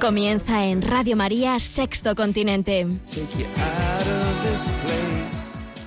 Comienza 0.00 0.64
en 0.64 0.82
Radio 0.82 1.16
María 1.16 1.58
Sexto 1.58 2.14
Continente. 2.14 2.86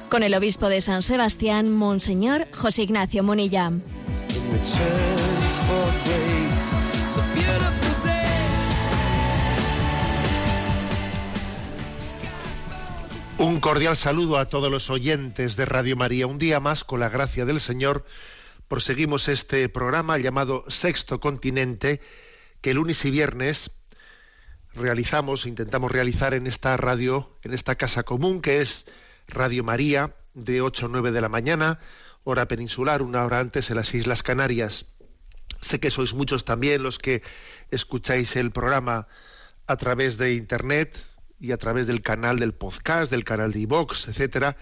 Con 0.09 0.23
el 0.23 0.35
obispo 0.35 0.67
de 0.67 0.81
San 0.81 1.01
Sebastián, 1.01 1.71
Monseñor 1.71 2.45
José 2.53 2.81
Ignacio 2.83 3.23
Munilla. 3.23 3.71
Un 13.37 13.59
cordial 13.61 13.95
saludo 13.95 14.37
a 14.37 14.49
todos 14.49 14.69
los 14.69 14.89
oyentes 14.89 15.55
de 15.55 15.65
Radio 15.65 15.95
María. 15.95 16.27
Un 16.27 16.37
día 16.37 16.59
más, 16.59 16.83
con 16.83 16.99
la 16.99 17.07
gracia 17.07 17.45
del 17.45 17.61
Señor, 17.61 18.05
proseguimos 18.67 19.29
este 19.29 19.69
programa 19.69 20.17
llamado 20.17 20.65
Sexto 20.67 21.21
Continente, 21.21 22.01
que 22.59 22.73
lunes 22.73 23.05
y 23.05 23.11
viernes 23.11 23.71
realizamos, 24.73 25.45
intentamos 25.45 25.91
realizar 25.91 26.33
en 26.33 26.47
esta 26.47 26.77
radio, 26.77 27.37
en 27.43 27.53
esta 27.53 27.75
casa 27.75 28.03
común, 28.03 28.41
que 28.41 28.61
es 28.61 28.85
Radio 29.27 29.63
María, 29.63 30.15
de 30.33 30.61
8 30.61 30.85
a 30.85 30.89
9 30.89 31.11
de 31.11 31.21
la 31.21 31.29
mañana, 31.29 31.79
hora 32.23 32.47
peninsular, 32.47 33.01
una 33.01 33.25
hora 33.25 33.39
antes 33.39 33.69
en 33.69 33.77
las 33.77 33.93
Islas 33.93 34.23
Canarias. 34.23 34.85
Sé 35.61 35.79
que 35.79 35.91
sois 35.91 36.13
muchos 36.13 36.45
también 36.45 36.83
los 36.83 36.99
que 36.99 37.21
escucháis 37.69 38.35
el 38.35 38.51
programa 38.51 39.07
a 39.67 39.77
través 39.77 40.17
de 40.17 40.33
internet 40.33 40.97
y 41.39 41.51
a 41.51 41.57
través 41.57 41.87
del 41.87 42.01
canal 42.01 42.39
del 42.39 42.53
podcast, 42.53 43.11
del 43.11 43.23
canal 43.23 43.51
de 43.51 43.59
iVox, 43.61 44.07
etcétera, 44.07 44.57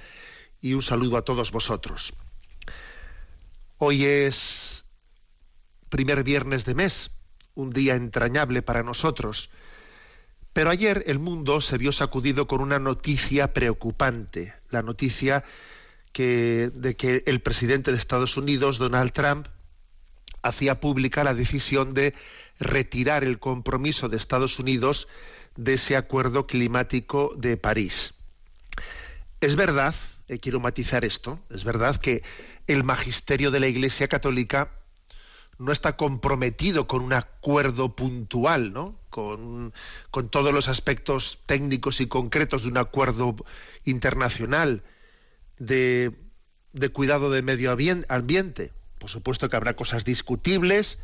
y 0.61 0.73
un 0.73 0.81
saludo 0.81 1.17
a 1.17 1.23
todos 1.23 1.51
vosotros. 1.51 2.13
Hoy 3.77 4.05
es 4.05 4.85
primer 5.89 6.23
viernes 6.23 6.65
de 6.65 6.75
mes, 6.75 7.11
un 7.55 7.71
día 7.71 7.95
entrañable 7.95 8.61
para 8.61 8.83
nosotros. 8.83 9.49
Pero 10.59 10.71
ayer 10.71 11.05
el 11.07 11.19
mundo 11.19 11.61
se 11.61 11.77
vio 11.77 11.93
sacudido 11.93 12.45
con 12.45 12.59
una 12.59 12.79
noticia 12.79 13.53
preocupante, 13.53 14.53
la 14.71 14.81
noticia 14.81 15.45
de 16.13 16.95
que 16.97 17.23
el 17.27 17.39
presidente 17.39 17.91
de 17.91 17.97
Estados 17.97 18.35
Unidos, 18.35 18.77
Donald 18.77 19.13
Trump, 19.13 19.47
hacía 20.41 20.81
pública 20.81 21.23
la 21.23 21.33
decisión 21.33 21.93
de 21.93 22.13
retirar 22.59 23.23
el 23.23 23.39
compromiso 23.39 24.09
de 24.09 24.17
Estados 24.17 24.59
Unidos 24.59 25.07
de 25.55 25.75
ese 25.75 25.95
acuerdo 25.95 26.45
climático 26.45 27.33
de 27.37 27.55
París. 27.55 28.13
Es 29.39 29.55
verdad, 29.55 29.95
eh, 30.27 30.39
quiero 30.39 30.59
matizar 30.59 31.05
esto, 31.05 31.39
es 31.49 31.63
verdad 31.63 31.95
que 31.95 32.21
el 32.67 32.83
magisterio 32.83 33.49
de 33.49 33.61
la 33.61 33.67
Iglesia 33.67 34.09
Católica 34.09 34.71
no 35.59 35.73
está 35.73 35.97
comprometido 35.97 36.87
con 36.87 37.03
un 37.03 37.13
acuerdo 37.13 37.95
puntual, 37.95 38.71
¿no? 38.73 38.97
con, 39.09 39.73
todos 40.31 40.53
los 40.53 40.69
aspectos 40.69 41.39
técnicos 41.45 41.99
y 41.99 42.07
concretos 42.07 42.63
de 42.63 42.69
un 42.69 42.77
acuerdo 42.77 43.35
internacional 43.83 44.83
de, 45.57 46.11
de 46.71 46.89
cuidado 46.89 47.29
del 47.29 47.43
medio 47.43 47.71
ambien- 47.71 48.05
ambiente. 48.07 48.71
Por 48.99 49.09
supuesto 49.09 49.49
que 49.49 49.57
habrá 49.57 49.75
cosas 49.75 50.05
discutibles 50.05 50.99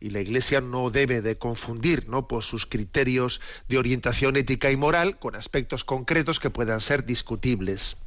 y 0.00 0.10
la 0.10 0.20
Iglesia 0.20 0.62
no 0.62 0.90
debe 0.90 1.20
de 1.20 1.36
confundir 1.36 2.08
¿no? 2.08 2.26
pues 2.28 2.46
sus 2.46 2.66
criterios 2.66 3.42
de 3.68 3.76
orientación 3.76 4.36
ética 4.36 4.70
y 4.70 4.76
moral 4.76 5.18
con 5.18 5.36
aspectos 5.36 5.84
concretos 5.84 6.40
que 6.40 6.50
puedan 6.50 6.80
ser 6.80 7.04
discutibles. 7.04 7.98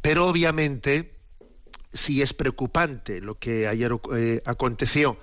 Pero 0.00 0.26
obviamente 0.26 1.15
sí 1.92 2.22
es 2.22 2.32
preocupante 2.34 3.20
lo 3.20 3.38
que 3.38 3.66
ayer 3.68 3.92
eh, 4.16 4.42
aconteció, 4.44 5.18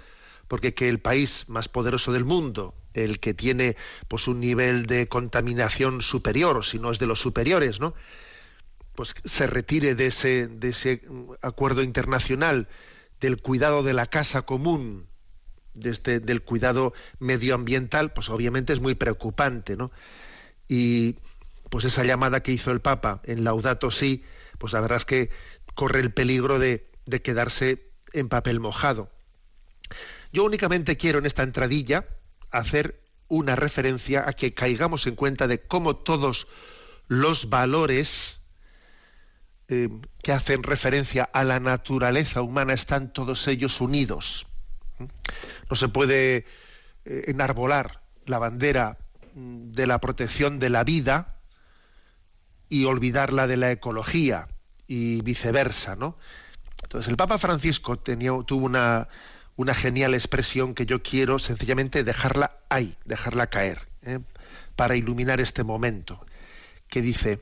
porque 0.48 0.74
que 0.74 0.90
el 0.90 1.00
país 1.00 1.46
más 1.48 1.70
poderoso 1.70 2.12
del 2.12 2.26
mundo, 2.26 2.76
el 2.94 3.20
que 3.20 3.34
tiene 3.34 3.76
pues 4.08 4.28
un 4.28 4.40
nivel 4.40 4.86
de 4.86 5.08
contaminación 5.08 6.02
superior, 6.02 6.64
si 6.66 6.80
no 6.80 6.92
es 6.92 7.00
de 7.00 7.08
los 7.08 7.20
superiores, 7.20 7.80
¿no? 7.80 7.94
Pues 8.96 9.16
se 9.26 9.48
retire 9.48 9.96
de 9.96 10.08
ese, 10.08 10.48
de 10.48 10.70
ese 10.70 11.02
acuerdo 11.42 11.82
internacional 11.82 12.68
del 13.20 13.42
cuidado 13.42 13.82
de 13.82 13.94
la 13.94 14.06
casa 14.06 14.44
común, 14.44 15.08
de 15.74 15.92
este- 15.92 16.20
del 16.20 16.44
cuidado 16.44 16.94
medioambiental, 17.20 18.14
pues 18.14 18.30
obviamente 18.30 18.74
es 18.74 18.80
muy 18.82 18.96
preocupante, 18.96 19.78
¿no? 19.78 19.92
Y 20.68 21.18
pues 21.70 21.86
esa 21.86 22.04
llamada 22.06 22.44
que 22.44 22.54
hizo 22.54 22.72
el 22.72 22.82
Papa 22.82 23.22
en 23.26 23.44
Laudato 23.44 23.92
Si, 23.92 24.24
pues 24.60 24.74
la 24.74 24.82
verdad 24.82 24.98
es 24.98 25.06
que 25.06 25.30
corre 25.76 26.00
el 26.00 26.14
peligro 26.14 26.60
de, 26.60 26.90
de 27.06 27.22
quedarse 27.22 27.92
en 28.14 28.30
papel 28.30 28.60
mojado. 28.60 29.10
Yo 30.32 30.44
únicamente 30.44 30.98
quiero 30.98 31.20
en 31.20 31.26
esta 31.26 31.44
entradilla 31.44 32.08
hacer 32.52 33.04
una 33.28 33.56
referencia 33.56 34.28
a 34.28 34.34
que 34.34 34.54
caigamos 34.54 35.08
en 35.08 35.16
cuenta 35.16 35.48
de 35.48 35.62
cómo 35.62 35.96
todos 35.96 36.48
los 37.08 37.50
valores 37.50 38.40
eh, 39.70 39.90
que 40.22 40.32
hacen 40.32 40.64
referencia 40.64 41.24
a 41.24 41.44
la 41.44 41.60
naturaleza 41.60 42.42
humana 42.42 42.74
están 42.74 43.14
todos 43.14 43.48
ellos 43.48 43.82
unidos. 43.82 44.48
No 45.70 45.76
se 45.76 45.88
puede 45.88 46.46
eh, 47.06 47.24
enarbolar 47.28 48.04
la 48.26 48.40
bandera 48.40 48.98
mm, 49.34 49.72
de 49.72 49.88
la 49.88 50.00
protección 50.00 50.60
de 50.60 50.70
la 50.70 50.84
vida 50.84 51.40
y 52.70 52.86
olvidar 52.86 53.34
la 53.34 53.48
de 53.48 53.58
la 53.58 53.72
ecología 53.72 54.48
y 54.94 55.22
viceversa, 55.22 55.96
¿no? 55.96 56.18
Entonces 56.84 57.10
el 57.10 57.18
Papa 57.18 57.40
Francisco 57.40 57.98
tenía, 57.98 58.32
tuvo 58.46 58.66
una, 58.66 59.08
una 59.56 59.74
genial 59.74 60.14
expresión 60.14 60.76
que 60.76 60.86
yo 60.86 61.02
quiero 61.02 61.40
sencillamente 61.40 62.04
dejarla 62.04 62.60
ahí, 62.70 62.96
dejarla 63.04 63.48
caer, 63.48 63.88
¿eh? 64.04 64.20
para 64.76 64.96
iluminar 64.96 65.42
este 65.42 65.64
momento, 65.64 66.24
que 66.90 67.02
dice, 67.02 67.42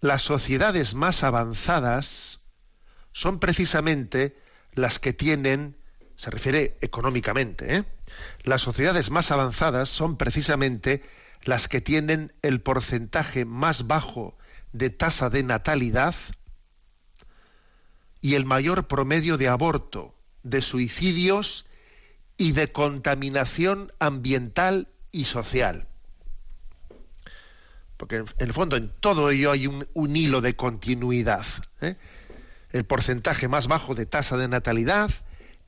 las 0.00 0.22
sociedades 0.22 0.94
más 0.94 1.22
avanzadas 1.22 2.40
son 3.12 3.38
precisamente 3.38 4.36
las 4.74 4.98
que 4.98 5.12
tienen, 5.12 5.76
se 6.16 6.30
refiere 6.30 6.76
económicamente, 6.80 7.76
¿eh? 7.76 7.84
las 8.42 8.62
sociedades 8.62 9.10
más 9.10 9.30
avanzadas 9.30 9.88
son 9.88 10.16
precisamente 10.16 11.04
las 11.44 11.68
que 11.68 11.80
tienen 11.80 12.32
el 12.42 12.60
porcentaje 12.60 13.44
más 13.44 13.86
bajo 13.86 14.36
de 14.72 14.90
tasa 14.90 15.30
de 15.30 15.44
natalidad 15.44 16.14
y 18.20 18.34
el 18.34 18.44
mayor 18.44 18.88
promedio 18.88 19.36
de 19.36 19.48
aborto, 19.48 20.14
de 20.42 20.60
suicidios 20.60 21.66
y 22.36 22.52
de 22.52 22.72
contaminación 22.72 23.92
ambiental 23.98 24.88
y 25.12 25.24
social. 25.24 25.86
Porque 27.96 28.16
en 28.16 28.26
el 28.38 28.52
fondo 28.52 28.76
en 28.76 28.92
todo 29.00 29.30
ello 29.30 29.50
hay 29.50 29.66
un, 29.66 30.16
hilo 30.16 30.40
de 30.40 30.54
continuidad. 30.54 31.44
¿eh? 31.80 31.96
El 32.70 32.84
porcentaje 32.84 33.48
más 33.48 33.66
bajo 33.66 33.94
de 33.94 34.06
tasa 34.06 34.36
de 34.36 34.46
natalidad, 34.46 35.10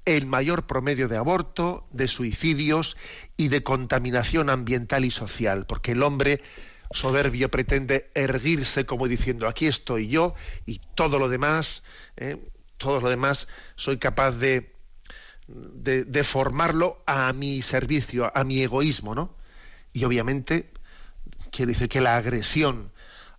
el 0.05 0.27
mayor 0.27 0.67
promedio 0.67 1.09
de 1.09 1.17
aborto, 1.17 1.87
de 1.91 2.07
suicidios 2.07 2.97
y 3.37 3.49
de 3.49 3.65
contaminación 3.65 4.49
ambiental 4.49 5.05
y 5.05 5.11
social, 5.11 5.67
porque 5.67 5.93
el 5.93 6.03
hombre 6.05 6.41
soberbio 6.91 7.49
pretende 7.51 8.11
erguirse 8.15 8.85
como 8.85 9.07
diciendo 9.09 9.47
aquí 9.47 9.67
estoy 9.67 10.09
yo 10.09 10.35
y 10.67 10.81
todo 10.95 11.19
lo 11.19 11.29
demás, 11.29 11.83
eh, 12.17 12.37
todo 12.77 13.01
lo 13.01 13.09
demás 13.09 13.49
soy 13.77 13.99
capaz 13.99 14.33
de, 14.33 14.75
de, 15.47 16.25
formarlo 16.25 17.03
a 17.07 17.33
mi 17.33 17.63
servicio, 17.63 18.31
a 18.35 18.45
mi 18.45 18.63
egoísmo, 18.63 19.15
¿no? 19.15 19.35
Y 19.93 20.05
obviamente 20.05 20.71
quiere 21.51 21.73
decir 21.73 21.89
que 21.89 22.01
la 22.01 22.17
agresión 22.17 22.93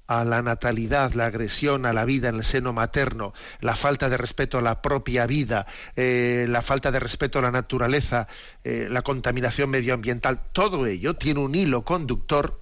a 0.08 0.26
la 0.26 0.42
natalidad, 0.42 1.14
la 1.14 1.28
agresión 1.28 1.86
a 1.86 1.94
la 1.94 2.04
vida 2.04 2.30
en 2.30 2.36
el 2.36 2.44
seno 2.44 2.74
materno, 2.74 3.34
la 3.62 3.76
falta 3.76 4.10
de 4.10 4.18
respeto 4.18 4.58
a 4.58 4.62
la 4.62 4.82
propia 4.82 5.26
vida, 5.26 5.68
eh, 5.96 6.46
la 6.50 6.62
falta 6.62 6.92
de 6.92 7.00
respeto 7.00 7.40
a 7.40 7.44
la 7.44 7.52
naturaleza, 7.52 8.28
eh, 8.64 8.88
la 8.90 9.04
contaminación 9.04 9.70
medioambiental, 9.70 10.42
todo 10.52 10.86
ello 10.86 11.16
tiene 11.16 11.40
un 11.40 11.56
hilo 11.56 11.86
conductor 11.86 12.61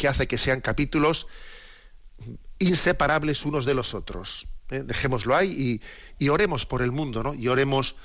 que 0.00 0.08
hace 0.08 0.26
que 0.26 0.38
sean 0.38 0.62
capítulos 0.62 1.26
inseparables 2.58 3.44
unos 3.44 3.66
de 3.66 3.74
los 3.74 3.92
otros. 3.92 4.48
¿eh? 4.70 4.82
Dejémoslo 4.82 5.36
ahí 5.36 5.80
y, 6.18 6.24
y 6.24 6.30
oremos 6.30 6.64
por 6.64 6.80
el 6.80 6.90
mundo, 6.90 7.22
¿no? 7.22 7.34
Y 7.34 7.48
oremos 7.48 7.96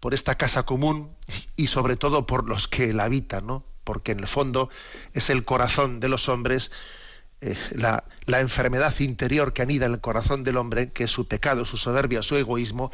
por 0.00 0.12
esta 0.12 0.34
casa 0.34 0.64
común 0.64 1.14
y 1.54 1.68
sobre 1.68 1.94
todo 1.94 2.26
por 2.26 2.48
los 2.48 2.66
que 2.66 2.92
la 2.92 3.04
habitan, 3.04 3.46
¿no? 3.46 3.64
Porque 3.84 4.10
en 4.10 4.18
el 4.18 4.26
fondo 4.26 4.70
es 5.12 5.30
el 5.30 5.44
corazón 5.44 6.00
de 6.00 6.08
los 6.08 6.28
hombres, 6.28 6.72
eh, 7.40 7.56
la, 7.76 8.02
enfermedad 8.26 8.98
interior 8.98 9.52
que 9.52 9.62
anida 9.62 9.86
en 9.86 9.92
el 9.92 10.00
corazón 10.00 10.42
del 10.42 10.56
hombre, 10.56 10.90
que 10.90 11.04
es 11.04 11.12
su 11.12 11.28
pecado, 11.28 11.64
su 11.64 11.76
soberbia, 11.76 12.22
su 12.22 12.34
egoísmo, 12.34 12.90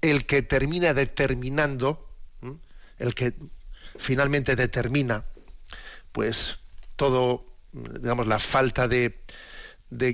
el 0.00 0.26
que 0.26 0.42
termina 0.42 0.94
determinando, 0.94 2.08
el 3.00 3.16
que 3.16 3.34
finalmente 3.98 4.54
determina, 4.54 5.24
pues 6.12 6.60
todo, 6.94 7.44
digamos, 7.72 8.26
la 8.26 8.38
falta 8.38 8.88
de, 8.88 9.18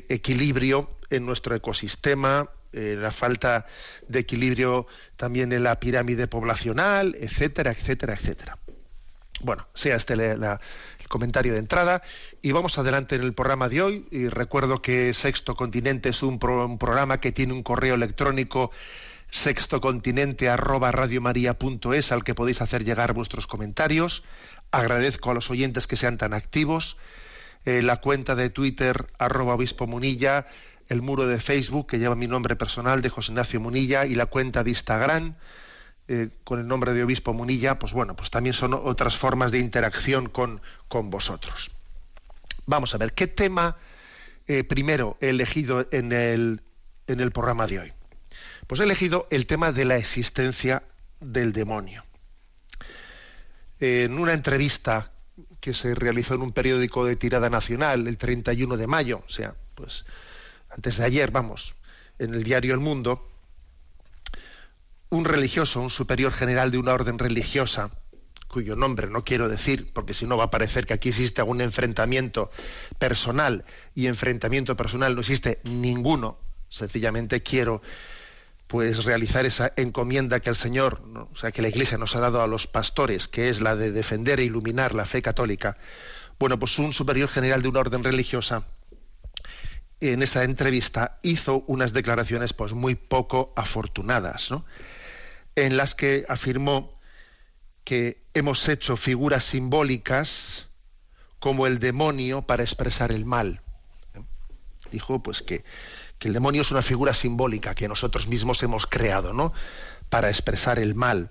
equilibrio 0.09 0.99
en 1.11 1.27
nuestro 1.27 1.55
ecosistema, 1.55 2.49
eh, 2.73 2.97
la 2.99 3.11
falta 3.11 3.67
de 4.09 4.21
equilibrio 4.21 4.87
también 5.17 5.53
en 5.53 5.63
la 5.63 5.79
pirámide 5.79 6.27
poblacional, 6.27 7.15
etcétera, 7.19 7.73
etcétera, 7.73 8.15
etcétera. 8.15 8.59
Bueno, 9.43 9.67
sea 9.75 9.97
este 9.97 10.15
el 10.15 10.59
comentario 11.09 11.53
de 11.53 11.59
entrada 11.59 12.03
y 12.43 12.53
vamos 12.53 12.79
adelante 12.79 13.17
en 13.17 13.23
el 13.23 13.35
programa 13.35 13.69
de 13.69 13.83
hoy. 13.83 14.07
Y 14.11 14.29
recuerdo 14.29 14.81
que 14.81 15.13
Sexto 15.13 15.57
Continente 15.57 16.11
es 16.11 16.23
un, 16.23 16.39
programa 16.39 17.19
que 17.19 17.33
tiene 17.33 17.53
un 17.53 17.65
correo 17.65 17.97
electrónico 17.97 18.71
sextocontinente 19.31 20.49
arroba 20.49 20.91
al 20.91 22.25
que 22.25 22.35
podéis 22.35 22.63
hacer 22.63 22.85
llegar 22.85 23.15
vuestros 23.15 23.49
comentarios. 23.49 24.23
Agradezco 24.71 25.33
a 25.33 25.35
los 25.35 25.51
oyentes 25.51 25.89
que 25.89 25.97
sean 25.97 26.19
tan 26.19 26.35
activos. 26.35 26.97
Eh, 27.65 27.83
la 27.83 28.01
cuenta 28.01 28.35
de 28.35 28.51
Twitter 28.51 29.07
arroba 29.19 29.55
obispo 29.55 29.87
munilla 29.87 30.47
el 30.89 31.03
muro 31.03 31.27
de 31.27 31.41
Facebook 31.41 31.87
que 31.87 31.99
lleva 31.99 32.15
mi 32.15 32.27
nombre 32.27 32.57
personal 32.57 33.03
de 33.03 33.09
José 33.09 33.33
Ignacio 33.33 33.61
Munilla 33.61 34.05
y 34.05 34.15
la 34.15 34.27
cuenta 34.27 34.63
de 34.63 34.71
Instagram 34.71 35.35
eh, 36.09 36.29
con 36.45 36.61
el 36.61 36.67
nombre 36.67 36.93
de 36.93 37.05
Obispo 37.05 37.33
Munilla, 37.33 37.79
pues 37.79 37.93
bueno, 37.93 38.17
pues 38.17 38.31
también 38.31 38.53
son 38.53 38.75
otras 38.75 39.17
formas 39.17 39.53
de 39.53 39.61
interacción 39.61 40.29
con, 40.29 40.61
con 40.89 41.11
vosotros. 41.11 41.71
Vamos 42.67 42.95
a 42.95 42.99
ver, 42.99 43.15
¿qué 43.15 43.27
tema 43.27 43.77
eh, 44.47 44.65
primero 44.65 45.17
he 45.21 45.31
elegido 45.31 45.87
en 45.93 46.13
el, 46.13 46.61
en 47.07 47.21
el 47.21 47.31
programa 47.31 47.67
de 47.67 47.79
hoy? 47.79 47.93
Pues 48.67 48.81
he 48.81 48.85
elegido 48.85 49.29
el 49.31 49.47
tema 49.47 49.73
de 49.73 49.85
la 49.85 49.97
existencia 49.97 50.83
del 51.21 51.53
demonio. 51.53 52.05
En 53.79 54.19
una 54.19 54.33
entrevista 54.33 55.12
que 55.63 55.75
se 55.75 55.95
realizó 55.95 56.35
en 56.35 56.43
un 56.43 56.53
periódico 56.53 57.05
de 57.07 57.15
tirada 57.15 57.49
nacional 57.49 58.09
el 58.09 58.19
31 58.19 58.77
de 58.77 58.87
mayo, 58.89 59.23
o 59.25 59.31
sea, 59.31 59.55
pues 59.77 60.05
antes 60.69 60.97
de 60.97 61.05
ayer, 61.05 61.31
vamos, 61.31 61.77
en 62.19 62.35
el 62.35 62.43
diario 62.43 62.75
El 62.75 62.81
Mundo, 62.81 63.31
un 65.09 65.25
religioso, 65.25 65.81
un 65.81 65.89
superior 65.89 66.33
general 66.33 66.73
de 66.73 66.79
una 66.79 66.93
orden 66.93 67.17
religiosa, 67.17 67.93
cuyo 68.49 68.75
nombre 68.75 69.09
no 69.09 69.25
quiero 69.25 69.49
decir, 69.49 69.87
porque 69.95 70.15
si 70.15 70.27
no 70.27 70.37
va 70.37 70.45
a 70.45 70.51
parecer 70.51 70.85
que 70.85 70.95
aquí 70.95 71.11
existe 71.11 71.41
algún 71.41 71.61
enfrentamiento 71.61 72.51
personal, 72.99 73.65
y 73.95 74.09
enfrentamiento 74.09 74.77
personal 74.77 75.15
no 75.15 75.21
existe 75.21 75.61
ninguno, 75.63 76.39
sencillamente 76.71 77.45
quiero 77.45 77.83
pues 78.73 79.05
realizar 79.05 79.45
esa 79.45 79.75
encomienda 79.77 80.41
que 80.41 80.49
el 80.49 80.57
Señor, 80.57 81.03
o 81.31 81.37
sea, 81.37 81.53
que 81.53 81.61
la 81.61 81.69
Iglesia 81.69 81.99
nos 81.99 82.17
ha 82.17 82.21
dado 82.21 82.41
a 82.41 82.47
los 82.47 82.67
pastores, 82.67 83.29
que 83.29 83.51
es 83.51 83.61
la 83.61 83.77
de 83.77 83.93
defender 83.93 84.41
e 84.41 84.45
iluminar 84.45 84.95
la 84.95 85.05
fe 85.05 85.21
católica. 85.21 85.77
Bueno, 86.39 86.59
pues 86.59 86.79
un 86.79 86.95
superior 86.95 87.29
general 87.29 87.61
de 87.61 87.69
una 87.69 87.81
orden 87.81 88.03
religiosa 88.03 88.65
en 90.01 90.23
esa 90.23 90.45
entrevista 90.45 91.19
hizo 91.23 91.65
unas 91.67 91.93
declaraciones 91.93 92.55
pues 92.55 92.73
muy 92.73 92.95
poco 92.95 93.53
afortunadas, 93.57 94.51
¿no? 94.51 94.65
en 95.55 95.77
las 95.77 95.95
que 95.95 96.25
afirmó 96.27 96.99
que 97.85 98.23
hemos 98.33 98.67
hecho 98.71 98.97
figuras 98.97 99.45
simbólicas 99.45 100.69
como 101.41 101.67
el 101.67 101.79
demonio 101.79 102.41
para 102.47 102.63
expresar 102.63 103.13
el 103.13 103.27
mal. 103.27 103.61
Dijo 104.93 105.23
pues 105.23 105.43
que, 105.43 105.65
que 106.19 106.29
el 106.29 106.35
demonio 106.35 106.63
es 106.63 106.71
una 106.71 106.83
figura 106.83 107.15
simbólica 107.15 107.75
que 107.75 107.89
nosotros 107.89 108.29
mismos 108.29 108.63
hemos 108.63 108.87
creado, 108.87 109.33
¿no? 109.33 109.53
Para 110.09 110.29
expresar 110.29 110.79
el 110.79 110.95
mal. 110.95 111.31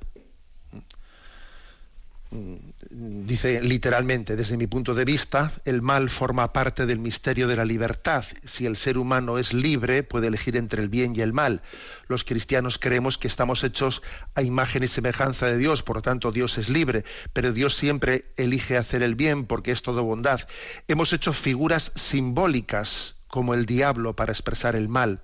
Dice 2.90 3.62
literalmente, 3.62 4.38
desde 4.38 4.56
mi 4.56 4.66
punto 4.66 4.94
de 4.94 5.04
vista, 5.04 5.52
el 5.66 5.82
mal 5.82 6.10
forma 6.10 6.54
parte 6.54 6.86
del 6.86 6.98
misterio 6.98 7.46
de 7.46 7.58
la 7.58 7.66
libertad. 7.66 8.24
Si 8.46 8.66
el 8.66 8.78
ser 8.78 8.98
humano 8.98 9.38
es 9.38 9.54
libre, 9.54 10.04
puede 10.04 10.28
elegir 10.28 10.56
entre 10.56 10.82
el 10.82 10.88
bien 10.88 11.14
y 11.14 11.20
el 11.20 11.34
mal. 11.34 11.62
Los 12.08 12.24
cristianos 12.24 12.80
creemos 12.80 13.18
que 13.18 13.28
estamos 13.28 13.66
hechos 13.66 14.02
a 14.34 14.44
imagen 14.44 14.84
y 14.84 14.88
semejanza 14.88 15.48
de 15.48 15.58
Dios, 15.58 15.84
por 15.84 15.98
lo 15.98 16.02
tanto 16.02 16.32
Dios 16.32 16.58
es 16.58 16.70
libre, 16.70 17.04
pero 17.34 17.52
Dios 17.52 17.76
siempre 17.76 18.32
elige 18.38 18.78
hacer 18.78 19.04
el 19.04 19.16
bien 19.16 19.46
porque 19.46 19.72
es 19.72 19.82
todo 19.82 20.04
bondad. 20.04 20.40
Hemos 20.88 21.12
hecho 21.12 21.34
figuras 21.34 21.92
simbólicas 21.96 23.16
como 23.32 23.56
el 23.56 23.66
diablo 23.66 24.16
para 24.16 24.32
expresar 24.32 24.76
el 24.76 24.90
mal. 24.90 25.22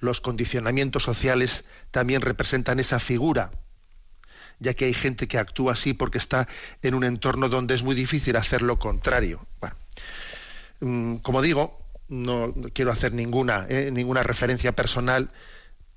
Los 0.00 0.20
condicionamientos 0.22 1.02
sociales 1.02 1.64
también 1.90 2.22
representan 2.22 2.80
esa 2.80 2.98
figura 2.98 3.50
ya 4.60 4.74
que 4.74 4.86
hay 4.86 4.94
gente 4.94 5.28
que 5.28 5.38
actúa 5.38 5.72
así 5.72 5.94
porque 5.94 6.18
está 6.18 6.48
en 6.82 6.94
un 6.94 7.04
entorno 7.04 7.48
donde 7.48 7.74
es 7.74 7.82
muy 7.82 7.94
difícil 7.94 8.36
hacer 8.36 8.62
lo 8.62 8.78
contrario. 8.78 9.46
Bueno, 9.60 9.76
mm, 10.80 11.16
como 11.18 11.42
digo, 11.42 11.78
no 12.08 12.54
quiero 12.72 12.90
hacer 12.90 13.12
ninguna, 13.12 13.66
eh, 13.68 13.90
ninguna 13.92 14.22
referencia 14.22 14.72
personal, 14.72 15.30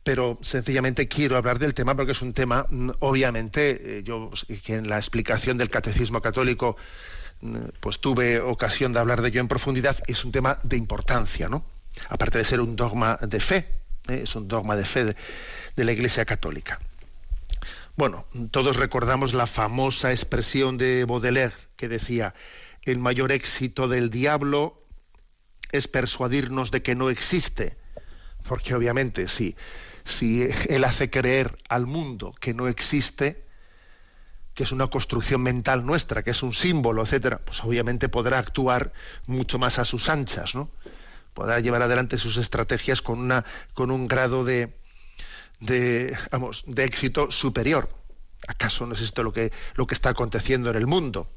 pero 0.04 0.38
sencillamente 0.42 1.08
quiero 1.08 1.38
hablar 1.38 1.60
del 1.60 1.74
tema 1.74 1.96
porque 1.96 2.12
es 2.12 2.22
un 2.22 2.34
tema, 2.34 2.66
mm, 2.70 2.92
obviamente, 3.00 4.00
eh, 4.00 4.04
yo 4.04 4.32
en 4.68 4.90
la 4.90 4.98
explicación 4.98 5.58
del 5.58 5.70
catecismo 5.70 6.22
católico 6.22 6.78
pues 7.80 8.00
tuve 8.00 8.40
ocasión 8.40 8.94
de 8.94 9.00
hablar 9.00 9.22
de 9.22 9.30
ello 9.30 9.42
en 9.42 9.48
profundidad, 9.48 9.98
es 10.08 10.24
un 10.26 10.32
tema 10.32 10.60
de 10.64 10.78
importancia, 10.78 11.50
¿no? 11.50 11.66
Aparte 12.10 12.38
de 12.38 12.46
ser 12.46 12.62
un 12.62 12.76
dogma 12.76 13.18
de 13.18 13.40
fe, 13.40 13.68
¿eh? 14.08 14.22
es 14.24 14.36
un 14.36 14.48
dogma 14.48 14.76
de 14.76 14.86
fe 14.86 15.16
de 15.76 15.84
la 15.84 15.92
Iglesia 15.92 16.26
Católica. 16.26 16.80
Bueno, 17.98 18.26
todos 18.52 18.78
recordamos 18.78 19.34
la 19.34 19.48
famosa 19.48 20.12
expresión 20.12 20.78
de 20.78 21.06
Baudelaire 21.06 21.54
que 21.76 21.90
decía, 21.90 22.34
el 22.84 23.00
mayor 23.00 23.32
éxito 23.32 23.88
del 23.88 24.10
diablo 24.10 24.82
es 25.72 25.88
persuadirnos 25.88 26.72
de 26.72 26.82
que 26.82 26.96
no 26.96 27.10
existe, 27.10 27.78
porque 28.48 28.74
obviamente 28.74 29.28
si, 29.28 29.56
si 30.06 30.48
él 30.70 30.84
hace 30.84 31.10
creer 31.10 31.58
al 31.70 31.86
mundo 31.86 32.34
que 32.40 32.54
no 32.54 32.68
existe, 32.68 33.46
que 34.54 34.64
es 34.64 34.72
una 34.72 34.88
construcción 34.88 35.42
mental 35.42 35.86
nuestra, 35.86 36.24
que 36.24 36.32
es 36.32 36.44
un 36.44 36.54
símbolo, 36.54 37.04
etcétera, 37.04 37.40
pues 37.40 37.64
obviamente 37.64 38.10
podrá 38.10 38.40
actuar 38.40 38.94
mucho 39.26 39.60
más 39.60 39.80
a 39.80 39.86
sus 39.86 40.10
anchas, 40.10 40.56
¿no? 40.56 40.70
Podrá 41.34 41.60
llevar 41.60 41.82
adelante 41.82 42.18
sus 42.18 42.38
estrategias 42.38 43.02
con 43.02 43.20
una 43.20 43.46
con 43.74 43.90
un 43.92 44.08
grado 44.08 44.44
de, 44.44 44.78
de, 45.60 46.18
vamos, 46.32 46.64
de 46.68 46.84
éxito 46.84 47.32
superior. 47.32 47.90
¿Acaso 48.48 48.86
no 48.86 48.94
es 48.94 49.02
esto 49.02 49.24
lo 49.24 49.32
que, 49.32 49.52
lo 49.76 49.88
que 49.88 49.94
está 49.94 50.10
aconteciendo 50.10 50.70
en 50.70 50.76
el 50.76 50.88
mundo? 50.88 51.30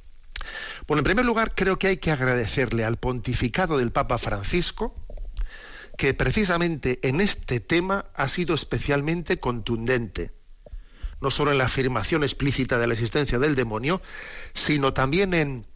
Bueno, 0.87 1.00
en 1.00 1.04
primer 1.04 1.25
lugar, 1.25 1.54
creo 1.54 1.78
que 1.78 1.88
hay 1.88 1.97
que 1.99 2.11
agradecerle 2.11 2.85
al 2.85 2.97
pontificado 2.97 3.78
del 3.78 3.92
Papa 3.92 4.18
Francisco 4.18 4.94
que 5.97 6.12
precisamente 6.12 6.99
en 7.02 7.21
este 7.21 7.61
tema 7.61 8.06
ha 8.14 8.28
sido 8.28 8.54
especialmente 8.54 9.38
contundente, 9.38 10.33
no 11.25 11.31
solo 11.31 11.52
en 11.52 11.59
la 11.59 11.64
afirmación 11.64 12.23
explícita 12.23 12.78
de 12.78 12.87
la 12.87 12.93
existencia 12.93 13.38
del 13.38 13.54
demonio, 13.54 14.02
sino 14.52 14.93
también 14.93 15.33
en, 15.33 15.66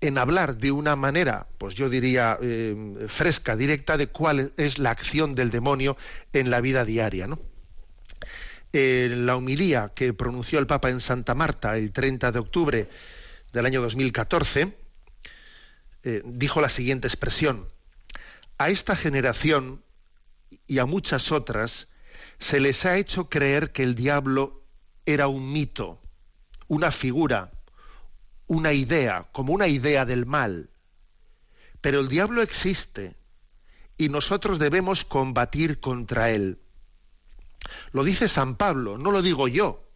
en 0.00 0.18
hablar 0.18 0.56
de 0.56 0.70
una 0.70 0.94
manera, 0.94 1.48
pues 1.58 1.74
yo 1.74 1.90
diría, 1.90 2.38
eh, 2.40 3.06
fresca, 3.08 3.56
directa, 3.56 3.96
de 3.96 4.06
cuál 4.06 4.52
es 4.56 4.78
la 4.78 4.90
acción 4.90 5.34
del 5.34 5.50
demonio 5.50 5.96
en 6.32 6.50
la 6.50 6.60
vida 6.60 6.84
diaria. 6.84 7.26
¿no? 7.26 7.40
En 8.72 9.26
la 9.26 9.34
humilía 9.34 9.90
que 9.96 10.12
pronunció 10.12 10.60
el 10.60 10.68
Papa 10.68 10.90
en 10.90 11.00
Santa 11.00 11.34
Marta 11.34 11.76
el 11.76 11.90
30 11.90 12.30
de 12.30 12.38
octubre 12.38 12.88
del 13.52 13.66
año 13.66 13.82
2014, 13.82 14.76
eh, 16.04 16.22
dijo 16.24 16.60
la 16.60 16.68
siguiente 16.68 17.08
expresión, 17.08 17.66
a 18.58 18.70
esta 18.70 18.94
generación 18.94 19.82
y 20.68 20.78
a 20.78 20.86
muchas 20.86 21.32
otras 21.32 21.88
se 22.38 22.60
les 22.60 22.84
ha 22.84 22.96
hecho 22.96 23.28
creer 23.28 23.72
que 23.72 23.82
el 23.82 23.94
diablo 23.94 24.62
era 25.04 25.28
un 25.28 25.52
mito, 25.52 26.00
una 26.68 26.90
figura, 26.90 27.52
una 28.46 28.72
idea, 28.72 29.28
como 29.32 29.52
una 29.52 29.68
idea 29.68 30.04
del 30.04 30.26
mal. 30.26 30.70
Pero 31.80 32.00
el 32.00 32.08
diablo 32.08 32.42
existe 32.42 33.16
y 33.96 34.08
nosotros 34.08 34.58
debemos 34.58 35.04
combatir 35.04 35.80
contra 35.80 36.30
él. 36.30 36.58
Lo 37.92 38.04
dice 38.04 38.28
San 38.28 38.56
Pablo, 38.56 38.98
no 38.98 39.10
lo 39.10 39.22
digo 39.22 39.48
yo, 39.48 39.86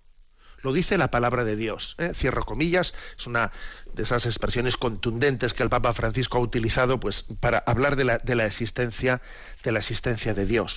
lo 0.62 0.72
dice 0.72 0.98
la 0.98 1.10
palabra 1.10 1.44
de 1.44 1.56
Dios. 1.56 1.96
¿eh? 1.98 2.12
Cierro 2.14 2.44
comillas, 2.44 2.94
es 3.18 3.26
una 3.26 3.52
de 3.94 4.02
esas 4.02 4.26
expresiones 4.26 4.76
contundentes 4.76 5.54
que 5.54 5.62
el 5.62 5.70
Papa 5.70 5.92
Francisco 5.92 6.38
ha 6.38 6.40
utilizado 6.40 7.00
pues, 7.00 7.24
para 7.40 7.58
hablar 7.58 7.96
de 7.96 8.04
la, 8.04 8.46
existencia, 8.46 9.22
de 9.64 9.72
la 9.72 9.78
existencia 9.78 10.34
de 10.34 10.46
Dios. 10.46 10.76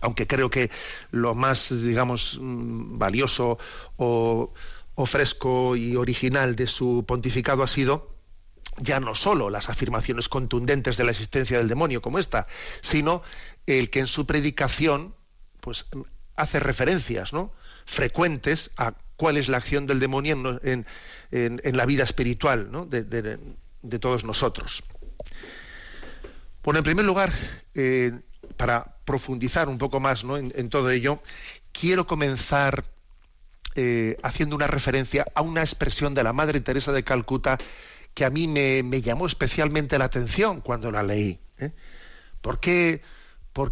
Aunque 0.00 0.26
creo 0.26 0.50
que 0.50 0.70
lo 1.10 1.34
más, 1.34 1.70
digamos, 1.70 2.38
mm, 2.40 2.98
valioso 2.98 3.58
o, 3.96 4.52
fresco 5.06 5.76
y 5.76 5.94
original 5.94 6.56
de 6.56 6.66
su 6.66 7.04
pontificado 7.06 7.62
ha 7.62 7.68
sido 7.68 8.16
ya 8.78 8.98
no 8.98 9.14
solo 9.14 9.48
las 9.48 9.68
afirmaciones 9.68 10.28
contundentes 10.28 10.96
de 10.96 11.04
la 11.04 11.12
existencia 11.12 11.58
del 11.58 11.68
demonio 11.68 12.02
como 12.02 12.18
esta, 12.18 12.46
sino 12.80 13.22
el 13.66 13.90
que 13.90 14.00
en 14.00 14.08
su 14.08 14.26
predicación 14.26 15.14
pues 15.60 15.86
hace 16.34 16.58
referencias 16.58 17.32
¿no? 17.32 17.52
frecuentes 17.86 18.70
a 18.76 18.94
cuál 19.16 19.36
es 19.36 19.48
la 19.48 19.58
acción 19.58 19.86
del 19.86 19.98
demonio 19.98 20.60
en, 20.62 20.86
la 21.30 21.86
vida 21.86 22.04
espiritual 22.04 22.70
de, 22.88 23.98
todos 23.98 24.24
nosotros. 24.24 24.82
Bueno, 26.62 26.78
en 26.78 26.84
primer 26.84 27.04
lugar, 27.04 27.32
eh, 27.74 28.12
para 28.58 28.96
profundizar 29.06 29.68
un 29.70 29.78
poco 29.78 30.00
más 30.00 30.24
en, 30.24 30.68
todo 30.68 30.90
ello, 30.90 31.22
quiero 31.72 32.06
comenzar 32.06 32.84
eh, 33.74 34.18
haciendo 34.22 34.56
una 34.56 34.66
referencia 34.66 35.24
a 35.34 35.40
una 35.40 35.60
expresión 35.60 36.12
de 36.12 36.24
la 36.24 36.34
Madre 36.34 36.60
Teresa 36.60 36.92
de 36.92 37.04
Calcuta 37.04 37.56
que 38.12 38.24
a 38.24 38.30
mí 38.30 38.48
me, 38.48 38.82
llamó 39.00 39.26
especialmente 39.26 39.96
la 39.96 40.06
atención 40.06 40.60
cuando 40.60 40.90
la 40.90 41.02
leí. 41.04 41.38
¿eh? 41.58 41.72
¿Por, 42.42 42.58
qué, 42.58 43.00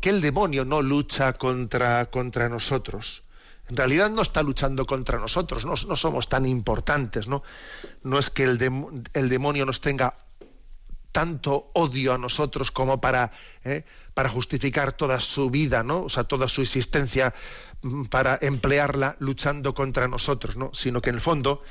el 0.05 0.21
demonio 0.21 0.65
no 0.65 0.83
lucha 0.83 1.33
contra, 1.33 2.07
contra 2.07 2.49
nosotros? 2.49 3.25
En 3.69 3.77
realidad 3.77 4.09
no 4.09 4.23
está 4.23 4.45
luchando 4.45 4.87
contra 4.87 5.19
nosotros, 5.19 5.65
no, 5.65 5.97
somos 5.97 6.29
tan 6.29 6.47
importantes, 6.47 7.27
¿no? 7.27 7.43
No 8.05 8.21
es 8.21 8.31
que 8.31 8.45
el, 8.45 8.61
el 9.13 9.29
demonio 9.29 9.67
nos 9.67 9.81
tenga 9.81 10.15
tanto 11.17 11.71
odio 11.73 12.13
a 12.13 12.19
nosotros 12.19 12.71
como 12.71 13.01
para, 13.01 13.33
¿eh? 13.65 13.85
para 14.13 14.29
justificar 14.29 14.93
toda 14.93 15.19
su 15.19 15.49
vida, 15.49 15.83
¿no? 15.83 16.03
O 16.03 16.11
sea, 16.11 16.25
toda 16.25 16.47
su 16.47 16.61
existencia 16.61 17.33
mm, 17.81 18.05
para 18.05 18.39
emplearla 18.43 19.17
luchando 19.19 19.75
contra 19.75 20.09
nosotros, 20.09 20.59
¿no? 20.59 20.69
Sino 20.75 21.01
que 21.01 21.09
en 21.09 21.15
el 21.15 21.23
fondo 21.23 21.63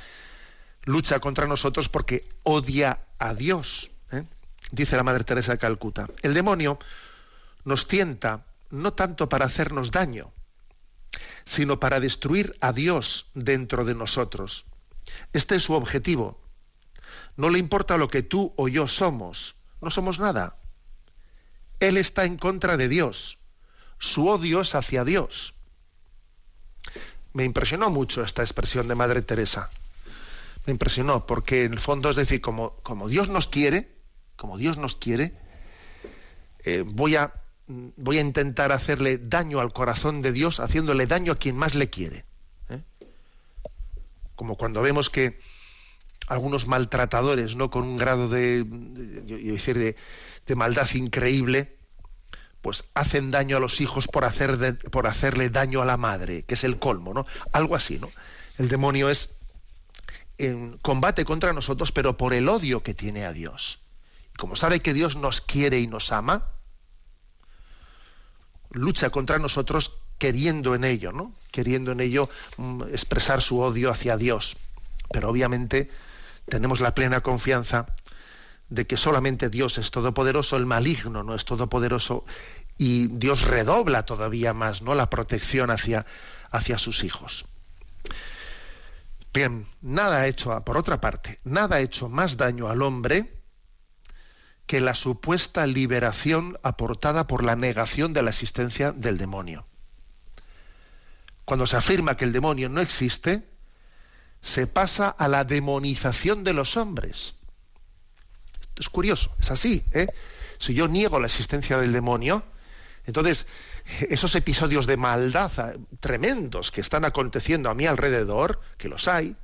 lucha 0.82 1.20
contra 1.20 1.46
nosotros 1.46 1.88
porque 1.88 2.28
odia 2.42 2.98
a 3.20 3.34
Dios. 3.34 3.92
¿eh? 4.10 4.24
Dice 4.72 4.96
la 4.96 5.04
Madre 5.04 5.22
Teresa 5.22 5.52
de 5.52 5.58
Calcuta. 5.58 6.08
El 6.22 6.34
demonio 6.34 6.80
nos 7.62 7.86
tienta 7.86 8.46
no 8.70 8.94
tanto 8.94 9.28
para 9.28 9.46
hacernos 9.46 9.92
daño, 9.92 10.32
sino 11.44 11.78
para 11.78 12.00
destruir 12.00 12.56
a 12.60 12.72
Dios 12.72 13.30
dentro 13.34 13.84
de 13.84 13.94
nosotros. 13.94 14.64
Este 15.32 15.54
es 15.54 15.62
su 15.62 15.74
objetivo. 15.74 16.45
No 17.36 17.50
le 17.50 17.58
importa 17.58 17.98
lo 17.98 18.08
que 18.08 18.22
tú 18.22 18.52
o 18.56 18.68
yo 18.68 18.88
somos, 18.88 19.56
no 19.80 19.90
somos 19.90 20.18
nada. 20.18 20.56
Él 21.80 21.98
está 21.98 22.24
en 22.24 22.38
contra 22.38 22.76
de 22.76 22.88
Dios. 22.88 23.38
Su 23.98 24.28
odio 24.28 24.62
es 24.62 24.74
hacia 24.74 25.04
Dios. 25.04 25.54
Me 27.34 27.44
impresionó 27.44 27.90
mucho 27.90 28.22
esta 28.22 28.42
expresión 28.42 28.88
de 28.88 28.94
Madre 28.94 29.20
Teresa. 29.20 29.68
Me 30.64 30.70
impresionó 30.70 31.26
porque 31.26 31.64
en 31.64 31.74
el 31.74 31.78
fondo 31.78 32.08
es 32.08 32.16
decir, 32.16 32.40
como, 32.40 32.74
Dios 33.08 33.28
nos 33.28 33.48
quiere, 33.48 33.94
como 34.36 34.56
Dios 34.56 34.78
nos 34.78 34.96
quiere, 34.96 35.34
eh, 36.64 36.82
voy, 36.86 37.16
a, 37.16 37.34
voy 37.66 38.18
a 38.18 38.22
intentar 38.22 38.72
hacerle 38.72 39.18
daño 39.18 39.60
al 39.60 39.72
corazón 39.72 40.22
de 40.22 40.32
Dios 40.32 40.60
haciéndole 40.60 41.06
daño 41.06 41.32
a 41.32 41.36
quien 41.36 41.56
más 41.56 41.74
le 41.74 41.90
quiere. 41.90 42.24
¿eh? 42.70 42.82
Como 44.34 44.56
cuando 44.56 44.80
vemos 44.80 45.10
que 45.10 45.38
algunos 46.26 46.66
maltratadores, 46.66 47.56
¿no? 47.56 47.70
Con 47.70 47.84
un 47.84 47.96
grado 47.96 48.28
de, 48.28 48.64
decir, 48.64 49.96
de, 50.46 50.54
maldad 50.54 50.88
increíble, 50.94 51.76
pues 52.62 52.84
hacen 52.94 53.30
daño 53.30 53.56
a 53.56 53.60
los 53.60 53.80
hijos 53.80 54.08
por, 54.08 54.24
hacer 54.24 54.78
por 54.90 55.06
hacerle 55.06 55.50
daño 55.50 55.82
a 55.82 55.84
la 55.84 55.96
madre, 55.96 56.42
que 56.42 56.54
es 56.54 56.64
el 56.64 56.78
colmo, 56.78 57.14
¿no? 57.14 57.26
Algo 57.52 57.76
así, 57.76 57.98
¿no? 57.98 58.10
El 58.58 58.68
demonio 58.68 59.08
es 59.08 59.30
en 60.38 60.78
combate 60.78 61.24
contra 61.24 61.52
nosotros, 61.52 61.92
pero 61.92 62.16
por 62.16 62.34
el 62.34 62.48
odio 62.48 62.82
que 62.82 62.94
tiene 62.94 63.24
a 63.24 63.32
Dios. 63.32 63.80
Y 64.34 64.36
como 64.36 64.56
sabe 64.56 64.80
que 64.80 64.94
Dios 64.94 65.16
nos 65.16 65.40
quiere 65.40 65.80
y 65.80 65.86
nos 65.86 66.12
ama, 66.12 66.50
lucha 68.70 69.10
contra 69.10 69.38
nosotros 69.38 69.92
queriendo 70.18 70.74
en 70.74 70.84
ello, 70.84 71.12
¿no? 71.12 71.32
Queriendo 71.50 71.92
en 71.92 72.00
ello 72.00 72.28
mm, 72.56 72.82
expresar 72.90 73.42
su 73.42 73.60
odio 73.60 73.90
hacia 73.90 74.16
Dios. 74.16 74.56
Pero 75.10 75.30
obviamente 75.30 75.90
tenemos 76.48 76.80
la 76.80 76.94
plena 76.94 77.20
confianza 77.22 77.86
de 78.68 78.86
que 78.86 78.96
solamente 78.96 79.48
Dios 79.48 79.78
es 79.78 79.90
todopoderoso, 79.90 80.56
el 80.56 80.66
maligno 80.66 81.22
no 81.22 81.34
es 81.34 81.44
todopoderoso 81.44 82.24
y 82.78 83.08
Dios 83.08 83.42
redobla 83.42 84.04
todavía 84.04 84.52
más 84.52 84.82
¿no? 84.82 84.94
la 84.94 85.08
protección 85.08 85.70
hacia, 85.70 86.06
hacia 86.50 86.78
sus 86.78 87.04
hijos. 87.04 87.46
Bien, 89.32 89.66
nada 89.82 90.22
ha 90.22 90.26
hecho, 90.26 90.64
por 90.64 90.76
otra 90.76 91.00
parte, 91.00 91.38
nada 91.44 91.76
ha 91.76 91.80
hecho 91.80 92.08
más 92.08 92.36
daño 92.36 92.68
al 92.68 92.82
hombre 92.82 93.42
que 94.66 94.80
la 94.80 94.94
supuesta 94.94 95.66
liberación 95.66 96.58
aportada 96.62 97.26
por 97.26 97.44
la 97.44 97.54
negación 97.54 98.12
de 98.12 98.22
la 98.22 98.30
existencia 98.30 98.92
del 98.92 99.16
demonio. 99.18 99.66
Cuando 101.44 101.66
se 101.66 101.76
afirma 101.76 102.16
que 102.16 102.24
el 102.24 102.32
demonio 102.32 102.68
no 102.68 102.80
existe, 102.80 103.48
se 104.46 104.68
pasa 104.68 105.08
a 105.08 105.26
la 105.26 105.42
demonización 105.42 106.44
de 106.44 106.52
los 106.52 106.76
hombres. 106.76 107.34
es 108.78 108.88
curioso, 108.88 109.34
es 109.40 109.50
así. 109.50 109.84
¿eh? 109.92 110.06
Si 110.58 110.72
yo 110.72 110.86
niego 110.86 111.18
la 111.18 111.26
existencia 111.26 111.78
del 111.78 111.92
demonio, 111.92 112.44
entonces 113.06 113.48
esos 114.08 114.36
episodios 114.36 114.86
de 114.86 114.96
maldad 114.96 115.50
ah, 115.58 115.72
tremendos 115.98 116.70
que 116.70 116.80
están 116.80 117.04
aconteciendo 117.04 117.70
a 117.70 117.74
mi 117.74 117.86
alrededor, 117.86 118.60
que 118.78 118.88
los 118.88 119.08
hay, 119.08 119.36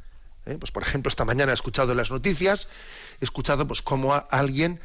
¿eh? 0.47 0.57
pues 0.59 0.71
por 0.71 0.85
ejemplo 0.85 1.09
esta 1.09 1.25
mañana 1.25 1.51
he 1.51 1.55
escuchado 1.55 1.91
en 1.91 1.99
las 1.99 2.13
noticias, 2.13 2.69
he 3.21 3.25
escuchado 3.25 3.67
pues 3.67 3.83
cómo 3.83 4.15
alguien 4.31 4.81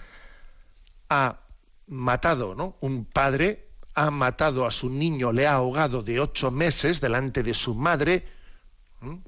ha 1.10 1.42
matado, 1.86 2.56
¿no? 2.56 2.76
Un 2.82 3.06
padre 3.06 3.70
ha 3.94 4.10
matado 4.10 4.66
a 4.66 4.72
su 4.72 4.90
niño, 4.90 5.32
le 5.32 5.46
ha 5.46 5.54
ahogado 5.54 6.02
de 6.02 6.20
ocho 6.20 6.50
meses 6.50 7.02
delante 7.02 7.44
de 7.44 7.54
su 7.54 7.76
madre, 7.76 8.37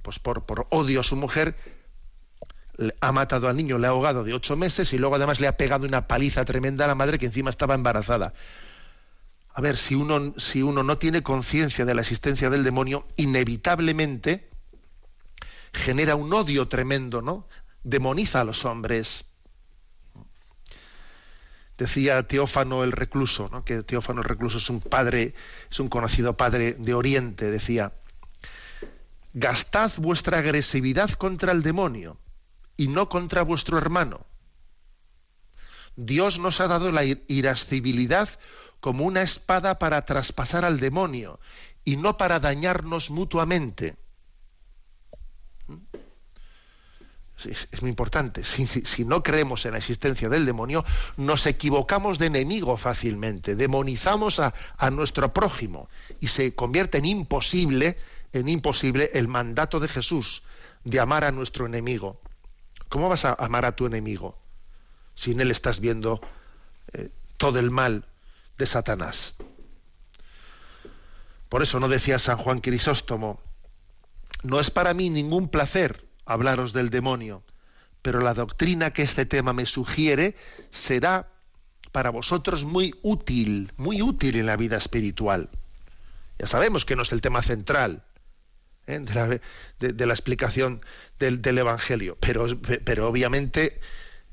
pues 0.01 0.19
por, 0.19 0.45
por 0.45 0.67
odio 0.69 0.99
a 0.99 1.03
su 1.03 1.15
mujer, 1.15 1.55
ha 3.01 3.11
matado 3.11 3.47
al 3.47 3.57
niño, 3.57 3.77
le 3.77 3.87
ha 3.87 3.91
ahogado 3.91 4.23
de 4.23 4.33
ocho 4.33 4.55
meses 4.55 4.93
y 4.93 4.97
luego 4.97 5.15
además 5.15 5.39
le 5.39 5.47
ha 5.47 5.57
pegado 5.57 5.85
una 5.85 6.07
paliza 6.07 6.45
tremenda 6.45 6.85
a 6.85 6.87
la 6.87 6.95
madre 6.95 7.19
que 7.19 7.25
encima 7.25 7.49
estaba 7.49 7.75
embarazada. 7.75 8.33
A 9.53 9.61
ver, 9.61 9.77
si 9.77 9.95
uno, 9.95 10.33
si 10.37 10.63
uno 10.63 10.83
no 10.83 10.97
tiene 10.97 11.21
conciencia 11.21 11.85
de 11.85 11.93
la 11.93 12.01
existencia 12.01 12.49
del 12.49 12.63
demonio, 12.63 13.05
inevitablemente 13.17 14.49
genera 15.73 16.15
un 16.15 16.33
odio 16.33 16.67
tremendo, 16.67 17.21
¿no? 17.21 17.47
Demoniza 17.83 18.41
a 18.41 18.43
los 18.43 18.65
hombres. 18.65 19.25
Decía 21.77 22.27
Teófano 22.27 22.83
el 22.83 22.91
recluso, 22.91 23.49
¿no? 23.51 23.63
que 23.63 23.83
Teófano 23.83 24.21
el 24.21 24.27
recluso 24.27 24.57
es 24.57 24.69
un 24.69 24.81
padre, 24.81 25.33
es 25.71 25.79
un 25.79 25.87
conocido 25.87 26.35
padre 26.35 26.73
de 26.73 26.93
Oriente, 26.93 27.49
decía, 27.51 27.93
gastad 29.33 29.91
vuestra 29.97 30.39
agresividad 30.39 31.11
contra 31.11 31.51
el 31.51 31.61
demonio 31.61 32.19
y 32.77 32.87
no 32.87 33.09
contra 33.09 33.43
vuestro 33.43 33.77
hermano. 33.77 34.25
Dios 35.95 36.39
nos 36.39 36.61
ha 36.61 36.67
dado 36.67 36.91
la 36.91 37.03
irascibilidad 37.03 38.29
como 38.79 39.05
una 39.05 39.21
espada 39.21 39.79
para 39.79 40.05
traspasar 40.05 40.63
al 40.63 40.79
demonio 40.79 41.39
y 41.83 41.97
no 41.97 42.17
para 42.17 42.39
dañarnos 42.39 43.09
mutuamente. 43.09 43.97
Es, 47.45 47.67
muy 47.81 47.89
importante. 47.89 48.43
Si, 48.43 49.05
no 49.05 49.23
creemos 49.23 49.65
en 49.65 49.71
la 49.71 49.77
existencia 49.77 50.27
del 50.27 50.45
demonio, 50.45 50.83
nos 51.15 51.45
equivocamos 51.45 52.19
de 52.19 52.25
enemigo 52.25 52.75
fácilmente, 52.75 53.55
demonizamos 53.55 54.39
a, 54.39 54.53
nuestro 54.91 55.33
prójimo 55.33 55.89
y 56.19 56.27
se 56.27 56.53
convierte 56.53 56.97
en 56.97 57.05
imposible 57.05 57.97
en 58.33 58.49
imposible 58.49 59.11
el 59.13 59.27
mandato 59.27 59.79
de 59.79 59.87
Jesús 59.87 60.43
de 60.83 60.99
amar 60.99 61.23
a 61.23 61.31
nuestro 61.31 61.65
enemigo. 61.65 62.21
¿Cómo 62.89 63.09
vas 63.09 63.25
a 63.25 63.33
amar 63.33 63.65
a 63.65 63.75
tu 63.75 63.85
enemigo 63.85 64.37
si 65.15 65.31
en 65.31 65.41
él 65.41 65.51
estás 65.51 65.79
viendo 65.79 66.21
eh, 66.93 67.09
todo 67.37 67.59
el 67.59 67.71
mal 67.71 68.05
de 68.57 68.65
Satanás? 68.65 69.35
Por 71.49 71.63
eso 71.63 71.79
no 71.79 71.89
decía 71.89 72.19
San 72.19 72.37
Juan 72.37 72.61
Crisóstomo, 72.61 73.41
no 74.43 74.59
es 74.59 74.71
para 74.71 74.93
mí 74.93 75.09
ningún 75.09 75.49
placer 75.49 76.05
hablaros 76.25 76.73
del 76.73 76.89
demonio, 76.89 77.43
pero 78.01 78.21
la 78.21 78.33
doctrina 78.33 78.93
que 78.93 79.01
este 79.01 79.25
tema 79.25 79.51
me 79.51 79.65
sugiere 79.65 80.35
será 80.69 81.27
para 81.91 82.11
vosotros 82.11 82.63
muy 82.63 82.93
útil, 83.01 83.73
muy 83.77 84.01
útil 84.01 84.37
en 84.37 84.45
la 84.45 84.55
vida 84.55 84.77
espiritual. 84.77 85.49
Ya 86.37 86.47
sabemos 86.47 86.85
que 86.85 86.95
no 86.95 87.01
es 87.01 87.11
el 87.11 87.21
tema 87.21 87.41
central, 87.41 88.05
¿eh? 88.89 88.99
de, 89.79 90.05
la, 90.05 90.13
explicación 90.13 90.81
del, 91.19 91.57
Evangelio. 91.57 92.17
Pero, 92.19 93.07
obviamente 93.07 93.79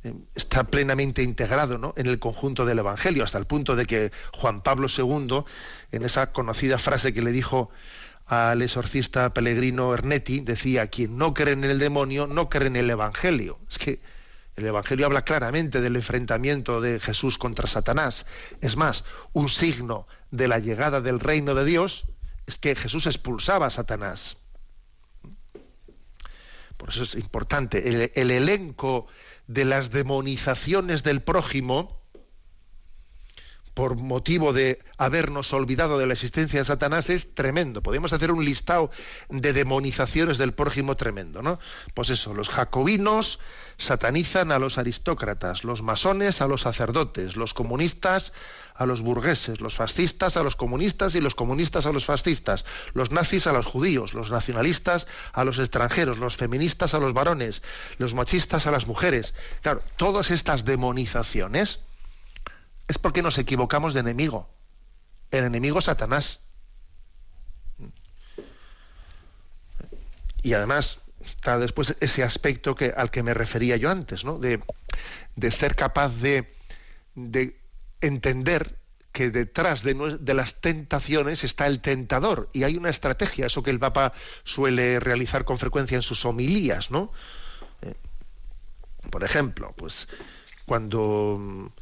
eh, 0.03 0.15
está 0.35 0.65
plenamente 0.65 1.23
integrado 1.23 1.95
en 1.97 2.07
el 2.07 2.19
conjunto 2.19 2.65
del 2.65 2.79
Evangelio, 2.79 3.25
hasta 3.25 3.39
el 3.39 3.47
punto 3.47 3.77
de 3.77 3.87
que 3.87 4.13
Juan 4.33 4.63
Pablo 4.63 4.89
II, 4.89 5.45
en 5.93 6.05
esa 6.05 6.33
conocida 6.33 6.79
frase 6.79 7.13
que 7.13 7.23
le 7.23 7.33
dijo 7.33 7.71
al 8.27 8.63
exorcista 8.63 9.33
Pellegrino 9.33 9.93
Ernetti, 9.95 10.41
decía, 10.41 10.89
quien 10.89 11.17
no 11.17 11.35
cree 11.35 11.53
en 11.53 11.65
el 11.65 11.79
demonio, 11.79 12.27
no 12.27 12.49
cree 12.49 12.69
en 12.69 12.77
el 12.77 12.91
Evangelio. 12.91 13.61
Es 13.69 13.79
que 13.79 14.01
el 14.57 14.67
Evangelio 14.67 15.07
habla 15.07 15.23
claramente 15.23 15.83
del 15.83 15.97
enfrentamiento 15.97 16.81
de 16.81 16.99
Jesús 16.99 17.37
contra 17.37 17.67
Satanás. 17.67 18.27
Es 18.63 18.77
más, 18.77 19.05
un 19.35 19.51
signo 19.51 20.09
de 20.31 20.49
la 20.49 20.59
llegada 20.59 21.03
del 21.03 21.21
reino 21.21 21.55
de 21.55 21.67
Dios 21.67 22.07
es 22.47 22.59
que 22.59 22.75
Jesús 22.75 23.07
expulsaba 23.07 23.67
a 23.67 23.71
Satanás. 23.71 24.39
Por 26.77 26.91
eso 26.91 27.03
es 27.03 27.15
importante. 27.15 27.89
El, 27.89 28.13
el 28.15 28.31
elenco 28.31 29.07
de 29.47 29.65
las 29.65 29.91
demonizaciones 29.91 31.03
del 31.03 31.23
prójimo, 31.23 32.01
por 33.77 33.97
motivo 33.97 34.55
de 34.55 34.79
habernos 34.97 35.53
olvidado 35.53 35.99
de 35.99 36.07
la 36.07 36.15
existencia 36.15 36.61
de 36.61 36.65
Satanás 36.65 37.11
es 37.11 37.35
tremendo. 37.35 37.83
Podemos 37.83 38.15
hacer 38.15 38.31
un 38.31 38.43
listado 38.43 38.91
de 39.29 39.53
demonizaciones 39.53 40.39
del 40.39 40.55
prójimo 40.55 40.97
tremendo, 40.97 41.43
¿no? 41.43 41.59
Pues 41.93 42.09
eso, 42.09 42.33
los 42.33 42.49
jacobinos 42.49 43.39
satanizan 43.77 44.51
a 44.51 44.59
los 44.59 44.79
aristócratas, 44.79 45.63
los 45.63 45.83
masones 45.83 46.41
a 46.41 46.49
los 46.49 46.63
sacerdotes, 46.63 47.37
los 47.37 47.53
comunistas 47.53 48.33
a 48.77 48.87
los 48.87 49.01
burgueses, 49.01 49.61
los 49.61 49.75
fascistas 49.75 50.37
a 50.37 50.43
los 50.43 50.57
comunistas 50.57 51.15
y 51.15 51.21
los 51.21 51.35
comunistas 51.35 51.87
a 51.87 51.93
los 51.93 52.05
fascistas, 52.05 52.65
los 52.93 53.11
nazis 53.11 53.47
a 53.47 53.53
los 53.53 53.67
judíos, 53.67 54.15
los 54.15 54.31
nacionalistas 54.31 55.07
a 55.33 55.45
los 55.45 55.59
extranjeros, 55.59 56.19
los 56.19 56.37
feministas 56.37 56.95
a 56.95 56.99
los 56.99 57.13
varones, 57.13 57.63
los 57.99 58.15
machistas 58.15 58.67
a 58.67 58.71
las 58.71 58.87
mujeres. 58.87 59.35
Claro, 59.63 59.81
todas 59.97 60.31
estas 60.31 60.65
demonizaciones 60.65 61.81
es 62.89 62.99
porque 62.99 63.23
nos 63.23 63.39
equivocamos 63.39 63.95
de 63.95 64.01
enemigo. 64.01 64.49
El 65.31 65.45
enemigo 65.45 65.79
es 65.79 65.87
Satanás. 65.87 66.41
Y 70.43 70.53
además 70.53 71.01
está 71.25 71.59
después 71.59 71.97
ese 72.01 72.23
aspecto 72.23 72.75
que, 72.75 72.93
al 72.97 73.11
que 73.11 73.23
me 73.23 73.35
refería 73.35 73.77
yo 73.77 73.91
antes, 73.91 74.25
¿no? 74.25 74.39
de, 74.39 74.61
ser 75.51 75.75
capaz 75.75 76.15
de, 76.21 76.55
de, 77.15 77.59
entender 78.01 78.79
que 79.17 79.31
detrás 79.31 79.83
de, 79.83 79.95
las 80.35 80.61
tentaciones 80.61 81.43
está 81.43 81.67
el 81.67 81.81
tentador 81.81 82.51
y 82.53 82.65
hay 82.65 82.77
una 82.77 82.91
estrategia, 82.91 83.47
eso 83.47 83.63
que 83.63 83.71
el 83.71 83.79
Papa 83.79 84.13
suele 84.45 85.01
realizar 85.01 85.47
con 85.47 85.57
frecuencia 85.57 85.97
en 85.97 86.03
sus 86.03 86.27
homilías, 86.27 86.91
¿no? 86.91 87.13
Eh, 87.81 87.95
por 89.11 89.25
ejemplo, 89.25 89.73
pues 89.75 90.07
cuando 90.67 91.73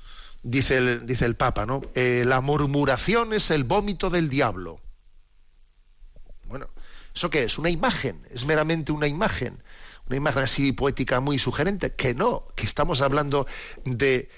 dice 0.45 0.77
el, 0.77 1.07
dice 1.07 1.25
el 1.25 1.35
Papa, 1.35 1.67
¿no? 1.67 1.83
Eh, 1.97 2.23
la 2.25 2.41
murmuración 2.41 3.33
es 3.33 3.51
el 3.51 3.65
vómito 3.65 4.11
del 4.11 4.29
diablo. 4.29 4.81
Bueno, 6.47 6.69
¿eso 7.13 7.31
qué 7.31 7.43
es? 7.43 7.59
Una 7.59 7.71
imagen, 7.71 8.23
es 8.31 8.45
meramente 8.45 8.93
una 8.93 9.09
imagen, 9.09 9.61
una 10.07 10.17
imagen 10.17 10.45
así 10.45 10.71
poética 10.71 11.19
muy 11.19 11.41
sugerente, 11.41 11.95
que 11.95 12.15
no, 12.15 12.47
que 12.55 12.65
estamos 12.65 13.01
hablando 13.01 13.49
de 13.85 14.29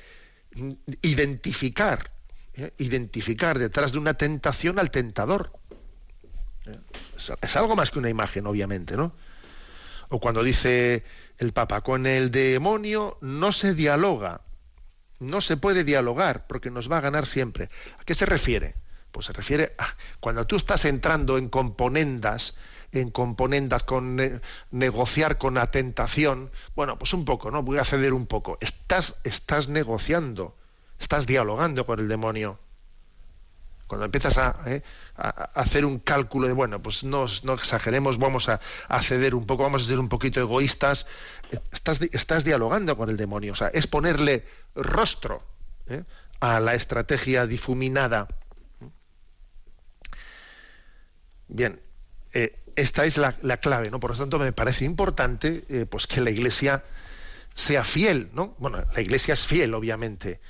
identificar, 1.03 2.13
¿eh? 2.55 2.73
identificar 2.79 3.59
detrás 3.59 3.93
de 3.93 3.99
una 3.99 4.15
tentación 4.15 4.79
al 4.79 4.91
tentador. 4.91 5.53
¿Eh? 6.67 6.79
Es, 7.43 7.57
algo 7.57 7.77
más 7.77 7.91
que 7.91 7.99
una 7.99 8.11
imagen, 8.11 8.47
obviamente, 8.47 8.97
¿no? 8.97 9.15
O 10.09 10.21
cuando 10.21 10.43
dice 10.43 11.05
el 11.39 11.53
Papa, 11.53 11.81
con 11.81 12.07
el 12.07 12.31
demonio 12.31 13.19
no 13.21 13.53
se 13.53 13.75
dialoga, 13.75 14.43
no 15.19 15.41
se 15.41 15.57
puede 15.57 15.85
dialogar 15.85 16.47
porque 16.47 16.71
nos 16.71 16.91
va 16.91 16.99
a 16.99 17.03
ganar 17.03 17.27
siempre. 17.27 17.71
¿A 17.99 18.05
qué 18.05 18.15
se 18.15 18.27
refiere? 18.27 18.75
Pues 19.11 19.27
se 19.27 19.33
refiere 19.33 19.75
a 19.79 19.89
cuando 20.21 20.47
tú 20.47 20.57
estás 20.57 20.85
entrando 20.85 21.39
en 21.39 21.49
componendas, 21.49 22.55
en 22.93 23.11
componendas 23.11 23.85
con 23.85 24.41
negociar 24.71 25.39
con 25.39 25.55
la 25.55 25.71
tentación, 25.71 26.51
bueno, 26.75 26.99
pues 26.99 27.13
un 27.15 27.25
poco, 27.25 27.51
¿no? 27.51 27.63
Voy 27.63 27.79
a 27.79 27.85
ceder 27.85 28.13
un 28.13 28.27
poco. 28.27 28.59
Estás, 28.61 29.17
estás 29.25 29.69
negociando, 29.69 30.57
estás 30.99 31.27
dialogando 31.27 31.87
con 31.87 32.01
el 32.01 32.09
demonio. 32.09 32.59
Cuando 33.87 34.05
empiezas 34.05 34.37
a, 34.39 34.57
¿eh? 34.67 34.83
hacer 35.15 35.85
un 35.85 36.01
cálculo 36.01 36.49
de, 36.49 36.55
bueno, 36.55 36.83
pues 36.83 37.05
no, 37.05 37.27
no 37.45 37.53
exageremos, 37.53 38.19
vamos 38.19 38.49
a, 38.49 38.61
ceder 39.01 39.35
un 39.35 39.47
poco, 39.47 39.63
vamos 39.63 39.85
a 39.85 39.87
ser 39.87 40.01
un 40.01 40.09
poquito 40.09 40.41
egoístas, 40.41 41.07
estás, 41.71 42.03
estás 42.03 42.45
dialogando 42.45 42.97
con 42.97 43.11
el 43.11 43.17
demonio. 43.17 43.53
O 43.53 43.57
sea, 43.57 43.69
es 43.69 43.87
ponerle 43.87 44.45
rostro 44.75 45.45
¿eh? 45.89 46.03
a 46.41 46.59
la 46.59 46.75
estrategia 46.75 47.47
difuminada. 47.47 48.27
Bien, 51.47 51.81
eh, 52.33 52.59
esta 52.77 53.05
es 53.05 53.19
la, 53.19 53.33
clave, 53.57 53.91
¿no? 53.91 53.99
Por 54.01 54.11
lo 54.13 54.17
tanto, 54.17 54.39
me 54.39 54.53
parece 54.53 54.85
importante 54.85 55.87
pues 55.91 56.07
que 56.07 56.21
la 56.21 56.31
Iglesia 56.31 56.85
sea 57.55 57.85
fiel, 57.85 58.31
¿no? 58.33 58.55
Bueno, 58.59 58.85
la 58.95 59.01
Iglesia 59.01 59.35
es 59.35 59.45
fiel, 59.45 59.75
obviamente, 59.75 60.41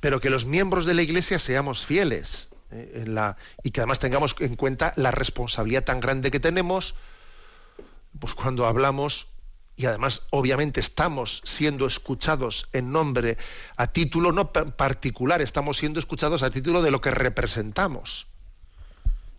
pero 0.00 0.20
que 0.20 0.30
los 0.30 0.44
miembros 0.44 0.86
de 0.86 0.94
la 0.94 1.02
Iglesia 1.02 1.38
seamos 1.38 1.86
fieles. 1.86 2.48
Eh, 2.70 3.02
en 3.02 3.14
la, 3.14 3.38
y 3.62 3.70
que 3.70 3.80
además 3.80 3.98
tengamos 3.98 4.36
en 4.40 4.54
cuenta 4.54 4.92
la 4.96 5.10
responsabilidad 5.10 5.84
tan 5.84 6.00
grande 6.00 6.30
que 6.30 6.40
tenemos, 6.40 6.94
pues 8.18 8.34
cuando 8.34 8.66
hablamos 8.66 9.26
y 9.74 9.86
además 9.86 10.22
obviamente 10.30 10.80
estamos 10.80 11.40
siendo 11.44 11.86
escuchados 11.86 12.68
en 12.74 12.92
nombre, 12.92 13.38
a 13.76 13.86
título 13.86 14.32
no 14.32 14.52
particular, 14.52 15.40
estamos 15.40 15.78
siendo 15.78 15.98
escuchados 15.98 16.42
a 16.42 16.50
título 16.50 16.82
de 16.82 16.90
lo 16.90 17.00
que 17.00 17.10
representamos. 17.10 18.26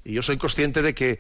Y 0.04 0.14
yo 0.14 0.24
soy 0.24 0.38
consciente 0.38 0.82
de 0.82 0.96
que, 0.96 1.20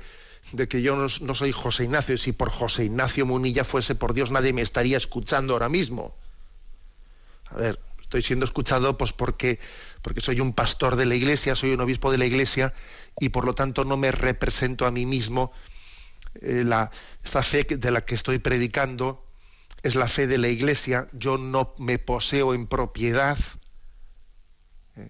de 0.51 0.67
que 0.67 0.81
yo 0.81 0.95
no, 0.95 1.35
soy 1.35 1.51
José 1.51 1.83
Ignacio, 1.83 2.15
y 2.15 2.17
si 2.17 2.31
por 2.31 2.49
José 2.49 2.85
Ignacio 2.85 3.25
Munilla 3.25 3.63
fuese 3.63 3.95
por 3.95 4.13
Dios 4.13 4.31
nadie 4.31 4.53
me 4.53 4.61
estaría 4.61 4.97
escuchando 4.97 5.53
ahora 5.53 5.69
mismo. 5.69 6.15
A 7.45 7.55
ver, 7.55 7.79
estoy 8.01 8.21
siendo 8.21 8.45
escuchado 8.45 8.97
pues 8.97 9.13
porque, 9.13 9.59
porque 10.01 10.21
soy 10.21 10.39
un 10.39 10.53
pastor 10.53 10.95
de 10.95 11.05
la 11.05 11.15
iglesia, 11.15 11.55
soy 11.55 11.73
un 11.73 11.81
obispo 11.81 12.11
de 12.11 12.17
la 12.17 12.25
iglesia 12.25 12.73
y 13.19 13.29
por 13.29 13.45
lo 13.45 13.53
tanto 13.53 13.85
no 13.85 13.97
me 13.97 14.11
represento 14.11 14.85
a 14.85 14.91
mí 14.91 15.05
mismo. 15.05 15.51
Eh, 16.41 16.63
la, 16.65 16.91
esta 17.23 17.43
fe 17.43 17.63
de 17.63 17.91
la 17.91 18.01
que 18.01 18.15
estoy 18.15 18.39
predicando 18.39 19.25
es 19.83 19.95
la 19.95 20.07
fe 20.07 20.27
de 20.27 20.37
la 20.37 20.49
iglesia, 20.49 21.07
yo 21.13 21.37
no 21.37 21.73
me 21.77 21.99
poseo 21.99 22.53
en 22.53 22.67
propiedad, 22.67 23.37
eh, 24.95 25.09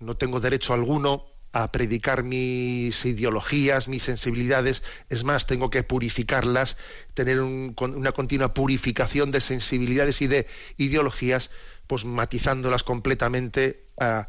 no 0.00 0.16
tengo 0.16 0.40
derecho 0.40 0.74
alguno 0.74 1.35
a 1.62 1.72
predicar 1.72 2.22
mis 2.22 3.06
ideologías, 3.06 3.88
mis 3.88 4.02
sensibilidades, 4.02 4.82
es 5.08 5.24
más, 5.24 5.46
tengo 5.46 5.70
que 5.70 5.82
purificarlas, 5.82 6.76
tener 7.14 7.40
una 7.40 8.12
continua 8.12 8.52
purificación 8.52 9.30
de 9.30 9.40
sensibilidades 9.40 10.20
y 10.20 10.26
de 10.26 10.46
ideologías 10.76 11.50
pues 11.86 12.04
matizándolas 12.04 12.82
completamente 12.82 13.86
a, 13.98 14.28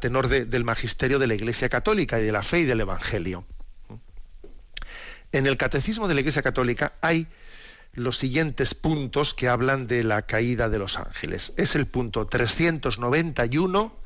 tenor 0.00 0.26
del 0.26 0.64
magisterio 0.64 1.20
de 1.20 1.28
la 1.28 1.34
Iglesia 1.34 1.68
Católica 1.68 2.18
y 2.18 2.24
de 2.24 2.32
la 2.32 2.42
fe 2.42 2.60
y 2.60 2.64
del 2.64 2.80
Evangelio. 2.80 3.46
En 5.30 5.46
el 5.46 5.56
Catecismo 5.56 6.08
de 6.08 6.14
la 6.14 6.20
Iglesia 6.20 6.42
Católica 6.42 6.94
hay 7.00 7.28
los 7.92 8.18
siguientes 8.18 8.74
puntos 8.74 9.34
que 9.34 9.48
hablan 9.48 9.86
de 9.86 10.02
la 10.02 10.22
caída 10.22 10.68
de 10.68 10.80
los 10.80 10.98
ángeles. 10.98 11.52
Es 11.56 11.76
el 11.76 11.86
punto 11.86 12.26
391 12.26 14.05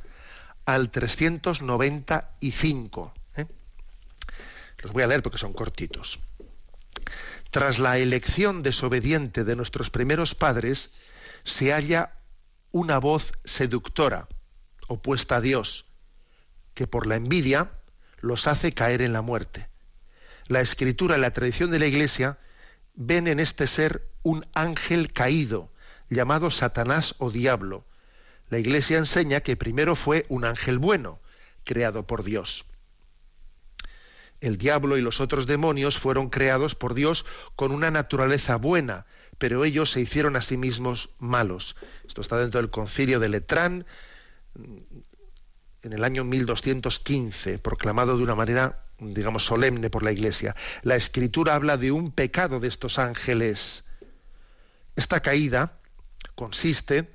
al 0.75 0.91
395. 0.91 3.15
¿eh? 3.37 3.47
Los 4.79 4.93
voy 4.93 5.03
a 5.03 5.07
leer 5.07 5.23
porque 5.23 5.39
son 5.39 5.53
cortitos. 5.53 6.21
Tras 7.51 7.79
la 7.79 7.99
elección 7.99 8.63
desobediente 8.63 9.45
de 9.45 9.57
nuestros 9.57 9.91
primeros 9.91 10.35
padres, 10.35 10.91
se 11.45 11.73
halla 11.73 12.15
una 12.73 12.99
voz 12.99 13.33
seductora, 13.45 14.29
opuesta 14.87 15.37
a 15.37 15.41
Dios, 15.41 15.87
que 16.75 16.87
por 16.87 17.07
la 17.07 17.17
envidia 17.17 17.71
los 18.21 18.47
hace 18.47 18.73
caer 18.73 19.03
en 19.03 19.13
la 19.13 19.23
muerte. 19.23 19.69
La 20.47 20.61
escritura 20.61 21.17
y 21.17 21.21
la 21.21 21.33
tradición 21.33 21.71
de 21.71 21.79
la 21.79 21.87
Iglesia 21.87 22.39
ven 22.95 23.29
en 23.29 23.41
este 23.41 23.67
ser 23.67 24.09
un 24.23 24.47
ángel 24.55 25.13
caído, 25.13 25.73
llamado 26.09 26.51
Satanás 26.51 27.15
o 27.19 27.31
diablo. 27.31 27.85
La 28.51 28.59
Iglesia 28.59 28.99
enseña 28.99 29.41
que 29.41 29.57
primero 29.57 29.95
fue 29.97 30.27
un 30.29 30.45
ángel 30.45 30.79
bueno, 30.79 31.21
creado 31.65 32.07
por 32.07 32.25
Dios. 32.25 32.67
El 34.41 34.59
diablo 34.59 34.99
y 34.99 35.03
los 35.03 35.21
otros 35.21 35.47
demonios 35.47 35.99
fueron 35.99 36.31
creados 36.31 36.75
por 36.75 36.95
Dios 36.95 37.25
con 37.55 37.71
una 37.73 37.91
naturaleza 37.91 38.57
buena, 38.57 39.07
pero 39.39 39.65
ellos 39.65 39.91
se 39.91 40.01
hicieron 40.01 40.35
a 40.35 40.43
sí 40.43 40.57
mismos 40.57 41.11
malos. 41.19 41.77
Esto 42.07 42.21
está 42.21 42.39
dentro 42.39 42.61
del 42.61 42.71
concilio 42.71 43.21
de 43.21 43.29
Letrán 43.29 43.87
en 45.83 45.93
el 45.93 46.03
año 46.03 46.25
1215, 46.25 47.59
proclamado 47.59 48.17
de 48.17 48.25
una 48.25 48.35
manera, 48.35 48.83
digamos, 48.99 49.45
solemne 49.45 49.91
por 49.91 50.03
la 50.03 50.13
Iglesia. 50.13 50.57
La 50.83 50.97
Escritura 50.97 51.55
habla 51.55 51.77
de 51.77 51.93
un 51.93 52.11
pecado 52.11 52.59
de 52.59 52.69
estos 52.69 52.99
ángeles. 52.99 53.85
Esta 54.97 55.21
caída 55.21 55.79
consiste 56.35 57.11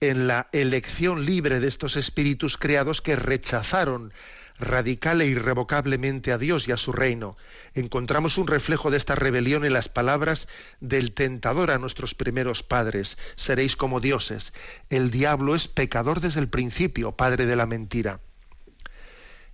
en 0.00 0.26
la 0.26 0.48
elección 0.52 1.26
libre 1.26 1.60
de 1.60 1.68
estos 1.68 1.96
espíritus 1.96 2.56
creados 2.56 3.02
que 3.02 3.16
rechazaron 3.16 4.14
radical 4.58 5.20
e 5.20 5.26
irrevocablemente 5.26 6.32
a 6.32 6.38
Dios 6.38 6.68
y 6.68 6.72
a 6.72 6.78
su 6.78 6.92
reino. 6.92 7.36
Encontramos 7.74 8.38
un 8.38 8.46
reflejo 8.46 8.90
de 8.90 8.96
esta 8.96 9.14
rebelión 9.14 9.64
en 9.66 9.74
las 9.74 9.90
palabras 9.90 10.48
del 10.80 11.12
tentador 11.12 11.70
a 11.70 11.78
nuestros 11.78 12.14
primeros 12.14 12.62
padres. 12.62 13.18
Seréis 13.36 13.76
como 13.76 14.00
dioses. 14.00 14.54
El 14.88 15.10
diablo 15.10 15.54
es 15.54 15.68
pecador 15.68 16.20
desde 16.20 16.40
el 16.40 16.48
principio, 16.48 17.12
padre 17.12 17.44
de 17.44 17.56
la 17.56 17.66
mentira. 17.66 18.20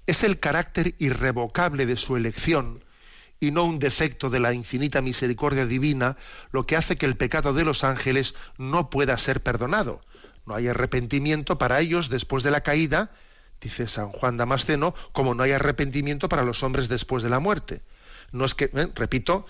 Es 0.06 0.22
el 0.22 0.38
carácter 0.38 0.94
irrevocable 0.98 1.87
de 1.87 1.96
su 1.96 2.16
elección 2.16 2.85
y 3.40 3.50
no 3.50 3.64
un 3.64 3.80
defecto 3.80 4.30
de 4.30 4.38
la 4.38 4.52
infinita 4.52 5.02
misericordia 5.02 5.66
divina 5.66 6.16
lo 6.52 6.66
que 6.66 6.76
hace 6.76 6.96
que 6.96 7.06
el 7.06 7.16
pecado 7.16 7.52
de 7.52 7.64
los 7.64 7.82
ángeles 7.82 8.37
no 8.59 8.90
pueda 8.90 9.16
ser 9.16 9.42
perdonado. 9.42 10.00
No 10.46 10.54
hay 10.54 10.68
arrepentimiento 10.68 11.59
para 11.59 11.80
ellos 11.80 12.09
después 12.09 12.42
de 12.42 12.50
la 12.50 12.62
caída, 12.62 13.11
dice 13.61 13.88
San 13.88 14.12
Juan 14.12 14.37
Damasceno, 14.37 14.94
como 15.12 15.35
no 15.35 15.42
hay 15.42 15.52
arrepentimiento 15.52 16.28
para 16.28 16.44
los 16.44 16.62
hombres 16.62 16.88
después 16.88 17.22
de 17.22 17.30
la 17.30 17.40
muerte. 17.40 17.82
No 18.32 18.44
es 18.44 18.54
que, 18.54 18.70
¿eh? 18.72 18.88
repito, 18.94 19.46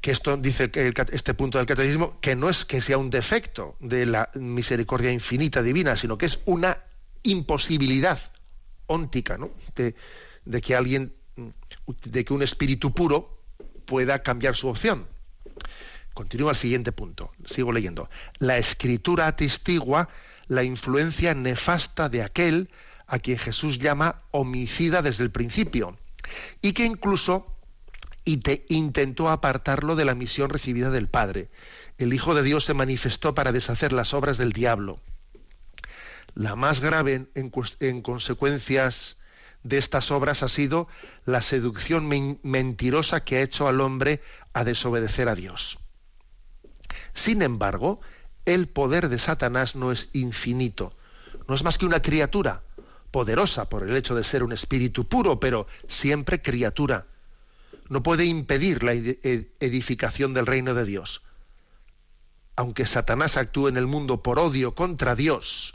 que 0.00 0.10
esto 0.10 0.36
dice 0.36 0.70
este 1.12 1.34
punto 1.34 1.58
del 1.58 1.66
catecismo, 1.66 2.18
que 2.20 2.34
no 2.34 2.48
es 2.48 2.64
que 2.64 2.80
sea 2.80 2.96
un 2.96 3.10
defecto 3.10 3.76
de 3.80 4.06
la 4.06 4.30
misericordia 4.34 5.12
infinita 5.12 5.62
divina, 5.62 5.96
sino 5.96 6.16
que 6.16 6.26
es 6.26 6.40
una 6.46 6.82
imposibilidad 7.22 8.18
óntica, 8.86 9.36
¿no? 9.36 9.50
de, 9.76 9.94
de 10.46 10.60
que 10.62 10.74
alguien, 10.74 11.12
de 12.04 12.24
que 12.24 12.32
un 12.32 12.42
espíritu 12.42 12.94
puro 12.94 13.42
pueda 13.84 14.22
cambiar 14.22 14.56
su 14.56 14.68
opción. 14.68 15.06
Continúa 16.14 16.50
el 16.50 16.56
siguiente 16.56 16.92
punto, 16.92 17.30
sigo 17.46 17.72
leyendo. 17.72 18.10
La 18.38 18.58
escritura 18.58 19.26
atestigua 19.26 20.08
la 20.50 20.64
influencia 20.64 21.32
nefasta 21.32 22.08
de 22.08 22.24
aquel 22.24 22.70
a 23.06 23.20
quien 23.20 23.38
Jesús 23.38 23.78
llama 23.78 24.22
homicida 24.32 25.00
desde 25.00 25.22
el 25.22 25.30
principio, 25.30 25.96
y 26.60 26.72
que 26.72 26.84
incluso 26.84 27.56
intentó 28.24 29.30
apartarlo 29.30 29.94
de 29.94 30.04
la 30.04 30.16
misión 30.16 30.50
recibida 30.50 30.90
del 30.90 31.08
Padre. 31.08 31.50
El 31.98 32.12
Hijo 32.12 32.34
de 32.34 32.42
Dios 32.42 32.64
se 32.64 32.74
manifestó 32.74 33.34
para 33.34 33.52
deshacer 33.52 33.92
las 33.92 34.12
obras 34.12 34.38
del 34.38 34.52
diablo. 34.52 35.00
La 36.34 36.56
más 36.56 36.80
grave 36.80 37.28
en, 37.34 38.00
consecuencias 38.02 39.18
de 39.62 39.78
estas 39.78 40.10
obras 40.10 40.42
ha 40.42 40.48
sido 40.48 40.88
la 41.24 41.42
seducción 41.42 42.08
mentirosa 42.42 43.22
que 43.22 43.36
ha 43.36 43.42
hecho 43.42 43.68
al 43.68 43.80
hombre 43.80 44.20
a 44.52 44.64
desobedecer 44.64 45.28
a 45.28 45.36
Dios. 45.36 45.78
Sin 47.12 47.42
embargo, 47.42 48.00
el 48.44 48.68
poder 48.68 49.08
de 49.08 49.18
Satanás 49.18 49.76
no 49.76 49.92
es 49.92 50.08
infinito, 50.12 50.94
no 51.48 51.54
es 51.54 51.62
más 51.62 51.78
que 51.78 51.86
una 51.86 52.02
criatura, 52.02 52.62
poderosa 53.10 53.68
por 53.68 53.88
el 53.88 53.96
hecho 53.96 54.14
de 54.14 54.24
ser 54.24 54.42
un 54.42 54.52
espíritu 54.52 55.06
puro, 55.06 55.40
pero 55.40 55.66
siempre 55.88 56.42
criatura. 56.42 57.06
No 57.88 58.02
puede 58.02 58.24
impedir 58.24 58.84
la 58.84 58.92
edificación 58.92 60.32
del 60.32 60.46
reino 60.46 60.74
de 60.74 60.84
Dios. 60.84 61.22
Aunque 62.56 62.86
Satanás 62.86 63.36
actúe 63.36 63.68
en 63.68 63.76
el 63.76 63.86
mundo 63.86 64.22
por 64.22 64.38
odio 64.38 64.74
contra 64.74 65.16
Dios, 65.16 65.74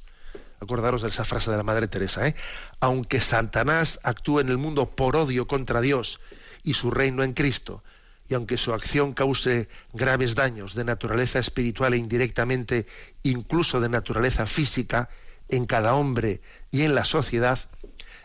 acordaros 0.59 1.01
de 1.01 1.09
esa 1.09 1.25
frase 1.25 1.51
de 1.51 1.57
la 1.57 1.63
Madre 1.63 1.87
Teresa, 1.87 2.27
¿eh? 2.27 2.35
aunque 2.79 3.19
Satanás 3.19 3.99
actúe 4.03 4.39
en 4.39 4.49
el 4.49 4.57
mundo 4.57 4.95
por 4.95 5.15
odio 5.15 5.47
contra 5.47 5.81
Dios 5.81 6.19
y 6.63 6.73
su 6.73 6.91
reino 6.91 7.23
en 7.23 7.33
Cristo, 7.33 7.83
y 8.27 8.33
aunque 8.33 8.57
su 8.57 8.73
acción 8.73 9.13
cause 9.13 9.69
graves 9.93 10.35
daños 10.35 10.73
de 10.73 10.83
naturaleza 10.83 11.39
espiritual 11.39 11.93
e 11.93 11.97
indirectamente 11.97 12.87
incluso 13.23 13.79
de 13.79 13.89
naturaleza 13.89 14.45
física, 14.45 15.09
en 15.49 15.65
cada 15.65 15.93
hombre 15.93 16.41
y 16.71 16.81
en 16.81 16.95
la 16.95 17.05
sociedad, 17.05 17.59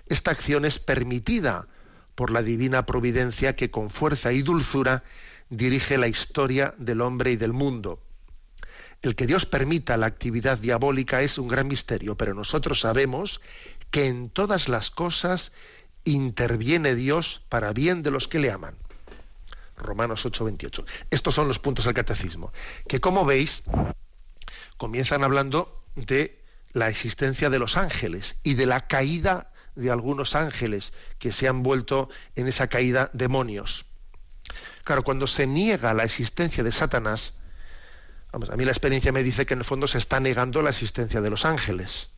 esta 0.08 0.30
acción 0.30 0.64
es 0.64 0.78
permitida 0.78 1.68
por 2.14 2.30
la 2.30 2.42
divina 2.42 2.86
providencia 2.86 3.56
que 3.56 3.70
con 3.70 3.90
fuerza 3.90 4.32
y 4.32 4.42
dulzura 4.42 5.04
dirige 5.50 5.98
la 5.98 6.08
historia 6.08 6.74
del 6.78 7.00
hombre 7.00 7.32
y 7.32 7.36
del 7.36 7.52
mundo. 7.52 8.02
El 9.02 9.14
que 9.14 9.26
Dios 9.26 9.46
permita 9.46 9.96
la 9.96 10.06
actividad 10.06 10.58
diabólica 10.58 11.22
es 11.22 11.38
un 11.38 11.48
gran 11.48 11.68
misterio, 11.68 12.16
pero 12.16 12.34
nosotros 12.34 12.80
sabemos 12.80 13.40
que 13.90 14.06
en 14.06 14.28
todas 14.28 14.68
las 14.68 14.90
cosas 14.90 15.52
interviene 16.04 16.94
Dios 16.94 17.42
para 17.48 17.72
bien 17.72 18.02
de 18.02 18.10
los 18.10 18.28
que 18.28 18.38
le 18.38 18.50
aman. 18.50 18.76
Romanos 19.80 20.24
8:28. 20.24 20.84
Estos 21.10 21.34
son 21.34 21.48
los 21.48 21.58
puntos 21.58 21.84
del 21.84 21.94
catecismo, 21.94 22.52
que 22.88 23.00
como 23.00 23.24
veis 23.24 23.62
comienzan 24.76 25.24
hablando 25.24 25.84
de 25.94 26.42
la 26.72 26.88
existencia 26.88 27.50
de 27.50 27.58
los 27.58 27.76
ángeles 27.76 28.36
y 28.42 28.54
de 28.54 28.66
la 28.66 28.86
caída 28.86 29.52
de 29.74 29.90
algunos 29.90 30.34
ángeles 30.34 30.92
que 31.18 31.32
se 31.32 31.48
han 31.48 31.62
vuelto 31.62 32.08
en 32.36 32.48
esa 32.48 32.68
caída 32.68 33.10
demonios. 33.12 33.86
Claro, 34.84 35.02
cuando 35.02 35.26
se 35.26 35.46
niega 35.46 35.94
la 35.94 36.04
existencia 36.04 36.64
de 36.64 36.72
Satanás, 36.72 37.34
vamos, 38.32 38.50
a 38.50 38.56
mí 38.56 38.64
la 38.64 38.72
experiencia 38.72 39.12
me 39.12 39.22
dice 39.22 39.46
que 39.46 39.54
en 39.54 39.60
el 39.60 39.64
fondo 39.64 39.86
se 39.86 39.98
está 39.98 40.20
negando 40.20 40.62
la 40.62 40.70
existencia 40.70 41.20
de 41.20 41.30
los 41.30 41.44
ángeles. 41.44 42.08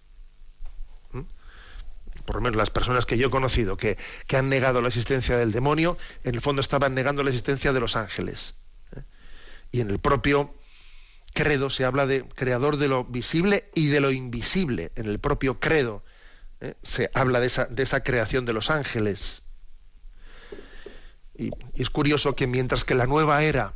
Por 2.25 2.37
lo 2.37 2.43
menos 2.43 2.57
las 2.57 2.71
personas 2.71 3.07
que 3.07 3.19
yo 3.19 3.29
he 3.29 3.31
conocido 3.31 3.77
que, 3.77 3.99
que, 4.27 4.37
han 4.37 4.49
negado 4.49 4.81
la 4.81 4.89
existencia 4.89 5.37
del 5.37 5.53
demonio, 5.53 5.99
en 6.25 6.35
el 6.35 6.41
fondo 6.41 6.61
estaban 6.61 6.95
negando 6.95 7.23
la 7.23 7.31
existencia 7.31 7.73
de 7.73 7.81
los 7.81 7.97
ángeles. 7.97 8.55
¿eh? 8.97 9.03
Y 9.73 9.81
en 9.81 9.91
el 9.91 9.99
propio 9.99 10.55
credo 11.33 11.71
se 11.71 11.85
habla 11.85 12.07
de 12.07 12.25
creador 12.25 12.77
de 12.77 12.89
lo 12.89 13.05
visible 13.05 13.71
y 13.75 13.89
de 13.89 14.01
lo 14.01 14.11
invisible. 14.11 14.93
En 14.97 15.07
el 15.07 15.19
propio 15.19 15.61
credo 15.61 16.05
¿eh? 16.61 16.75
se 16.83 17.11
habla 17.15 17.41
de 17.41 17.47
esa, 17.47 17.67
de 17.67 17.83
esa, 17.83 18.03
creación 18.03 18.45
de 18.45 18.53
los 18.53 18.71
ángeles. 18.71 19.43
Y, 21.37 21.51
es 21.75 21.91
curioso 21.91 22.37
que 22.37 22.47
mientras 22.47 22.85
que 22.85 22.95
la 22.95 23.07
nueva 23.07 23.43
era, 23.43 23.75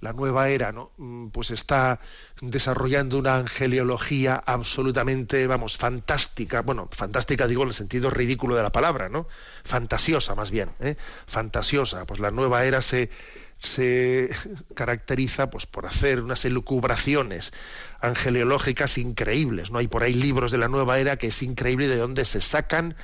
la 0.00 0.12
nueva 0.12 0.48
era, 0.48 0.72
¿no? 0.72 0.92
Mm, 0.96 1.28
pues 1.28 1.50
está 1.50 2.00
desarrollando 2.40 3.18
una 3.18 3.36
angeliología 3.36 4.42
absolutamente, 4.44 5.46
vamos, 5.46 5.76
fantástica. 5.76 6.62
Bueno, 6.62 6.88
fantástica 6.90 7.46
digo 7.46 7.62
en 7.62 7.68
el 7.68 7.74
sentido 7.74 8.10
ridículo 8.10 8.56
de 8.56 8.62
la 8.62 8.72
palabra, 8.72 9.08
¿no? 9.08 9.26
Fantasiosa 9.64 10.34
más 10.34 10.50
bien, 10.50 10.70
¿eh? 10.80 10.96
fantasiosa. 11.26 12.06
Pues 12.06 12.20
la 12.20 12.30
nueva 12.30 12.64
era 12.64 12.80
se 12.80 13.10
se 13.58 14.30
caracteriza 14.74 15.50
pues, 15.50 15.66
por 15.66 15.86
hacer 15.86 16.20
unas 16.20 16.44
elucubraciones 16.44 17.52
angeliológicas 18.00 18.98
increíbles. 18.98 19.70
¿no? 19.70 19.78
Hay 19.78 19.88
por 19.88 20.02
ahí 20.02 20.14
libros 20.14 20.52
de 20.52 20.58
la 20.58 20.68
nueva 20.68 20.98
era 20.98 21.16
que 21.16 21.28
es 21.28 21.42
increíble 21.42 21.88
de 21.88 21.96
dónde 21.96 22.24
se 22.24 22.40
sacan 22.40 22.96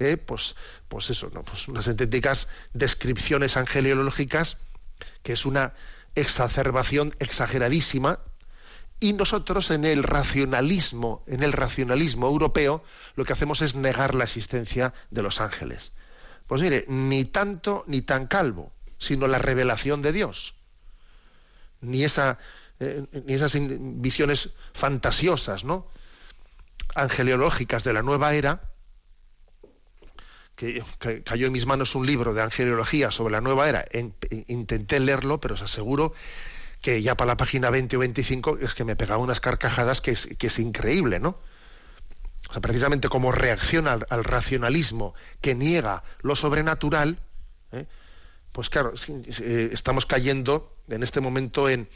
eh, 0.00 0.16
pues, 0.16 0.56
pues 0.88 1.10
eso, 1.10 1.30
¿no? 1.32 1.44
pues 1.44 1.68
unas 1.68 1.86
auténticas 1.86 2.48
descripciones 2.72 3.58
angeliológicas, 3.58 4.56
que 5.22 5.34
es 5.34 5.44
una 5.44 5.74
exacerbación 6.14 7.14
exageradísima. 7.18 8.20
Y 8.98 9.14
nosotros 9.14 9.70
en 9.70 9.84
el 9.84 10.02
racionalismo, 10.02 11.24
en 11.26 11.42
el 11.42 11.52
racionalismo 11.52 12.26
europeo, 12.26 12.84
lo 13.16 13.24
que 13.24 13.32
hacemos 13.32 13.62
es 13.62 13.74
negar 13.74 14.14
la 14.14 14.24
existencia 14.24 14.92
de 15.10 15.22
los 15.22 15.40
ángeles. 15.40 15.92
Pues 16.46 16.60
mire, 16.60 16.84
ni 16.88 17.24
tanto 17.24 17.84
ni 17.86 18.02
tan 18.02 18.26
calvo 18.26 18.72
sino 19.00 19.26
la 19.26 19.38
revelación 19.38 20.02
de 20.02 20.12
Dios. 20.12 20.54
Ni, 21.80 22.04
esa, 22.04 22.38
eh, 22.78 23.06
ni 23.24 23.32
esas 23.32 23.56
visiones 23.58 24.50
fantasiosas, 24.74 25.64
¿no? 25.64 25.88
Angeliológicas 26.94 27.82
de 27.82 27.94
la 27.94 28.02
nueva 28.02 28.34
era, 28.34 28.69
que, 30.60 31.22
cayó 31.24 31.46
en 31.46 31.52
mis 31.52 31.64
manos 31.64 31.94
un 31.94 32.06
libro 32.06 32.34
de 32.34 32.42
angeliología 32.42 33.10
sobre 33.10 33.32
la 33.32 33.40
nueva 33.40 33.68
era. 33.68 33.86
intenté 34.48 35.00
leerlo, 35.00 35.40
pero 35.40 35.54
os 35.54 35.62
aseguro 35.62 36.12
que 36.82 37.00
ya 37.00 37.16
para 37.16 37.28
la 37.28 37.36
página 37.38 37.70
20 37.70 37.96
o 37.96 38.00
25 38.00 38.58
es 38.60 38.74
que 38.74 38.84
me 38.84 38.94
pegaba 38.94 39.22
unas 39.22 39.40
carcajadas 39.40 40.02
que 40.02 40.10
es, 40.10 40.28
que 40.38 40.48
es 40.48 40.58
increíble, 40.58 41.18
¿no? 41.18 41.38
O 42.48 42.52
sea, 42.52 42.60
precisamente 42.60 43.08
como 43.08 43.32
reacción 43.32 43.88
al, 43.88 44.04
racionalismo 44.24 45.14
que 45.40 45.54
niega 45.54 46.02
lo 46.20 46.36
sobrenatural, 46.36 47.20
¿eh? 47.72 47.86
pues 48.52 48.68
claro, 48.68 48.92
eh, 49.08 49.70
estamos 49.72 50.04
cayendo 50.04 50.76
en 50.88 51.02
este 51.02 51.20
momento 51.20 51.70
en, 51.70 51.88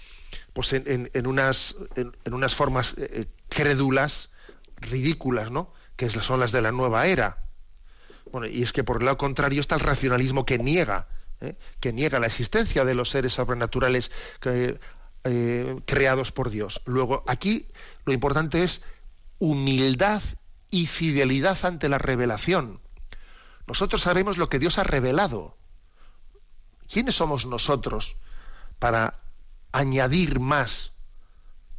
pues 0.55 0.73
en, 0.73 1.27
unas, 1.27 1.77
en, 1.97 2.35
unas 2.35 2.55
formas 2.55 2.95
eh, 2.97 3.27
crédulas, 3.49 4.31
ridículas, 4.77 5.51
¿no? 5.51 5.73
Que 5.97 6.09
son 6.09 6.41
las 6.41 6.53
de 6.53 6.63
la 6.63 6.73
nueva 6.73 7.07
era. 7.07 7.45
Bueno, 8.35 8.49
y 8.49 8.65
es 8.65 8.73
que 8.73 8.83
por 8.83 8.97
el 8.97 9.05
lado 9.05 9.17
contrario 9.17 9.61
está 9.61 9.77
el 9.77 9.81
racionalismo 9.81 10.45
que 10.45 10.59
niega, 10.59 11.07
que 11.79 11.93
niega 11.93 12.19
la 12.19 12.27
existencia 12.27 12.85
de 12.85 12.97
los 12.97 13.11
seres 13.11 13.35
sobrenaturales 13.35 14.11
creados 15.87 16.33
por 16.33 16.51
Dios. 16.51 16.83
Luego, 16.85 17.23
aquí 17.29 17.69
lo 18.05 18.13
importante 18.13 18.65
es 18.65 18.83
humildad 19.39 20.21
y 20.69 20.89
fidelidad 20.89 21.65
ante 21.65 21.89
la 21.89 21.99
revelación. 21.99 22.81
Nosotros 23.69 24.03
sabemos 24.03 24.37
lo 24.37 24.49
que 24.49 24.59
Dios 24.59 24.79
ha 24.79 24.83
revelado 24.83 25.57
¿Quiénes 26.93 27.15
somos 27.15 27.47
nosotros 27.47 28.17
para 28.81 29.21
añadir 29.71 30.41
más 30.41 30.91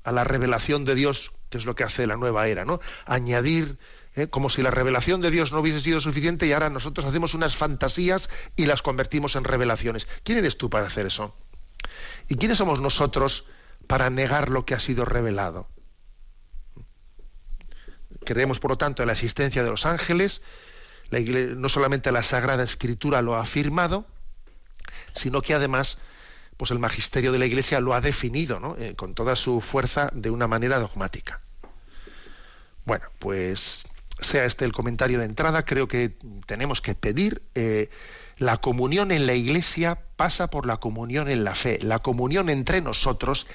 a 0.06 0.14
la 0.14 0.24
revelación 0.24 0.86
de 0.86 0.96
Dios 0.96 1.34
que 1.50 1.58
es 1.58 1.66
lo 1.66 1.76
que 1.76 1.84
hace 1.84 2.08
la 2.08 2.18
nueva 2.18 2.48
era, 2.48 2.66
¿no? 2.66 2.80
Añadir, 3.06 3.78
¿eh? 4.16 4.28
como 4.28 4.50
si 4.50 4.62
la 4.62 4.72
revelación 4.72 5.22
de 5.22 5.32
Dios 5.32 5.52
no 5.52 5.60
hubiese 5.60 5.82
sido 5.82 6.02
suficiente 6.02 6.48
y 6.48 6.54
ahora 6.54 6.70
nosotros 6.70 7.06
hacemos 7.06 7.34
unas 7.34 7.56
fantasías 7.56 8.30
y 8.56 8.66
las 8.66 8.82
convertimos 8.82 9.36
en 9.36 9.44
revelaciones. 9.44 10.08
¿Quién 10.24 10.40
eres 10.40 10.58
tú 10.58 10.70
para 10.70 10.88
hacer 10.88 11.06
eso? 11.06 11.36
¿Y 12.28 12.36
quiénes 12.36 12.58
somos 12.58 12.80
nosotros 12.80 13.46
para 13.88 14.10
negar 14.10 14.50
lo 14.50 14.66
que 14.66 14.74
ha 14.74 14.80
sido 14.80 15.06
revelado? 15.06 15.68
Creemos, 18.26 18.60
por 18.60 18.72
lo 18.72 18.78
tanto, 18.78 19.04
en 19.04 19.08
la 19.08 19.14
existencia 19.14 19.64
de 19.64 19.70
los 19.70 19.86
ángeles, 19.86 20.42
no 21.12 21.70
solamente 21.70 22.12
la 22.12 22.24
Sagrada 22.24 22.64
Escritura 22.64 23.22
lo 23.22 23.36
ha 23.36 23.42
afirmado, 23.42 24.06
sino 25.14 25.42
que 25.42 25.54
además 25.54 26.00
pues 26.58 26.72
el 26.72 26.80
magisterio 26.80 27.32
de 27.32 27.40
la 27.40 27.46
Iglesia 27.46 27.80
lo 27.82 27.94
ha 27.94 28.02
definido 28.02 28.76
eh, 28.80 28.96
con 28.96 29.14
toda 29.14 29.36
su 29.36 29.60
fuerza 29.62 30.10
de 30.14 30.30
una 30.30 30.48
manera 30.48 30.80
dogmática. 30.80 31.42
Bueno, 32.86 33.06
pues 33.20 33.86
sea 34.20 34.46
este 34.46 34.66
el 34.66 34.72
comentario 34.72 35.20
de 35.20 35.26
entrada, 35.26 35.66
creo 35.66 35.88
que 35.88 36.18
tenemos 36.46 36.82
que 36.82 36.96
pedir 36.96 37.44
eh, 37.56 37.90
la 38.38 38.58
comunión 38.58 39.12
en 39.12 39.28
la 39.28 39.34
Iglesia 39.34 40.02
pasa 40.18 40.50
por 40.50 40.66
la 40.66 40.78
comunión 40.78 41.30
en 41.30 41.44
la 41.44 41.56
fe. 41.56 41.80
La 41.82 42.00
comunión 42.00 42.50
entre 42.50 42.82
nosotros 42.82 43.48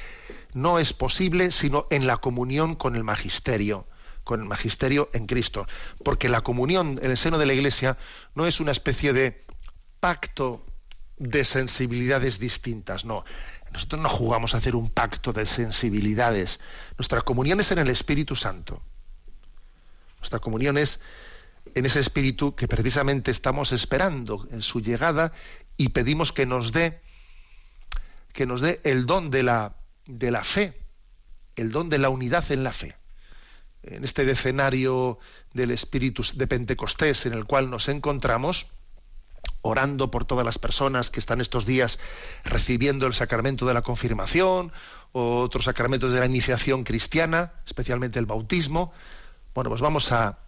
no 0.55 0.79
es 0.79 0.93
posible 0.93 1.51
sino 1.51 1.87
en 1.91 2.07
la 2.07 2.17
comunión 2.17 2.77
con 2.77 2.97
el 2.97 3.05
magisterio, 3.05 3.87
con 4.25 4.41
el 4.41 4.47
magisterio 4.47 5.11
en 5.13 5.27
Cristo, 5.27 5.67
porque 6.03 6.29
la 6.29 6.41
comunión 6.41 6.99
en 7.03 7.11
el 7.11 7.17
seno 7.17 7.39
de 7.39 7.47
la 7.47 7.53
Iglesia 7.53 7.99
no 8.35 8.47
es 8.47 8.61
una 8.61 8.73
especie 8.73 9.13
de 9.13 9.45
pacto 10.01 10.65
de 11.19 11.45
sensibilidades 11.45 12.39
distintas, 12.39 13.05
no. 13.05 13.25
Nosotros 13.73 14.01
no 14.01 14.09
jugamos 14.09 14.55
a 14.55 14.59
hacer 14.59 14.75
un 14.75 14.89
pacto 14.91 15.33
de 15.33 15.47
sensibilidades. 15.47 16.59
Nuestra 16.99 17.21
comunión 17.21 17.61
es 17.61 17.71
en 17.71 17.79
el 17.79 17.89
Espíritu 17.89 18.35
Santo. 18.35 18.83
Nuestra 20.21 20.39
comunión 20.39 20.79
es 20.79 21.01
en 21.75 21.87
ese 21.87 22.01
Espíritu 22.01 22.55
que 22.55 22.69
precisamente 22.69 23.31
estamos 23.31 23.73
esperando 23.73 24.47
en 24.51 24.63
su 24.63 24.81
llegada 24.81 25.33
y 25.77 25.91
pedimos 25.91 26.33
que 26.33 26.47
nos 26.47 26.73
dé 26.73 27.01
que 28.33 28.47
nos 28.47 28.61
dé 28.61 28.81
el 28.85 29.07
don 29.07 29.31
de 29.31 29.43
la, 29.43 29.75
de 30.07 30.31
la 30.31 30.45
fe, 30.45 30.79
el 31.57 31.73
don 31.73 31.89
de 31.89 31.99
la 31.99 32.11
unidad 32.11 32.51
en 32.53 32.63
la 32.63 32.73
fe. 32.73 32.97
En 33.83 34.05
este 34.05 34.25
decenario 34.25 35.19
del 35.53 35.73
Espíritu 35.73 36.23
de 36.35 36.47
Pentecostés 36.47 37.27
en 37.27 37.33
el 37.33 37.45
cual 37.47 37.71
nos 37.71 37.89
encontramos, 37.89 38.69
orando 39.63 40.13
por 40.13 40.25
todas 40.27 40.45
las 40.45 40.59
personas 40.59 41.11
que 41.11 41.19
están 41.19 41.41
estos 41.41 41.67
días 41.67 41.99
recibiendo 42.45 43.07
el 43.07 43.15
sacramento 43.15 43.67
de 43.67 43.75
la 43.75 43.83
confirmación 43.83 44.73
otros 45.13 45.65
sacramentos 45.65 46.13
de 46.13 46.21
la 46.21 46.27
iniciación 46.27 46.85
cristiana, 46.85 47.53
especialmente 47.67 48.19
el 48.19 48.27
bautismo. 48.27 48.93
Bueno, 49.55 49.71
pues 49.71 49.81
vamos 49.81 50.13
a 50.13 50.39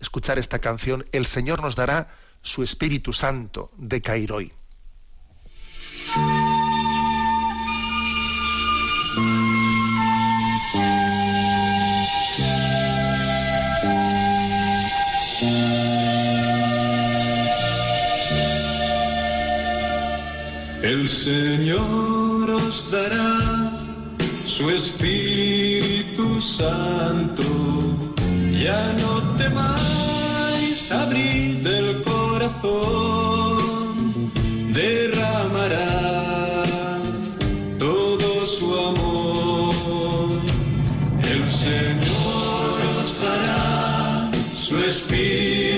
escuchar 0.00 0.38
esta 0.38 0.58
canción. 0.58 1.06
El 1.12 1.26
Señor 1.26 1.62
nos 1.62 1.74
dará 1.76 2.08
su 2.42 2.62
Espíritu 2.62 3.12
Santo 3.12 3.70
de 3.76 4.02
Cairoi. 4.02 4.52
El 20.82 21.08
Señor 21.08 22.50
os 22.50 22.90
dará 22.90 23.78
su 24.46 24.68
Espíritu 24.68 26.40
Santo. 26.42 27.93
Ya 28.64 28.82
no 28.98 29.12
temáis 29.36 30.90
abrir 30.90 31.66
el 31.66 32.02
corazón, 32.02 32.72
derramará 34.72 35.92
todo 37.78 38.46
su 38.46 38.74
amor. 38.74 40.40
El 41.30 41.42
Señor 41.50 42.80
os 43.02 43.10
dará 43.20 44.30
su 44.54 44.78
Espíritu 44.78 45.73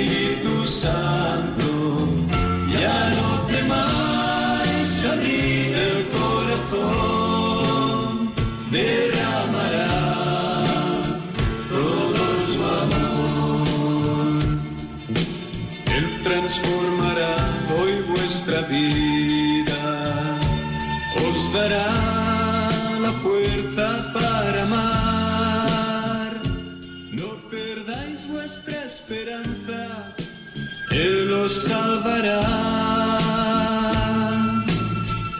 Salvará. 31.49 32.41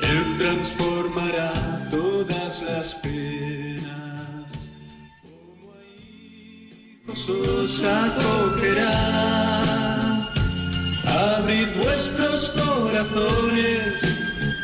Él 0.03 0.37
transformará 0.39 1.53
todas 1.91 2.63
las 2.63 2.95
penas. 2.97 4.47
Como 5.23 5.73
hijos 5.99 7.29
os 7.29 7.85
acogerá. 7.85 8.93
Abrid 11.39 11.69
vuestros 11.83 12.51
corazones 12.51 13.95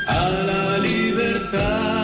a 0.07 0.29
la 0.29 0.79
libertad. 0.79 2.02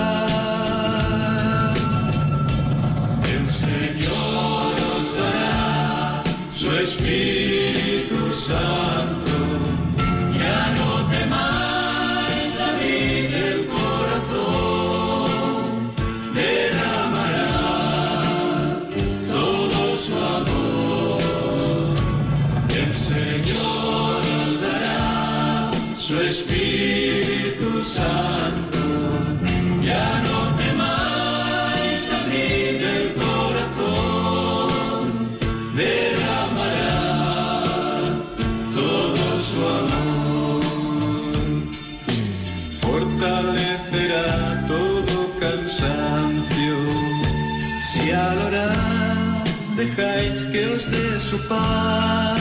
Dé 50.87 51.19
su 51.19 51.39
paz, 51.49 52.41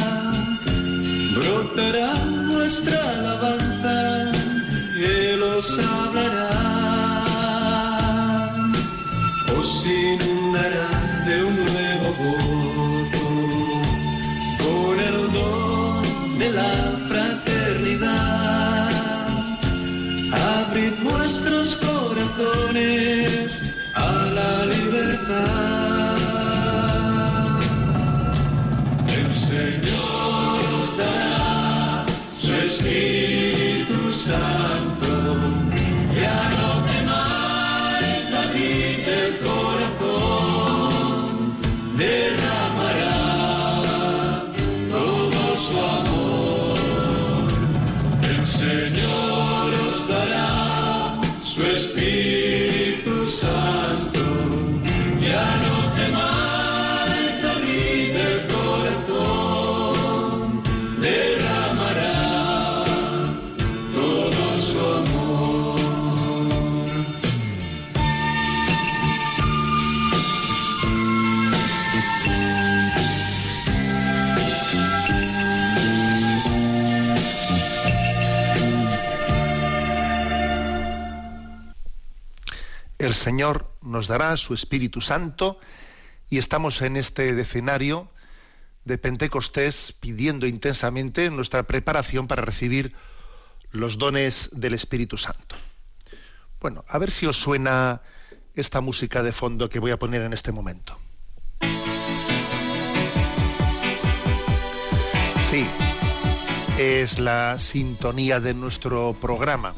brotará 1.33 2.13
nuestra 2.23 3.01
alabanza, 3.17 4.31
Él 4.95 5.41
os 5.41 5.79
hablará, 5.79 6.36
Señor 83.27 83.67
nos 83.81 84.07
dará 84.07 84.37
su 84.37 84.53
Espíritu 84.53 85.01
Santo 85.01 85.59
y 86.29 86.37
estamos 86.37 86.81
en 86.81 86.95
este 86.95 87.37
escenario 87.37 88.07
de 88.85 88.97
Pentecostés 88.97 89.93
pidiendo 89.99 90.47
intensamente 90.47 91.29
nuestra 91.29 91.63
preparación 91.63 92.29
para 92.29 92.43
recibir 92.43 92.95
los 93.71 93.97
dones 93.97 94.49
del 94.53 94.73
Espíritu 94.73 95.17
Santo. 95.17 95.57
Bueno, 96.61 96.85
a 96.87 96.97
ver 96.99 97.11
si 97.11 97.25
os 97.25 97.35
suena 97.35 98.01
esta 98.55 98.79
música 98.79 99.21
de 99.23 99.33
fondo 99.33 99.67
que 99.67 99.79
voy 99.79 99.91
a 99.91 99.99
poner 99.99 100.21
en 100.21 100.31
este 100.31 100.53
momento. 100.53 100.97
Sí, 105.49 105.67
es 106.77 107.19
la 107.19 107.59
sintonía 107.59 108.39
de 108.39 108.53
nuestro 108.53 109.17
programa. 109.19 109.75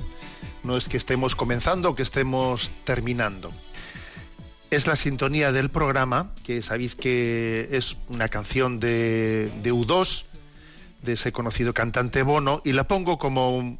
No 0.63 0.77
es 0.77 0.89
que 0.89 0.97
estemos 0.97 1.35
comenzando 1.35 1.91
o 1.91 1.95
que 1.95 2.03
estemos 2.03 2.71
terminando. 2.83 3.51
Es 4.71 4.87
la 4.87 4.95
sintonía 4.95 5.51
del 5.51 5.69
programa, 5.69 6.33
que 6.43 6.61
sabéis 6.61 6.95
que 6.95 7.69
es 7.71 7.97
una 8.07 8.29
canción 8.29 8.79
de, 8.79 9.51
de 9.63 9.73
U2, 9.73 10.25
de 11.01 11.13
ese 11.13 11.31
conocido 11.31 11.73
cantante 11.73 12.21
Bono, 12.23 12.61
y 12.63 12.73
la 12.73 12.87
pongo 12.87 13.17
como 13.17 13.79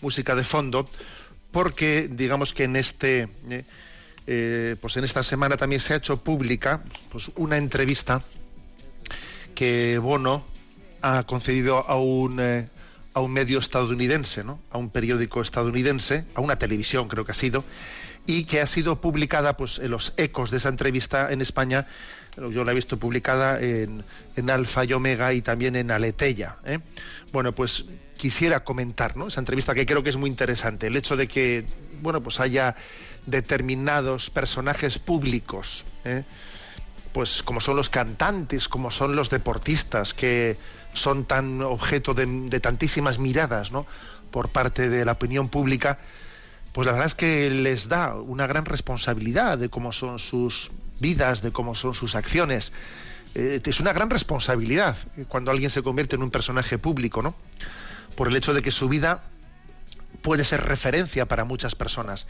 música 0.00 0.34
de 0.34 0.44
fondo 0.44 0.88
porque 1.50 2.08
digamos 2.10 2.52
que 2.52 2.64
en 2.64 2.76
este 2.76 3.28
eh, 3.48 3.64
eh, 4.26 4.76
pues 4.80 4.96
en 4.96 5.04
esta 5.04 5.22
semana 5.22 5.56
también 5.56 5.80
se 5.80 5.94
ha 5.94 5.96
hecho 5.96 6.22
pública 6.22 6.82
pues 7.10 7.30
una 7.36 7.56
entrevista 7.56 8.22
que 9.54 9.98
Bono 9.98 10.44
ha 11.00 11.24
concedido 11.24 11.88
a 11.88 11.96
un 11.96 12.38
eh, 12.40 12.68
a 13.18 13.20
un 13.20 13.32
medio 13.32 13.58
estadounidense, 13.58 14.44
¿no? 14.44 14.60
a 14.70 14.78
un 14.78 14.90
periódico 14.90 15.42
estadounidense, 15.42 16.24
a 16.34 16.40
una 16.40 16.56
televisión 16.56 17.08
creo 17.08 17.24
que 17.24 17.32
ha 17.32 17.34
sido, 17.34 17.64
y 18.26 18.44
que 18.44 18.60
ha 18.60 18.66
sido 18.66 19.00
publicada 19.00 19.56
pues, 19.56 19.80
en 19.80 19.90
los 19.90 20.14
ecos 20.16 20.52
de 20.52 20.58
esa 20.58 20.68
entrevista 20.68 21.32
en 21.32 21.40
España. 21.40 21.86
Yo 22.36 22.62
la 22.62 22.70
he 22.70 22.74
visto 22.76 22.96
publicada 22.96 23.60
en, 23.60 24.04
en 24.36 24.50
Alfa 24.50 24.84
y 24.84 24.92
Omega 24.92 25.32
y 25.32 25.42
también 25.42 25.74
en 25.74 25.90
Aleteya. 25.90 26.58
¿eh? 26.64 26.78
Bueno, 27.32 27.52
pues 27.52 27.86
quisiera 28.16 28.62
comentar 28.62 29.16
¿no? 29.16 29.26
esa 29.26 29.40
entrevista 29.40 29.74
que 29.74 29.84
creo 29.84 30.04
que 30.04 30.10
es 30.10 30.16
muy 30.16 30.30
interesante. 30.30 30.86
El 30.86 30.96
hecho 30.96 31.16
de 31.16 31.26
que 31.26 31.66
bueno, 32.00 32.22
pues 32.22 32.38
haya 32.38 32.76
determinados 33.26 34.30
personajes 34.30 35.00
públicos, 35.00 35.84
¿eh? 36.04 36.22
Pues 37.12 37.42
como 37.42 37.60
son 37.60 37.76
los 37.76 37.88
cantantes, 37.88 38.68
como 38.68 38.90
son 38.90 39.16
los 39.16 39.30
deportistas, 39.30 40.14
que 40.14 40.58
son 40.92 41.24
tan 41.24 41.62
objeto 41.62 42.14
de, 42.14 42.60
tantísimas 42.60 43.18
miradas 43.18 43.72
¿no? 43.72 43.86
por 44.30 44.50
parte 44.50 44.88
de 44.88 45.04
la 45.04 45.12
opinión 45.12 45.48
pública, 45.48 45.98
pues 46.72 46.86
la 46.86 46.92
verdad 46.92 47.06
es 47.06 47.14
que 47.14 47.50
les 47.50 47.88
da 47.88 48.14
una 48.14 48.46
gran 48.46 48.64
responsabilidad 48.64 49.58
de 49.58 49.68
cómo 49.68 49.92
son 49.92 50.18
sus 50.18 50.70
vidas, 51.00 51.42
de 51.42 51.50
cómo 51.52 51.74
son 51.74 51.94
sus 51.94 52.14
acciones. 52.14 52.72
Eh, 53.34 53.60
es 53.64 53.80
una 53.80 53.92
gran 53.92 54.10
responsabilidad 54.10 54.96
cuando 55.28 55.50
alguien 55.50 55.70
se 55.70 55.82
convierte 55.82 56.16
en 56.16 56.22
un 56.22 56.30
personaje 56.30 56.78
público, 56.78 57.22
¿no? 57.22 57.34
Por 58.16 58.28
el 58.28 58.36
hecho 58.36 58.54
de 58.54 58.62
que 58.62 58.70
su 58.70 58.88
vida 58.88 59.22
puede 60.22 60.44
ser 60.44 60.64
referencia 60.64 61.26
para 61.26 61.44
muchas 61.44 61.74
personas. 61.74 62.26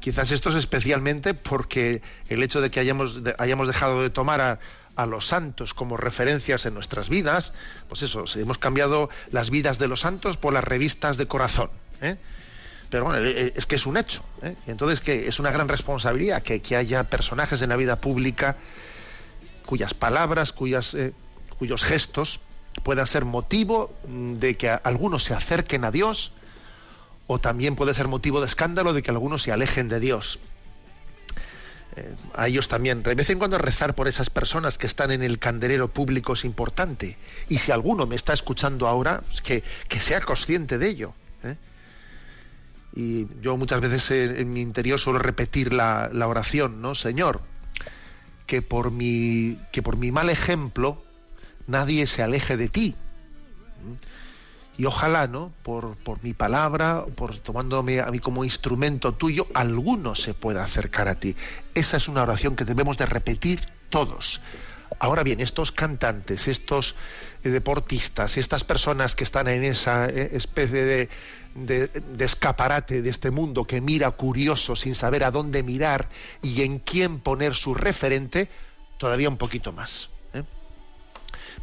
Quizás 0.00 0.30
esto 0.30 0.50
es 0.50 0.54
especialmente 0.54 1.34
porque 1.34 2.02
el 2.28 2.42
hecho 2.42 2.60
de 2.60 2.70
que 2.70 2.80
hayamos, 2.80 3.20
hayamos 3.38 3.66
dejado 3.66 4.02
de 4.02 4.10
tomar 4.10 4.40
a, 4.40 4.58
los 5.06 5.26
santos 5.26 5.74
como 5.74 5.96
referencias 5.96 6.66
en 6.66 6.74
nuestras 6.74 7.08
vidas, 7.08 7.52
pues 7.88 8.02
eso, 8.02 8.24
hemos 8.34 8.58
cambiado 8.58 9.10
las 9.30 9.48
vidas 9.48 9.78
de 9.78 9.86
los 9.86 10.00
santos 10.00 10.36
por 10.36 10.52
las 10.52 10.64
revistas 10.64 11.16
de 11.16 11.28
corazón. 11.28 11.70
¿eh? 12.00 12.16
Pero 12.90 13.04
bueno, 13.04 13.24
eh, 13.24 13.32
eh, 13.36 13.52
es 13.54 13.64
que 13.66 13.76
es 13.76 13.86
un 13.86 13.96
hecho. 13.96 14.24
entonces 14.66 15.00
que 15.00 15.28
es 15.28 15.38
una 15.38 15.52
gran 15.52 15.68
responsabilidad 15.68 16.42
que, 16.42 16.74
haya 16.74 17.04
personajes 17.04 17.62
en 17.62 17.68
la 17.68 17.76
vida 17.76 18.00
pública 18.00 18.56
cuyas 19.66 19.94
palabras, 19.94 20.52
cuyas, 20.52 20.96
cuyos 21.60 21.84
gestos 21.84 22.40
puedan 22.82 23.06
ser 23.06 23.24
motivo 23.24 23.94
de 24.04 24.56
que 24.56 24.68
algunos 24.68 25.22
se 25.22 25.34
acerquen 25.34 25.84
a 25.84 25.92
Dios 25.92 26.32
o 27.28 27.38
también 27.38 27.76
puede 27.76 27.94
ser 27.94 28.08
motivo 28.08 28.40
de 28.40 28.46
escándalo 28.46 28.94
de 28.94 29.02
que 29.02 29.10
algunos 29.10 29.42
se 29.42 29.52
alejen 29.52 29.88
de 29.88 30.00
Dios. 30.00 30.40
Eh, 31.94 32.16
a 32.34 32.48
ellos 32.48 32.68
también. 32.68 33.02
De 33.02 33.14
vez 33.14 33.28
en 33.28 33.38
cuando 33.38 33.58
rezar 33.58 33.94
por 33.94 34.08
esas 34.08 34.30
personas 34.30 34.78
que 34.78 34.86
están 34.86 35.10
en 35.10 35.22
el 35.22 35.38
candelero 35.38 35.88
público 35.88 36.32
es 36.32 36.46
importante. 36.46 37.18
Y 37.50 37.58
si 37.58 37.70
alguno 37.70 38.06
me 38.06 38.16
está 38.16 38.32
escuchando 38.32 38.88
ahora, 38.88 39.20
pues 39.20 39.42
que, 39.42 39.62
sea 40.00 40.22
consciente 40.22 40.78
de 40.78 40.88
ello. 40.88 41.12
¿eh? 41.44 41.56
Y 42.96 43.26
yo 43.42 43.58
muchas 43.58 43.82
veces 43.82 44.10
en, 44.10 44.50
mi 44.50 44.62
interior 44.62 44.98
suelo 44.98 45.18
repetir 45.18 45.74
la, 45.74 46.10
oración, 46.26 46.80
¿no? 46.80 46.94
Señor, 46.94 47.42
que 48.46 48.62
por, 48.62 48.90
mi, 48.90 49.60
que 49.70 49.82
por 49.82 49.98
mi 49.98 50.12
mal 50.12 50.30
ejemplo 50.30 51.04
nadie 51.66 52.06
se 52.06 52.22
aleje 52.22 52.56
de 52.56 52.70
ti 52.70 52.96
y 54.78 54.84
ojalá, 54.86 55.26
¿no? 55.26 55.52
Por, 55.64 55.96
por, 55.96 56.22
mi 56.22 56.34
palabra, 56.34 57.04
por 57.16 57.36
tomándome 57.36 58.00
a 58.00 58.06
mí 58.06 58.20
como 58.20 58.44
instrumento 58.44 59.12
tuyo, 59.12 59.48
alguno 59.52 60.14
se 60.14 60.34
pueda 60.34 60.62
acercar 60.62 61.08
a 61.08 61.16
ti. 61.16 61.34
Esa 61.74 61.96
es 61.96 62.06
una 62.06 62.22
oración 62.22 62.54
que 62.54 62.64
debemos 62.64 62.96
de 62.96 63.04
repetir 63.04 63.60
todos. 63.90 64.40
Ahora 65.00 65.24
bien, 65.24 65.40
estos 65.40 65.72
cantantes, 65.72 66.46
estos 66.46 66.94
eh, 67.42 67.48
deportistas, 67.48 68.36
estas 68.36 68.62
personas 68.62 69.16
que 69.16 69.24
están 69.24 69.48
en 69.48 69.64
esa 69.64 70.08
eh, 70.08 70.30
especie 70.32 70.84
de, 70.84 71.08
de, 71.56 72.24
escaparate 72.24 73.02
de 73.02 73.10
este 73.10 73.32
mundo 73.32 73.64
que 73.64 73.80
mira 73.80 74.12
curioso 74.12 74.76
sin 74.76 74.94
saber 74.94 75.24
a 75.24 75.32
dónde 75.32 75.64
mirar 75.64 76.08
y 76.40 76.62
en 76.62 76.78
quién 76.78 77.18
poner 77.18 77.56
su 77.56 77.74
referente, 77.74 78.48
todavía 78.96 79.28
un 79.28 79.38
poquito 79.38 79.72
más. 79.72 80.10
¿eh? 80.34 80.44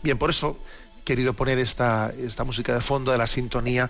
Bien, 0.03 0.17
por 0.17 0.31
eso 0.31 0.59
querido 1.05 1.33
poner 1.33 1.59
esta, 1.59 2.13
esta 2.17 2.43
música 2.43 2.73
de 2.73 2.81
fondo 2.81 3.11
de 3.11 3.17
la 3.17 3.27
sintonía, 3.27 3.89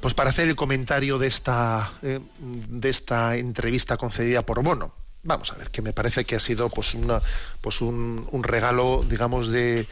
pues 0.00 0.14
para 0.14 0.30
hacer 0.30 0.48
el 0.48 0.54
comentario 0.54 1.18
de 1.18 1.26
esta, 1.26 1.92
eh, 2.02 2.20
de 2.38 2.88
esta 2.88 3.36
entrevista 3.36 3.96
concedida 3.96 4.46
por 4.46 4.62
Bono. 4.62 4.94
Vamos 5.22 5.52
a 5.52 5.56
ver, 5.56 5.70
que 5.70 5.82
me 5.82 5.92
parece 5.92 6.24
que 6.24 6.36
ha 6.36 6.40
sido 6.40 6.70
pues, 6.70 6.94
una, 6.94 7.20
pues 7.60 7.80
un, 7.80 8.28
un 8.30 8.42
regalo, 8.44 9.04
digamos, 9.06 9.48
de 9.48 9.86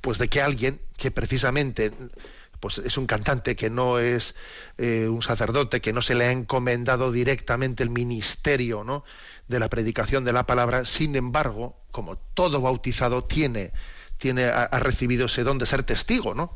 pues 0.00 0.18
de 0.18 0.28
que 0.28 0.42
alguien 0.42 0.80
que 0.98 1.10
precisamente 1.10 1.92
pues 2.60 2.78
es 2.78 2.96
un 2.98 3.06
cantante 3.06 3.56
que 3.56 3.70
no 3.70 3.98
es 3.98 4.34
eh, 4.78 5.08
un 5.08 5.22
sacerdote, 5.22 5.80
que 5.80 5.92
no 5.92 6.02
se 6.02 6.14
le 6.14 6.26
ha 6.26 6.32
encomendado 6.32 7.10
directamente 7.10 7.82
el 7.82 7.90
ministerio 7.90 8.84
¿no? 8.84 9.04
De 9.48 9.58
la 9.58 9.68
predicación 9.68 10.24
de 10.24 10.32
la 10.32 10.46
palabra, 10.46 10.84
sin 10.84 11.16
embargo, 11.16 11.76
como 11.90 12.16
todo 12.16 12.60
bautizado 12.60 13.22
tiene, 13.22 13.72
tiene 14.18 14.44
ha, 14.44 14.68
recibido 14.78 15.26
ese 15.26 15.44
don 15.44 15.58
de 15.58 15.66
ser 15.66 15.82
testigo, 15.82 16.34
¿no? 16.34 16.54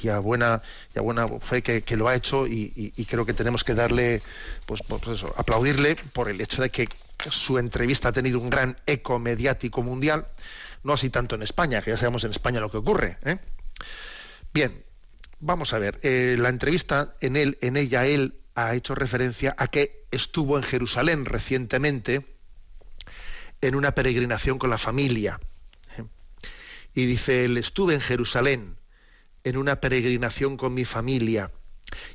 Y 0.00 0.08
a 0.08 0.20
buena, 0.20 0.62
y 0.94 0.98
a 0.98 1.02
buena 1.02 1.26
fe 1.40 1.62
que, 1.62 1.96
lo 1.96 2.06
ha 2.06 2.14
hecho 2.14 2.46
y, 2.46 2.92
creo 3.08 3.26
que 3.26 3.34
tenemos 3.34 3.64
que 3.64 3.74
darle, 3.74 4.22
pues, 4.66 4.82
pues, 4.82 5.06
eso, 5.08 5.32
aplaudirle 5.36 5.96
por 6.12 6.30
el 6.30 6.40
hecho 6.40 6.62
de 6.62 6.70
que 6.70 6.88
su 7.30 7.58
entrevista 7.58 8.08
ha 8.08 8.12
tenido 8.12 8.38
un 8.38 8.50
gran 8.50 8.78
eco 8.86 9.18
mediático 9.18 9.82
mundial, 9.82 10.28
no 10.84 10.92
así 10.92 11.10
tanto 11.10 11.34
en 11.34 11.42
España, 11.42 11.82
que 11.82 11.90
ya 11.90 11.96
sabemos 11.96 12.22
en 12.22 12.30
España 12.30 12.60
lo 12.60 12.70
que 12.70 12.76
ocurre. 12.76 13.18
¿eh? 13.24 13.38
Bien, 14.54 14.84
vamos 15.40 15.72
a 15.72 15.78
ver, 15.78 15.98
eh, 16.02 16.36
la 16.38 16.48
entrevista 16.48 17.14
en 17.20 17.34
él, 17.34 17.58
en 17.60 17.76
ella 17.76 18.06
él 18.06 18.38
ha 18.66 18.74
hecho 18.74 18.96
referencia 18.96 19.54
a 19.56 19.68
que 19.68 20.06
estuvo 20.10 20.56
en 20.56 20.64
Jerusalén 20.64 21.26
recientemente 21.26 22.26
en 23.60 23.76
una 23.76 23.94
peregrinación 23.94 24.58
con 24.58 24.70
la 24.70 24.78
familia. 24.78 25.38
Y 26.92 27.06
dice 27.06 27.44
él, 27.44 27.56
estuve 27.56 27.94
en 27.94 28.00
Jerusalén 28.00 28.76
en 29.44 29.56
una 29.58 29.80
peregrinación 29.80 30.56
con 30.56 30.74
mi 30.74 30.84
familia 30.84 31.52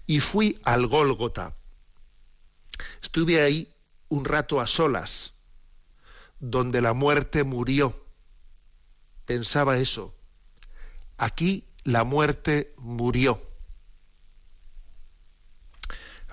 y 0.06 0.20
fui 0.20 0.60
al 0.66 0.88
Gólgota. 0.88 1.56
Estuve 3.02 3.42
ahí 3.42 3.74
un 4.10 4.26
rato 4.26 4.60
a 4.60 4.68
solas, 4.68 5.34
donde 6.42 6.82
la 6.82 6.92
muerte 6.92 7.46
murió. 7.46 8.06
Pensaba 9.26 9.78
eso. 9.78 10.14
Aquí 11.18 11.70
la 11.86 12.04
muerte 12.04 12.74
murió. 12.78 13.53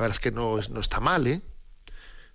La 0.00 0.04
verdad 0.04 0.16
es 0.16 0.20
que 0.20 0.30
no, 0.30 0.58
no 0.70 0.80
está 0.80 0.98
mal, 0.98 1.26
¿eh? 1.26 1.42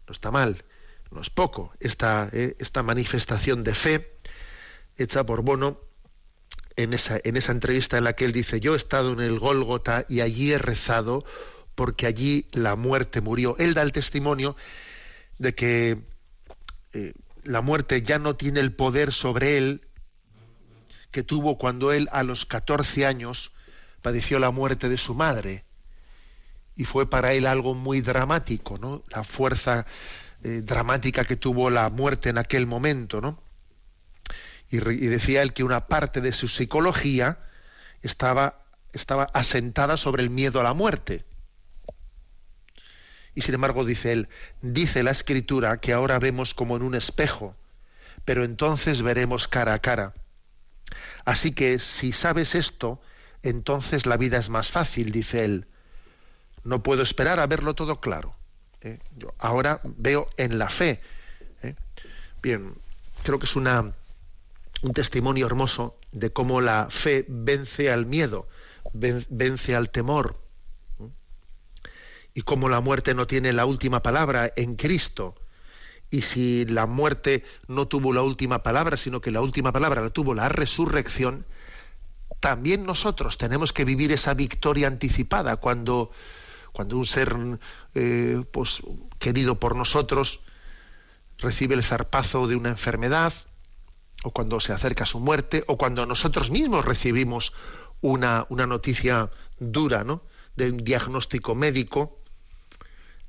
No 0.06 0.12
está 0.12 0.30
mal, 0.30 0.64
no 1.10 1.20
es 1.20 1.32
poco 1.32 1.74
esta, 1.80 2.30
¿eh? 2.32 2.56
esta 2.60 2.84
manifestación 2.84 3.64
de 3.64 3.74
fe 3.74 4.16
hecha 4.98 5.26
por 5.26 5.42
Bono 5.42 5.82
en 6.76 6.94
esa, 6.94 7.20
en 7.24 7.38
esa 7.38 7.54
entrevista 7.54 7.98
en 7.98 8.04
la 8.04 8.14
que 8.14 8.26
él 8.26 8.34
dice, 8.34 8.60
yo 8.60 8.76
he 8.76 8.78
estado 8.78 9.14
en 9.14 9.20
el 9.20 9.40
Gólgota 9.40 10.06
y 10.08 10.22
allí 10.22 10.52
he 10.52 10.60
rezado 10.60 11.26
porque 11.74 12.06
allí 12.06 12.46
la 12.52 12.76
muerte 12.76 13.20
murió. 13.20 13.56
Él 13.58 13.74
da 13.74 13.82
el 13.82 13.94
testimonio 13.94 14.56
de 15.40 15.56
que 15.56 16.04
eh, 16.94 17.14
la 17.42 17.62
muerte 17.62 18.04
ya 18.04 18.20
no 18.20 18.36
tiene 18.36 18.60
el 18.60 18.76
poder 18.76 19.12
sobre 19.12 19.58
él 19.58 19.88
que 21.10 21.24
tuvo 21.24 21.58
cuando 21.58 21.92
él 21.92 22.10
a 22.12 22.22
los 22.22 22.46
14 22.46 23.08
años 23.08 23.54
padeció 24.04 24.38
la 24.38 24.52
muerte 24.52 24.88
de 24.88 24.98
su 24.98 25.16
madre 25.16 25.66
y 26.76 26.86
fue 26.86 27.10
para 27.10 27.34
él 27.34 27.48
algo 27.48 27.74
muy 27.74 28.02
dramático, 28.02 28.78
¿no? 28.78 29.04
La 29.10 29.24
fuerza 29.24 29.86
eh, 30.44 30.62
dramática 30.64 31.26
que 31.26 31.38
tuvo 31.38 31.70
la 31.70 31.90
muerte 31.90 32.30
en 32.30 32.38
aquel 32.38 32.68
momento, 32.68 33.22
¿no? 33.22 33.42
Y, 34.70 34.78
y, 34.78 35.08
decía 35.08 35.42
él 35.42 35.54
que 35.54 35.64
una 35.64 35.88
parte 35.88 36.22
de 36.22 36.32
su 36.32 36.48
psicología 36.48 37.40
estaba, 38.02 38.66
estaba 38.94 39.24
asentada 39.26 39.96
sobre 39.96 40.24
el 40.24 40.30
miedo 40.30 40.60
a 40.60 40.64
la 40.64 40.74
muerte. 40.74 41.24
Y 43.36 43.42
sin 43.42 43.56
embargo, 43.56 43.86
dice 43.86 44.12
él, 44.14 44.30
dice 44.62 45.04
la 45.04 45.12
escritura 45.12 45.80
que 45.80 45.94
ahora 45.94 46.20
vemos 46.20 46.54
como 46.54 46.76
en 46.78 46.84
un 46.84 46.96
espejo, 46.96 47.56
pero 48.24 48.44
entonces 48.44 49.02
veremos 49.02 49.48
cara 49.48 49.74
a 49.74 49.80
cara. 49.80 50.14
Así 51.26 51.52
que 51.52 51.80
si 51.80 52.12
sabes 52.12 52.56
esto, 52.56 53.02
entonces 53.44 54.06
la 54.06 54.18
vida 54.18 54.38
es 54.38 54.50
más 54.50 54.72
fácil, 54.72 55.12
dice 55.12 55.46
él. 55.46 55.68
No 56.66 56.82
puedo 56.82 57.04
esperar 57.04 57.40
a 57.40 57.48
verlo 57.48 57.76
todo 57.76 58.02
claro. 58.02 58.36
¿eh? 58.82 59.00
Ahora 59.38 59.80
veo 59.84 60.28
en 60.36 60.58
la 60.58 60.68
fe. 60.68 61.00
¿eh? 61.62 61.76
Bien, 62.42 62.76
creo 63.24 63.38
que 63.38 63.46
es 63.46 63.56
una, 63.56 63.94
un 64.82 64.94
testimonio 64.94 65.46
hermoso 65.46 65.98
de 66.12 66.34
cómo 66.34 66.62
la 66.62 66.88
fe 66.90 67.24
vence 67.28 67.92
al 67.92 68.08
miedo, 68.08 68.48
vence 68.94 69.76
al 69.76 69.92
temor, 69.92 70.42
¿eh? 71.00 71.10
y 72.34 72.42
cómo 72.42 72.68
la 72.68 72.82
muerte 72.82 73.14
no 73.14 73.28
tiene 73.28 73.54
la 73.54 73.66
última 73.66 74.02
palabra 74.02 74.52
en 74.56 74.76
Cristo. 74.76 75.36
Y 76.10 76.22
si 76.22 76.66
la 76.66 76.88
muerte 76.88 77.44
no 77.68 77.88
tuvo 77.88 78.12
la 78.12 78.24
última 78.24 78.64
palabra, 78.64 78.98
sino 78.98 79.22
que 79.22 79.30
la 79.32 79.42
última 79.42 79.72
palabra 79.72 80.02
la 80.02 80.10
tuvo 80.10 80.34
la 80.34 80.50
resurrección, 80.50 81.46
también 82.40 82.86
nosotros 82.86 83.38
tenemos 83.38 83.72
que 83.72 83.86
vivir 83.86 84.12
esa 84.12 84.34
victoria 84.34 84.88
anticipada 84.88 85.58
cuando 85.58 86.12
cuando 86.76 86.98
un 86.98 87.06
ser 87.06 87.34
eh, 87.96 88.44
pues, 88.52 88.82
querido 89.18 89.60
por 89.62 89.78
nosotros 89.78 90.42
recibe 91.38 91.74
el 91.74 91.84
zarpazo 91.84 92.48
de 92.48 92.58
una 92.58 92.70
enfermedad, 92.70 93.34
o 94.24 94.32
cuando 94.32 94.60
se 94.60 94.74
acerca 94.74 95.06
su 95.06 95.20
muerte, 95.20 95.64
o 95.68 95.78
cuando 95.78 96.06
nosotros 96.06 96.52
mismos 96.52 96.84
recibimos 96.84 97.54
una, 98.02 98.46
una 98.50 98.68
noticia 98.68 99.32
dura 99.58 100.04
¿no? 100.04 100.22
de 100.58 100.72
un 100.72 100.78
diagnóstico 100.84 101.56
médico, 101.56 102.20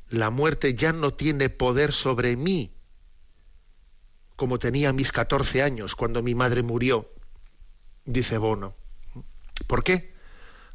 la 0.09 0.31
muerte 0.31 0.75
ya 0.75 0.93
no 0.93 1.15
tiene 1.15 1.49
poder 1.49 1.93
sobre 1.93 2.37
mí, 2.37 2.75
como 4.35 4.59
tenía 4.59 4.93
mis 4.93 5.13
14 5.13 5.63
años 5.63 5.95
cuando 5.95 6.21
mi 6.23 6.35
madre 6.35 6.63
murió, 6.63 7.09
dice 8.05 8.39
Bono. 8.39 8.75
¿Por 9.69 9.85
qué? 9.85 10.15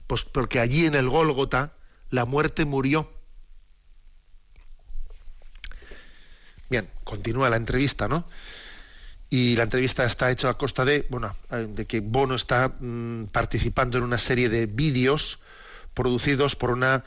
Pues 0.08 0.24
porque 0.24 0.60
allí 0.60 0.86
en 0.86 0.96
el 0.96 1.10
Gólgota 1.10 1.76
la 2.12 2.26
muerte 2.26 2.66
murió. 2.66 3.10
Bien, 6.70 6.88
continúa 7.04 7.50
la 7.50 7.58
entrevista, 7.58 8.08
¿no? 8.08 8.26
Y 9.30 9.56
la 9.56 9.64
entrevista 9.64 10.04
está 10.04 10.30
hecha 10.30 10.50
a 10.50 10.58
costa 10.58 10.86
de, 10.86 11.08
bueno, 11.10 11.34
de 11.50 11.88
que 11.88 12.02
Bono 12.02 12.36
está 12.36 12.76
mm, 12.80 13.28
participando 13.32 13.98
en 13.98 14.04
una 14.04 14.18
serie 14.18 14.50
de 14.50 14.66
vídeos 14.66 15.40
producidos 15.94 16.56
por 16.56 16.70
una, 16.70 17.06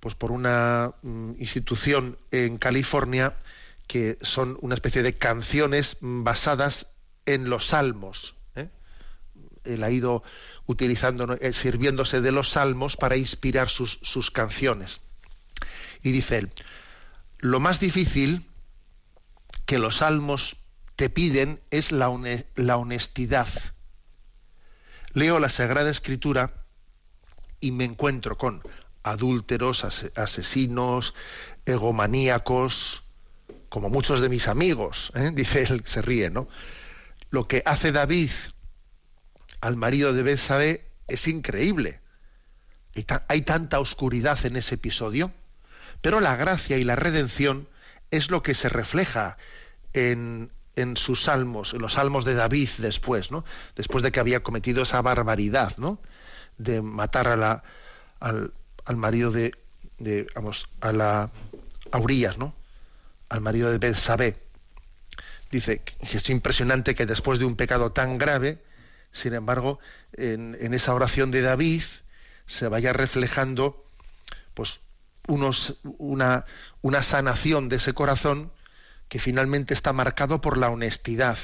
pues 0.00 0.14
por 0.14 0.32
una 0.32 0.92
mm, 1.02 1.32
institución 1.38 2.18
en 2.30 2.58
California 2.58 3.36
que 3.86 4.18
son 4.22 4.58
una 4.60 4.74
especie 4.74 5.02
de 5.02 5.16
canciones 5.16 5.96
basadas 6.00 6.88
en 7.26 7.48
los 7.48 7.66
salmos. 7.66 8.34
¿eh? 8.54 8.68
Él 9.64 9.82
ha 9.82 9.90
ido 9.90 10.22
utilizando, 10.66 11.34
eh, 11.34 11.52
sirviéndose 11.52 12.20
de 12.20 12.32
los 12.32 12.50
salmos 12.50 12.96
para 12.96 13.16
inspirar 13.16 13.68
sus, 13.68 13.98
sus 14.02 14.30
canciones. 14.30 15.00
Y 16.02 16.12
dice 16.12 16.38
él, 16.38 16.52
lo 17.38 17.60
más 17.60 17.80
difícil 17.80 18.46
que 19.66 19.78
los 19.78 19.98
salmos 19.98 20.56
te 20.96 21.10
piden 21.10 21.60
es 21.70 21.92
la, 21.92 22.12
la 22.54 22.76
honestidad. 22.76 23.48
Leo 25.14 25.38
la 25.38 25.48
Sagrada 25.48 25.90
Escritura 25.90 26.64
y 27.60 27.72
me 27.72 27.84
encuentro 27.84 28.36
con 28.38 28.62
adúlteros, 29.02 29.84
asesinos, 30.14 31.14
egomaníacos, 31.66 33.04
como 33.68 33.88
muchos 33.88 34.20
de 34.20 34.28
mis 34.28 34.48
amigos, 34.48 35.12
¿eh? 35.14 35.30
dice 35.34 35.62
él, 35.62 35.82
se 35.86 36.02
ríe, 36.02 36.30
¿no? 36.30 36.48
Lo 37.30 37.48
que 37.48 37.62
hace 37.64 37.92
David 37.92 38.30
al 39.62 39.76
marido 39.76 40.12
de 40.12 40.24
Bethsabe 40.24 40.84
es 41.08 41.28
increíble. 41.28 42.00
Hay, 43.28 43.42
tanta 43.42 43.78
oscuridad 43.78 44.44
en 44.44 44.56
ese 44.56 44.74
episodio, 44.74 45.32
pero 46.02 46.20
la 46.20 46.36
gracia 46.36 46.76
y 46.76 46.84
la 46.84 46.96
redención 46.96 47.68
es 48.10 48.30
lo 48.30 48.42
que 48.42 48.54
se 48.54 48.68
refleja 48.68 49.38
en, 49.94 50.50
sus 50.96 51.22
salmos, 51.22 51.72
en 51.74 51.80
los 51.80 51.94
salmos 51.94 52.24
de 52.24 52.34
David 52.34 52.68
después, 52.78 53.30
¿no? 53.30 53.44
Después 53.76 54.02
de 54.02 54.10
que 54.10 54.20
había 54.20 54.42
cometido 54.42 54.82
esa 54.82 55.00
barbaridad, 55.00 55.74
¿no? 55.78 56.00
De 56.58 56.82
matar 56.82 57.28
a 57.28 57.36
la, 57.36 57.62
al, 58.18 58.52
marido 58.96 59.30
de, 59.30 59.54
vamos, 60.34 60.68
a 60.80 60.92
la 60.92 61.30
a 61.92 61.98
Urias, 61.98 62.36
¿no? 62.36 62.54
Al 63.28 63.40
marido 63.40 63.70
de 63.70 63.78
Bethsabe. 63.78 64.42
Dice, 65.52 65.82
es 66.00 66.30
impresionante 66.30 66.96
que 66.96 67.06
después 67.06 67.38
de 67.38 67.44
un 67.44 67.54
pecado 67.54 67.92
tan 67.92 68.18
grave, 68.18 68.60
sin 69.12 69.34
embargo, 69.34 69.78
en, 70.14 70.56
esa 70.74 70.94
oración 70.94 71.30
de 71.30 71.42
David 71.42 71.82
se 72.46 72.68
vaya 72.68 72.92
reflejando 72.92 73.84
pues, 74.54 74.80
unos, 75.28 75.76
una, 75.98 76.46
una 76.80 77.02
sanación 77.02 77.68
de 77.68 77.76
ese 77.76 77.92
corazón 77.92 78.52
que 79.08 79.18
finalmente 79.18 79.74
está 79.74 79.92
marcado 79.92 80.40
por 80.40 80.56
la 80.56 80.70
honestidad. 80.70 81.38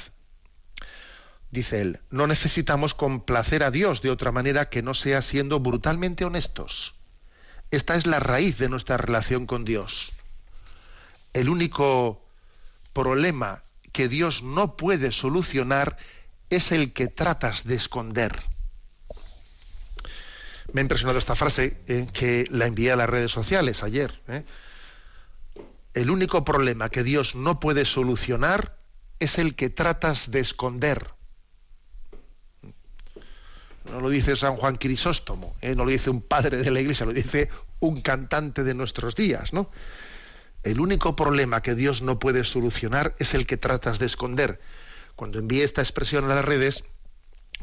Dice 1.51 1.81
él, 1.81 1.99
no 2.09 2.27
necesitamos 2.27 2.93
complacer 2.93 3.63
a 3.63 3.71
Dios 3.71 4.01
de 4.01 4.11
otra 4.11 4.31
manera 4.31 4.69
que 4.69 4.81
no 4.81 4.93
sea 4.93 5.21
siendo 5.21 5.59
brutalmente 5.59 6.25
honestos. 6.25 6.95
Esta 7.71 7.95
es 7.95 8.07
la 8.07 8.19
raíz 8.19 8.57
de 8.57 8.69
nuestra 8.69 8.97
relación 8.97 9.45
con 9.45 9.65
Dios. 9.65 10.11
El 11.33 11.49
único 11.49 12.25
problema 12.93 13.61
que 13.91 14.07
Dios 14.07 14.41
no 14.43 14.75
puede 14.75 15.11
solucionar 15.11 15.97
es 16.49 16.71
el 16.71 16.93
que 16.93 17.07
tratas 17.07 17.65
de 17.65 17.75
esconder. 17.75 18.35
Me 20.73 20.81
ha 20.81 20.83
impresionado 20.83 21.17
esta 21.17 21.35
frase 21.35 21.77
eh, 21.87 22.07
que 22.13 22.45
la 22.49 22.67
envié 22.67 22.91
a 22.91 22.95
las 22.95 23.09
redes 23.09 23.31
sociales 23.31 23.83
ayer. 23.83 24.21
Eh. 24.27 24.43
El 25.93 26.09
único 26.09 26.45
problema 26.45 26.89
que 26.89 27.03
Dios 27.03 27.35
no 27.35 27.59
puede 27.59 27.85
solucionar 27.85 28.77
es 29.19 29.39
el 29.39 29.55
que 29.55 29.69
tratas 29.69 30.31
de 30.31 30.39
esconder. 30.39 31.11
No 33.91 34.01
lo 34.01 34.09
dice 34.09 34.35
San 34.35 34.55
Juan 34.55 34.75
Crisóstomo, 34.75 35.55
eh, 35.61 35.73
no 35.73 35.83
lo 35.83 35.91
dice 35.91 36.11
un 36.11 36.21
padre 36.21 36.57
de 36.57 36.69
la 36.69 36.79
iglesia, 36.79 37.07
lo 37.07 37.13
dice 37.13 37.49
un 37.79 38.01
cantante 38.01 38.63
de 38.63 38.75
nuestros 38.75 39.15
días, 39.15 39.51
¿no? 39.51 39.71
El 40.61 40.79
único 40.79 41.15
problema 41.15 41.61
que 41.61 41.73
Dios 41.73 42.01
no 42.01 42.19
puede 42.19 42.43
solucionar 42.43 43.15
es 43.17 43.33
el 43.33 43.47
que 43.47 43.57
tratas 43.57 43.97
de 43.97 44.05
esconder 44.05 44.59
cuando 45.19 45.37
envié 45.37 45.65
esta 45.65 45.81
expresión 45.81 46.23
a 46.31 46.33
las 46.33 46.45
redes, 46.45 46.85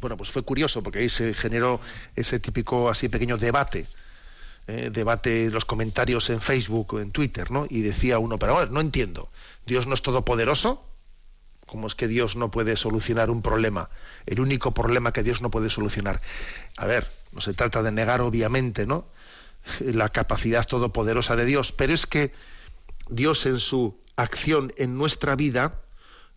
bueno, 0.02 0.18
pues 0.18 0.30
fue 0.30 0.42
curioso 0.42 0.82
porque 0.82 0.98
ahí 0.98 1.08
se 1.08 1.32
generó 1.32 1.80
ese 2.14 2.38
típico 2.38 2.90
así 2.90 3.08
pequeño 3.08 3.38
debate, 3.38 3.86
eh, 4.66 4.90
debate 4.92 5.48
los 5.48 5.64
comentarios 5.64 6.28
en 6.28 6.42
Facebook 6.42 6.92
o 6.92 7.00
en 7.00 7.12
Twitter, 7.12 7.50
¿no? 7.50 7.64
Y 7.70 7.80
decía 7.80 8.18
uno, 8.18 8.38
pero 8.38 8.52
bueno, 8.52 8.72
no 8.72 8.82
entiendo, 8.82 9.30
¿Dios 9.64 9.86
no 9.86 9.94
es 9.94 10.02
todopoderoso? 10.02 10.86
¿Cómo 11.64 11.86
es 11.86 11.94
que 11.94 12.08
Dios 12.08 12.36
no 12.36 12.50
puede 12.50 12.76
solucionar 12.76 13.30
un 13.30 13.40
problema? 13.40 13.88
El 14.26 14.40
único 14.40 14.72
problema 14.74 15.14
que 15.14 15.22
Dios 15.22 15.40
no 15.40 15.50
puede 15.50 15.70
solucionar. 15.70 16.20
A 16.76 16.84
ver, 16.84 17.08
no 17.32 17.40
se 17.40 17.54
trata 17.54 17.82
de 17.82 17.90
negar 17.90 18.20
obviamente, 18.20 18.84
¿no? 18.84 19.08
La 19.80 20.10
capacidad 20.10 20.66
todopoderosa 20.66 21.36
de 21.36 21.46
Dios, 21.46 21.72
pero 21.72 21.94
es 21.94 22.04
que 22.04 22.34
Dios 23.08 23.46
en 23.46 23.60
su 23.60 23.98
acción 24.14 24.74
en 24.76 24.98
nuestra 24.98 25.36
vida, 25.36 25.85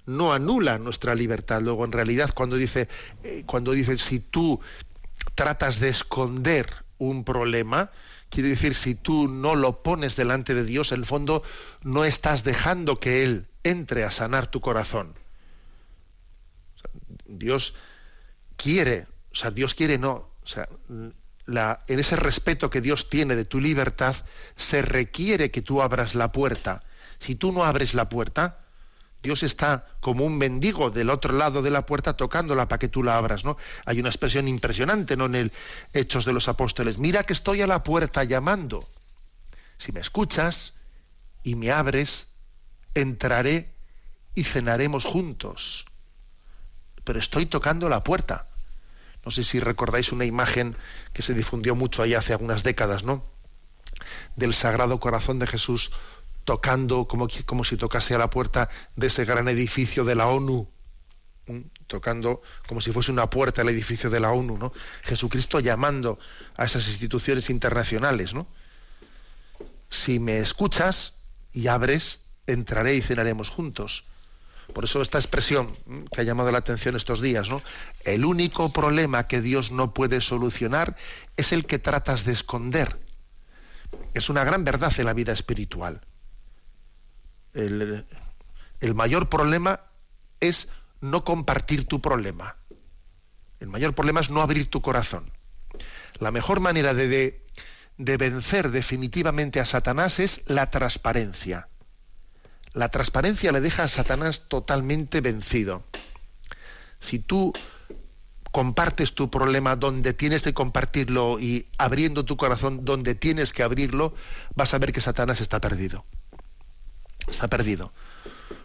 no 0.09 0.33
anula 0.33 0.79
nuestra 0.79 1.15
libertad. 1.15 1.61
Luego, 1.61 1.85
en 1.85 1.91
realidad, 1.91 2.31
cuando 2.33 2.55
dice, 2.55 2.87
eh, 3.23 3.43
cuando 3.45 3.71
dice 3.71 3.97
si 3.97 4.19
tú 4.19 4.59
tratas 5.35 5.79
de 5.79 5.89
esconder 5.89 6.83
un 6.97 7.23
problema, 7.23 7.91
quiere 8.29 8.49
decir 8.49 8.73
si 8.73 8.95
tú 8.95 9.27
no 9.27 9.55
lo 9.55 9.83
pones 9.83 10.15
delante 10.15 10.53
de 10.53 10.63
Dios, 10.63 10.91
en 10.91 10.99
el 10.99 11.05
fondo 11.05 11.43
no 11.83 12.05
estás 12.05 12.43
dejando 12.43 12.99
que 12.99 13.23
Él 13.23 13.47
entre 13.63 14.03
a 14.03 14.11
sanar 14.11 14.47
tu 14.47 14.61
corazón. 14.61 15.13
Dios 17.25 17.75
quiere, 18.57 19.07
o 19.31 19.35
sea, 19.35 19.51
Dios 19.51 19.75
quiere 19.75 19.97
no, 19.97 20.29
o 20.43 20.47
sea, 20.47 20.67
la, 21.45 21.83
en 21.87 21.99
ese 21.99 22.15
respeto 22.15 22.69
que 22.69 22.81
Dios 22.81 23.09
tiene 23.09 23.35
de 23.35 23.45
tu 23.45 23.59
libertad, 23.59 24.15
se 24.55 24.81
requiere 24.81 25.51
que 25.51 25.61
tú 25.61 25.81
abras 25.81 26.15
la 26.15 26.31
puerta. 26.31 26.83
Si 27.19 27.35
tú 27.35 27.51
no 27.51 27.63
abres 27.63 27.93
la 27.93 28.09
puerta, 28.09 28.59
Dios 29.21 29.43
está 29.43 29.85
como 29.99 30.23
un 30.23 30.37
mendigo 30.37 30.91
del 30.91 31.09
otro 31.09 31.33
lado 31.33 31.61
de 31.61 31.71
la 31.71 31.85
puerta 31.85 32.15
tocándola 32.15 32.67
para 32.67 32.79
que 32.79 32.87
tú 32.87 33.03
la 33.03 33.17
abras, 33.17 33.43
¿no? 33.43 33.57
Hay 33.85 33.99
una 33.99 34.09
expresión 34.09 34.47
impresionante, 34.47 35.17
¿no? 35.17 35.25
En 35.25 35.35
el 35.35 35.51
Hechos 35.93 36.25
de 36.25 36.33
los 36.33 36.47
Apóstoles. 36.47 36.97
Mira 36.97 37.23
que 37.23 37.33
estoy 37.33 37.61
a 37.61 37.67
la 37.67 37.83
puerta 37.83 38.23
llamando. 38.23 38.87
Si 39.77 39.91
me 39.91 39.99
escuchas 39.99 40.73
y 41.43 41.55
me 41.55 41.71
abres, 41.71 42.27
entraré 42.93 43.73
y 44.35 44.45
cenaremos 44.45 45.03
juntos. 45.03 45.85
Pero 47.03 47.19
estoy 47.19 47.45
tocando 47.45 47.89
la 47.89 48.03
puerta. 48.03 48.47
No 49.25 49.31
sé 49.31 49.43
si 49.43 49.59
recordáis 49.59 50.13
una 50.13 50.25
imagen 50.25 50.77
que 51.11 51.21
se 51.21 51.33
difundió 51.33 51.75
mucho 51.75 52.03
ahí 52.03 52.13
hace 52.13 52.31
algunas 52.31 52.63
décadas, 52.63 53.03
¿no? 53.03 53.25
Del 54.37 54.53
Sagrado 54.53 54.99
Corazón 55.01 55.39
de 55.39 55.47
Jesús 55.47 55.91
tocando 56.49 57.07
como, 57.07 57.27
como 57.45 57.63
si 57.63 57.77
tocase 57.77 58.15
a 58.15 58.17
la 58.17 58.31
puerta 58.31 58.69
de 58.95 59.05
ese 59.05 59.23
gran 59.23 59.47
edificio 59.49 60.03
de 60.03 60.15
la 60.15 60.25
ONU, 60.25 60.67
tocando 61.85 62.41
como 62.67 62.81
si 62.81 62.91
fuese 62.91 63.11
una 63.11 63.29
puerta 63.29 63.61
al 63.61 63.69
edificio 63.69 64.09
de 64.09 64.19
la 64.19 64.31
ONU. 64.31 64.71
Jesucristo 65.03 65.59
llamando 65.59 66.17
a 66.57 66.63
esas 66.65 66.87
instituciones 66.87 67.51
internacionales, 67.51 68.33
¿no? 68.33 68.47
Si 69.89 70.17
me 70.17 70.39
escuchas 70.39 71.13
y 71.53 71.67
abres, 71.67 72.21
entraré 72.47 72.95
y 72.95 73.03
cenaremos 73.03 73.51
juntos. 73.51 74.05
Por 74.73 74.85
eso 74.85 75.03
esta 75.03 75.19
expresión 75.19 75.77
que 76.11 76.21
ha 76.21 76.23
llamado 76.23 76.51
la 76.51 76.57
atención 76.57 76.95
estos 76.95 77.21
días, 77.21 77.47
¿no? 77.47 77.61
El 78.05 78.25
único 78.25 78.73
problema 78.73 79.27
que 79.27 79.39
Dios 79.39 79.69
no 79.69 79.93
puede 79.93 80.19
solucionar 80.19 80.95
es 81.37 81.53
el 81.53 81.67
que 81.67 81.77
tratas 81.77 82.25
de 82.25 82.33
esconder. 82.33 82.97
Es 84.15 84.31
una 84.31 84.43
gran 84.43 84.63
verdad 84.63 84.91
en 84.97 85.05
la 85.05 85.13
vida 85.13 85.33
espiritual. 85.33 86.01
El, 87.59 88.95
mayor 88.95 89.29
problema 89.29 89.81
es 90.39 90.69
no 91.01 91.23
compartir 91.23 91.87
tu 91.87 92.01
problema. 92.01 92.55
El 93.59 93.67
mayor 93.67 93.93
problema 93.93 94.21
es 94.21 94.29
no 94.29 94.41
abrir 94.41 94.69
tu 94.69 94.81
corazón. 94.81 95.31
La 96.19 96.31
mejor 96.31 96.59
manera 96.61 96.93
de, 96.93 97.45
de, 97.97 98.17
vencer 98.17 98.71
definitivamente 98.71 99.59
a 99.59 99.65
Satanás 99.65 100.19
es 100.19 100.41
la 100.45 100.71
transparencia. 100.71 101.67
La 102.73 102.89
transparencia 102.89 103.51
le 103.51 103.61
deja 103.61 103.83
a 103.83 103.89
Satanás 103.89 104.47
totalmente 104.47 105.21
vencido. 105.21 105.83
Si 106.99 107.19
tú 107.19 107.51
compartes 108.51 109.15
tu 109.15 109.29
problema 109.29 109.75
donde 109.75 110.13
tienes 110.13 110.43
que 110.43 110.53
compartirlo 110.53 111.39
y 111.39 111.67
abriendo 111.77 112.25
tu 112.25 112.37
corazón 112.37 112.85
donde 112.85 113.15
tienes 113.15 113.53
que 113.53 113.63
abrirlo, 113.63 114.13
vas 114.55 114.73
a 114.73 114.77
ver 114.77 114.91
que 114.91 115.01
Satanás 115.01 115.41
está 115.41 115.59
perdido. 115.59 116.05
Está 117.29 117.47
perdido. 117.47 117.91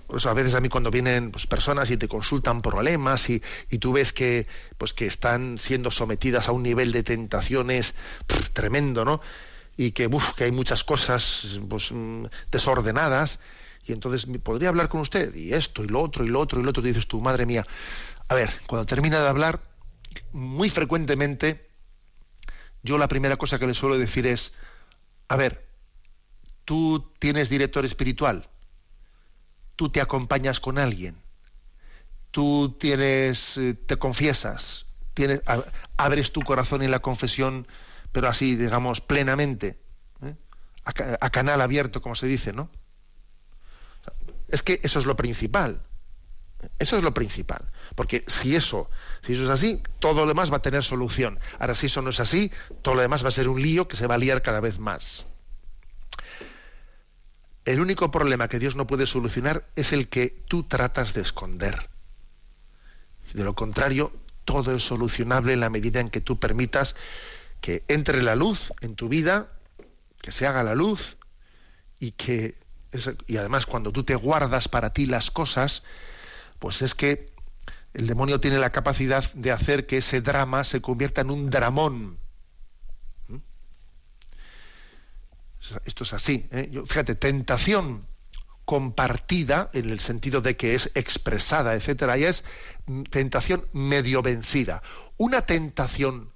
Por 0.06 0.18
eso 0.18 0.30
a 0.30 0.34
veces 0.34 0.54
a 0.54 0.60
mí 0.60 0.68
cuando 0.68 0.90
vienen 0.90 1.30
pues, 1.30 1.46
personas 1.46 1.90
y 1.90 1.96
te 1.96 2.08
consultan 2.08 2.62
problemas 2.62 3.28
y, 3.30 3.40
tú 3.80 3.92
ves 3.92 4.12
que, 4.12 4.46
pues, 4.78 4.92
que 4.92 5.06
están 5.06 5.58
siendo 5.58 5.90
sometidas 5.90 6.48
a 6.48 6.52
un 6.52 6.62
nivel 6.62 6.92
de 6.92 7.02
tentaciones 7.02 7.94
tremendo, 8.52 9.04
¿no? 9.04 9.20
Y 9.76 9.92
que, 9.92 10.08
que 10.36 10.44
hay 10.44 10.52
muchas 10.52 10.84
cosas 10.84 11.58
pues, 11.68 11.90
mm, 11.90 12.26
desordenadas. 12.52 13.40
Y 13.86 13.92
entonces 13.92 14.26
podría 14.42 14.68
hablar 14.68 14.88
con 14.88 15.00
usted 15.00 15.34
y 15.34 15.52
esto 15.52 15.84
y 15.84 15.88
lo 15.88 16.00
otro 16.00 16.24
y 16.24 16.28
lo 16.28 16.40
otro 16.40 16.60
y 16.60 16.62
lo 16.62 16.70
otro. 16.70 16.82
Y 16.82 16.88
dices 16.88 17.06
tú, 17.06 17.20
madre 17.20 17.44
mía. 17.44 17.66
A 18.28 18.34
ver, 18.34 18.50
cuando 18.66 18.86
termina 18.86 19.20
de 19.20 19.28
hablar, 19.28 19.62
muy 20.32 20.70
frecuentemente 20.70 21.70
yo 22.82 22.98
la 22.98 23.08
primera 23.08 23.36
cosa 23.36 23.58
que 23.58 23.66
le 23.66 23.74
suelo 23.74 23.98
decir 23.98 24.26
es, 24.26 24.52
a 25.28 25.36
ver, 25.36 25.66
tú 26.64 27.12
tienes 27.18 27.48
director 27.48 27.84
espiritual 27.84 28.48
tú 29.76 29.88
te 29.88 30.00
acompañas 30.00 30.60
con 30.60 30.78
alguien, 30.78 31.16
tú 32.30 32.76
tienes, 32.78 33.56
eh, 33.58 33.74
te 33.74 33.96
confiesas, 33.96 34.86
tienes, 35.14 35.42
abres 35.96 36.32
tu 36.32 36.42
corazón 36.42 36.82
en 36.82 36.90
la 36.90 37.00
confesión, 37.00 37.66
pero 38.12 38.28
así, 38.28 38.56
digamos, 38.56 39.00
plenamente, 39.00 39.78
¿eh? 40.22 40.34
a, 40.84 41.30
canal 41.30 41.60
abierto, 41.60 42.02
como 42.02 42.14
se 42.14 42.26
dice, 42.26 42.52
¿no? 42.52 42.70
Es 44.48 44.62
que 44.62 44.80
eso 44.82 44.98
es 44.98 45.06
lo 45.06 45.16
principal. 45.16 45.82
Eso 46.78 46.96
es 46.96 47.02
lo 47.02 47.12
principal. 47.12 47.70
Porque 47.94 48.24
si 48.26 48.56
eso, 48.56 48.90
si 49.22 49.32
eso 49.32 49.44
es 49.44 49.50
así, 49.50 49.82
todo 49.98 50.22
lo 50.22 50.26
demás 50.26 50.52
va 50.52 50.58
a 50.58 50.62
tener 50.62 50.82
solución. 50.82 51.38
Ahora, 51.58 51.74
si 51.74 51.86
eso 51.86 52.02
no 52.02 52.10
es 52.10 52.20
así, 52.20 52.52
todo 52.82 52.94
lo 52.94 53.02
demás 53.02 53.24
va 53.24 53.28
a 53.28 53.32
ser 53.32 53.48
un 53.48 53.60
lío 53.60 53.88
que 53.88 53.96
se 53.96 54.06
va 54.06 54.14
a 54.14 54.18
liar 54.18 54.42
cada 54.42 54.60
vez 54.60 54.78
más. 54.78 55.26
El 57.64 57.80
único 57.80 58.10
problema 58.10 58.48
que 58.48 58.58
Dios 58.58 58.76
no 58.76 58.86
puede 58.86 59.06
solucionar 59.06 59.66
es 59.74 59.92
el 59.92 60.08
que 60.08 60.28
tú 60.48 60.64
tratas 60.64 61.14
de 61.14 61.22
esconder. 61.22 61.88
De 63.32 63.42
lo 63.42 63.54
contrario, 63.54 64.12
todo 64.44 64.76
es 64.76 64.82
solucionable 64.82 65.54
en 65.54 65.60
la 65.60 65.70
medida 65.70 66.00
en 66.00 66.10
que 66.10 66.20
tú 66.20 66.38
permitas 66.38 66.94
que 67.60 67.82
entre 67.88 68.22
la 68.22 68.36
luz 68.36 68.72
en 68.82 68.94
tu 68.94 69.08
vida, 69.08 69.48
que 70.20 70.30
se 70.30 70.46
haga 70.46 70.62
la 70.62 70.74
luz 70.74 71.16
y 71.98 72.12
que 72.12 72.54
y 73.26 73.38
además 73.38 73.66
cuando 73.66 73.90
tú 73.90 74.04
te 74.04 74.14
guardas 74.14 74.68
para 74.68 74.90
ti 74.90 75.06
las 75.06 75.30
cosas, 75.30 75.82
pues 76.60 76.82
es 76.82 76.94
que 76.94 77.32
el 77.92 78.06
demonio 78.06 78.40
tiene 78.40 78.58
la 78.58 78.70
capacidad 78.70 79.24
de 79.34 79.50
hacer 79.50 79.86
que 79.86 79.96
ese 79.96 80.20
drama 80.20 80.62
se 80.64 80.80
convierta 80.80 81.22
en 81.22 81.30
un 81.30 81.50
dramón 81.50 82.18
Esto 85.84 86.04
es 86.04 86.12
así. 86.12 86.46
¿eh? 86.50 86.70
fíjate, 86.86 87.14
tentación 87.14 88.06
compartida, 88.64 89.70
en 89.72 89.90
el 89.90 90.00
sentido 90.00 90.40
de 90.40 90.56
que 90.56 90.74
es 90.74 90.90
expresada, 90.94 91.74
etcétera, 91.74 92.16
ya 92.16 92.28
es 92.28 92.44
tentación 93.10 93.66
medio 93.72 94.22
vencida. 94.22 94.82
Una 95.16 95.44
tentación 95.46 96.32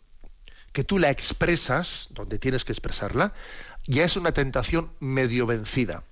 que 0.72 0.85
tú 0.85 0.99
la 0.99 1.11
expresas, 1.11 2.09
donde 2.11 2.39
tienes 2.39 2.64
que 2.64 2.72
expresarla, 2.72 3.33
ya 3.87 4.05
es 4.05 4.16
una 4.16 4.33
tentación 4.33 4.93
medio 5.01 5.47
vencida. 5.47 6.05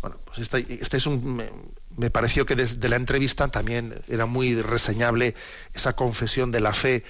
Bueno, 0.00 0.18
pues 0.26 0.38
este, 0.38 0.78
este 0.80 0.98
es 0.98 1.06
un. 1.06 1.36
Me, 1.36 1.50
me, 1.96 2.10
pareció 2.10 2.46
que 2.46 2.54
desde 2.54 2.88
la 2.88 2.96
entrevista 2.96 3.48
también 3.48 4.00
era 4.06 4.26
muy 4.26 4.60
reseñable 4.60 5.34
esa 5.74 5.96
confesión 5.96 6.52
de 6.52 6.60
la 6.60 6.72
fe 6.72 7.02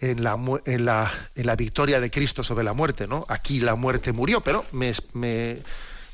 en 0.00 0.22
la, 0.22 0.38
en 0.64 0.84
la, 0.84 1.12
en 1.34 1.46
la 1.46 1.56
victoria 1.56 2.00
de 2.00 2.10
Cristo 2.10 2.42
sobre 2.42 2.64
la 2.64 2.72
muerte, 2.72 3.06
¿no? 3.06 3.26
Aquí 3.28 3.60
la 3.60 3.74
muerte 3.74 4.12
murió, 4.12 4.42
pero 4.42 4.64
me, 4.72 5.58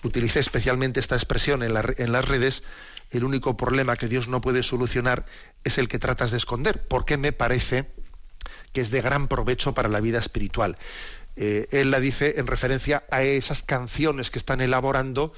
utilicé 0.03 0.41
especialmente 0.41 1.01
esta 1.01 1.16
expresión 1.16 1.62
en, 1.62 1.74
en 1.99 2.12
las 2.12 2.28
redes, 2.28 2.62
el 3.11 3.24
único 3.24 3.57
problema 3.57 3.97
que 3.97 4.09
Dios 4.09 4.28
no 4.28 4.41
puede 4.41 4.62
solucionar 4.62 5.26
es 5.64 5.78
el 5.78 5.89
que 5.89 5.99
tratas 5.99 6.30
de 6.30 6.39
esconder, 6.39 6.87
porque 6.87 7.16
me 7.16 7.32
parece 7.32 7.91
que 8.72 8.80
es 8.80 8.91
de 8.91 9.01
gran 9.01 9.28
provecho 9.28 9.74
para 9.74 9.89
la 9.89 10.01
vida 10.01 10.18
espiritual. 10.18 10.76
Eh, 11.37 11.66
él 11.70 11.91
la 11.91 12.01
dice 12.01 12.35
en 12.39 12.47
referencia 12.47 13.05
a 13.11 13.22
esas 13.22 13.62
canciones 13.62 14.30
que 14.30 14.39
están 14.39 14.61
elaborando, 14.61 15.32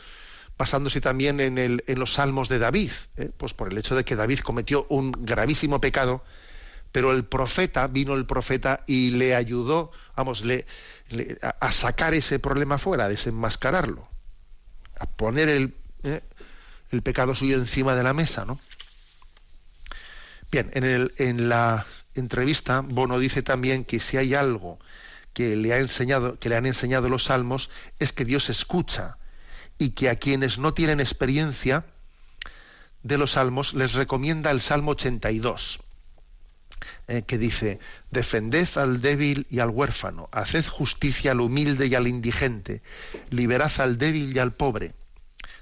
basándose 0.59 1.01
también 1.01 1.41
en, 1.41 1.59
el, 1.59 1.85
en 1.87 1.99
los 1.99 2.15
salmos 2.15 2.49
de 2.49 2.59
David, 2.59 2.91
¿eh? 3.17 3.31
pues 3.37 3.55
por 3.55 3.71
el 3.71 3.79
hecho 3.79 3.95
de 3.95 4.05
que 4.05 4.17
David 4.17 4.41
cometió 4.41 4.87
un 4.89 5.13
gravísimo 5.13 5.81
pecado, 5.81 6.23
pero 6.97 7.13
el 7.13 7.27
profeta, 7.27 7.89
vino 7.89 8.15
el 8.15 8.25
profeta 8.25 8.83
y 8.87 9.11
le 9.11 9.35
ayudó, 9.35 9.93
vamos, 10.17 10.43
a, 11.61 11.71
sacar 11.71 12.15
ese 12.15 12.39
problema 12.39 12.79
fuera, 12.79 13.05
a 13.05 13.09
desenmascararlo, 13.11 14.09
a 14.99 15.05
poner 15.05 15.51
el, 15.51 15.75
eh, 16.05 16.23
el 16.91 17.03
pecado 17.03 17.35
suyo 17.35 17.59
encima 17.59 17.95
de 17.95 18.03
la 18.03 18.15
mesa, 18.15 18.47
¿no? 18.47 18.59
Bien, 20.51 20.71
en, 20.73 20.85
el, 20.85 21.13
en 21.19 21.51
la 21.51 21.85
entrevista, 22.15 22.81
Bono 22.81 23.19
dice 23.19 23.43
también 23.43 23.85
que 23.85 24.01
si 24.01 24.17
hay 24.17 24.33
algo 24.33 24.79
que 25.35 25.55
le, 25.55 25.75
ha 25.75 25.79
enseñado, 25.81 26.39
que 26.39 26.49
le 26.49 26.57
han 26.57 26.65
enseñado 26.65 27.11
los 27.11 27.25
salmos 27.25 27.69
es 27.99 28.15
que 28.15 28.25
Dios 28.25 28.49
escucha 28.49 29.19
y 29.77 29.91
que 29.91 30.09
a 30.09 30.17
quienes 30.17 30.57
no 30.59 30.73
tienen 30.73 31.01
experiencia 31.01 31.85
de 33.03 33.19
los 33.19 33.33
salmos 33.33 33.75
les 33.75 33.93
recomienda 33.93 34.51
el 34.51 34.63
Salmo 34.63 34.93
82. 34.93 35.81
Eh, 37.09 37.23
que 37.27 37.39
dice, 37.39 37.79
defended 38.11 38.69
al 38.77 39.01
débil 39.01 39.47
y 39.49 39.61
al 39.61 39.71
huérfano, 39.71 40.29
haced 40.33 40.67
justicia 40.67 41.33
al 41.33 41.41
humilde 41.41 41.87
y 41.87 41.95
al 41.95 42.07
indigente, 42.07 42.83
liberad 43.31 43.73
al 43.79 43.97
débil 43.97 44.35
y 44.35 44.39
al 44.39 44.53
pobre. 44.53 44.95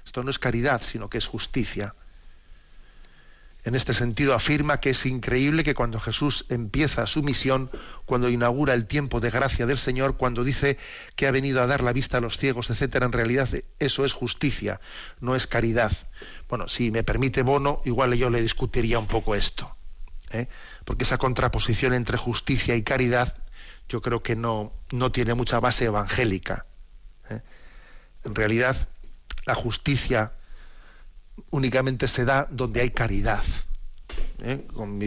Esto 0.05 0.23
no 0.23 0.29
es 0.29 0.39
caridad, 0.39 0.81
sino 0.83 1.09
que 1.09 1.17
es 1.17 1.27
justicia. 1.27 1.95
En 3.63 3.73
este 3.73 3.95
sentido 3.95 4.35
afirma 4.35 4.79
que 4.79 4.91
es 4.91 5.05
increíble 5.07 5.63
que 5.63 5.73
cuando 5.73 5.99
Jesús 5.99 6.45
empieza 6.49 7.07
su 7.07 7.23
misión, 7.23 7.71
cuando 8.05 8.29
inaugura 8.29 8.75
el 8.75 8.85
tiempo 8.85 9.19
de 9.19 9.31
gracia 9.31 9.65
del 9.65 9.79
Señor, 9.79 10.17
cuando 10.17 10.43
dice 10.43 10.77
que 11.15 11.25
ha 11.25 11.31
venido 11.31 11.61
a 11.61 11.67
dar 11.67 11.81
la 11.81 11.91
vista 11.91 12.19
a 12.19 12.21
los 12.21 12.37
ciegos, 12.37 12.69
etcétera, 12.69 13.07
en 13.07 13.11
realidad 13.11 13.49
eso 13.79 14.05
es 14.05 14.13
justicia, 14.13 14.79
no 15.19 15.35
es 15.35 15.47
caridad. 15.47 15.91
Bueno, 16.47 16.67
si 16.67 16.91
me 16.91 17.03
permite 17.03 17.41
Bono, 17.41 17.81
igual 17.85 18.13
yo 18.13 18.29
le 18.29 18.41
discutiría 18.41 18.99
un 18.99 19.07
poco 19.07 19.33
esto. 19.33 19.74
¿Eh? 20.39 20.49
porque 20.85 21.03
esa 21.03 21.17
contraposición 21.17 21.93
entre 21.93 22.17
justicia 22.17 22.75
y 22.75 22.83
caridad 22.83 23.35
yo 23.87 24.01
creo 24.01 24.23
que 24.23 24.35
no, 24.35 24.73
no 24.91 25.11
tiene 25.11 25.33
mucha 25.33 25.59
base 25.59 25.85
evangélica. 25.85 26.65
¿eh? 27.29 27.41
En 28.23 28.35
realidad, 28.35 28.87
la 29.45 29.55
justicia 29.55 30.33
únicamente 31.51 32.07
se 32.07 32.25
da 32.25 32.47
donde 32.49 32.81
hay 32.81 32.91
caridad. 32.91 33.43
¿eh? 34.39 34.65
Con, 34.73 34.99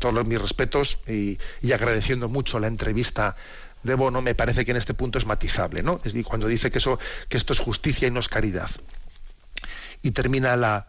todos 0.00 0.26
mis 0.26 0.40
respetos 0.40 0.98
y, 1.06 1.38
agradeciendo 1.72 2.28
mucho 2.28 2.58
la 2.58 2.66
entrevista 2.66 3.36
de 3.82 3.94
Bono 3.94 4.22
me 4.22 4.34
parece 4.34 4.64
que 4.64 4.70
en 4.70 4.78
este 4.78 4.94
punto 4.94 5.18
es 5.18 5.26
matizable, 5.26 5.82
¿no? 5.82 5.96
Es 5.96 6.04
decir, 6.04 6.24
cuando 6.24 6.46
dice 6.46 6.70
que, 6.70 6.78
eso, 6.78 6.98
que 7.28 7.36
esto 7.36 7.52
es 7.52 7.58
justicia 7.58 8.08
y 8.08 8.10
no 8.10 8.20
es 8.20 8.28
caridad. 8.30 8.70
Y 10.00 10.12
termina 10.12 10.56
la, 10.56 10.88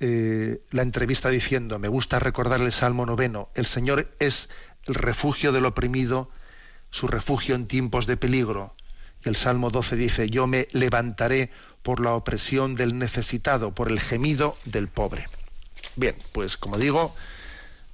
eh, 0.00 0.60
la 0.70 0.82
entrevista 0.82 1.30
diciendo, 1.30 1.78
me 1.78 1.88
gusta 1.88 2.18
recordar 2.18 2.60
el 2.60 2.72
Salmo 2.72 3.06
noveno, 3.06 3.48
el 3.54 3.66
Señor 3.66 4.10
es 4.18 4.50
el 4.86 4.94
refugio 4.94 5.52
del 5.52 5.64
oprimido, 5.64 6.30
su 6.90 7.06
refugio 7.06 7.54
en 7.54 7.66
tiempos 7.66 8.06
de 8.06 8.16
peligro. 8.16 8.74
Y 9.24 9.28
el 9.28 9.36
Salmo 9.36 9.70
12 9.70 9.96
dice, 9.96 10.28
yo 10.28 10.46
me 10.46 10.68
levantaré 10.72 11.50
por 11.82 12.00
la 12.00 12.14
opresión 12.14 12.74
del 12.74 12.98
necesitado, 12.98 13.74
por 13.74 13.90
el 13.90 14.00
gemido 14.00 14.56
del 14.64 14.88
pobre. 14.88 15.26
Bien, 15.96 16.14
pues 16.32 16.56
como 16.56 16.76
digo, 16.76 17.14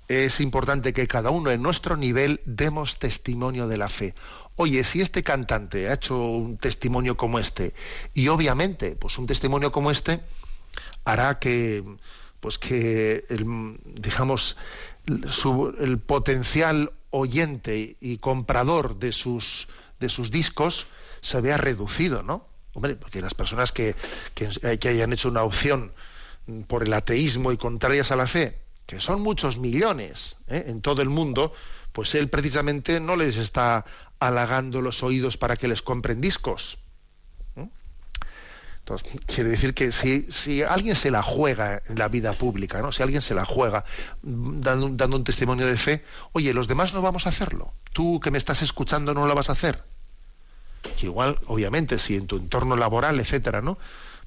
es 0.09 0.41
importante 0.41 0.93
que 0.93 1.07
cada 1.07 1.31
uno 1.31 1.51
en 1.51 1.63
nuestro 1.63 1.97
nivel 1.97 2.41
demos 2.45 2.99
testimonio 2.99 3.69
de 3.69 3.79
la 3.79 3.89
fe. 3.89 4.15
Oye, 4.57 4.83
si 4.85 5.01
este 5.01 5.23
cantante 5.23 5.89
ha 5.89 5.95
hecho 5.95 6.19
un 6.19 6.59
testimonio 6.59 7.17
como 7.17 7.39
este, 7.39 7.75
y 8.13 8.29
obviamente, 8.29 8.97
pues 8.97 9.19
un 9.19 9.27
testimonio 9.27 9.73
como 9.73 9.91
este 9.91 10.21
hará 11.05 11.39
que, 11.39 11.85
pues 12.41 12.59
que, 12.59 13.25
el, 13.29 13.79
digamos, 13.85 14.57
el 15.07 15.99
potencial 15.99 16.93
oyente 17.11 17.97
y 18.01 18.19
comprador 18.19 18.99
de 18.99 19.13
sus, 19.13 19.69
de 20.01 20.09
sus 20.09 20.31
discos 20.31 20.87
se 21.21 21.41
vea 21.41 21.57
reducido, 21.57 22.23
¿no? 22.23 22.49
Hombre, 22.75 22.97
porque 22.97 23.21
las 23.21 23.35
personas 23.35 23.71
que, 23.71 23.95
que 24.35 24.89
hayan 24.89 25.13
hecho 25.13 25.29
una 25.29 25.43
opción 25.43 25.93
por 26.67 26.83
el 26.83 26.93
ateísmo 26.93 27.53
y 27.53 27.57
contrarias 27.57 28.11
a 28.11 28.17
la 28.17 28.27
fe, 28.27 28.63
que 28.87 29.01
son 29.01 29.21
muchos 29.21 29.59
millones 29.59 30.37
¿eh? 30.49 30.65
en 30.67 30.81
todo 30.81 31.03
el 31.03 31.09
mundo, 31.09 31.53
pues 31.93 32.15
él 32.15 32.29
precisamente 32.29 33.01
no 33.01 33.17
les 33.17 33.37
está 33.37 33.85
halagando 34.19 34.81
los 34.81 35.03
oídos 35.03 35.37
para 35.37 35.57
que 35.57 35.69
les 35.69 35.83
compren 35.83 36.21
discos. 36.21 36.79
Entonces, 38.85 39.21
quiere 39.27 39.51
decir 39.51 39.75
que 39.75 39.93
si, 39.93 40.27
si, 40.31 40.63
alguien 40.63 40.97
se 40.97 41.13
la 41.13 41.23
juega 41.23 41.83
en 41.89 41.99
la 41.99 42.09
vida 42.09 42.33
pública, 42.33 42.83
¿no? 42.83 42.91
si 42.91 43.03
alguien 43.03 43.23
se 43.23 43.33
la 43.33 43.45
juega 43.45 43.85
dando, 44.23 44.89
dando 44.91 45.17
un 45.17 45.23
testimonio 45.25 45.67
de 45.67 45.77
fe, 45.77 46.05
oye, 46.33 46.53
los 46.53 46.67
demás 46.67 46.93
no 46.93 47.01
vamos 47.01 47.27
a 47.27 47.29
hacerlo. 47.29 47.73
Tú 47.93 48.19
que 48.19 48.33
me 48.33 48.39
estás 48.39 48.61
escuchando 48.61 49.15
no 49.15 49.27
lo 49.27 49.35
vas 49.37 49.51
a 49.51 49.53
hacer. 49.53 49.85
Que 50.99 51.07
igual, 51.07 51.39
obviamente, 51.47 52.01
si 52.01 52.17
en 52.17 52.27
tu 52.27 52.37
entorno 52.37 52.75
laboral, 52.75 53.21
etcétera, 53.21 53.63
¿no? 53.63 53.79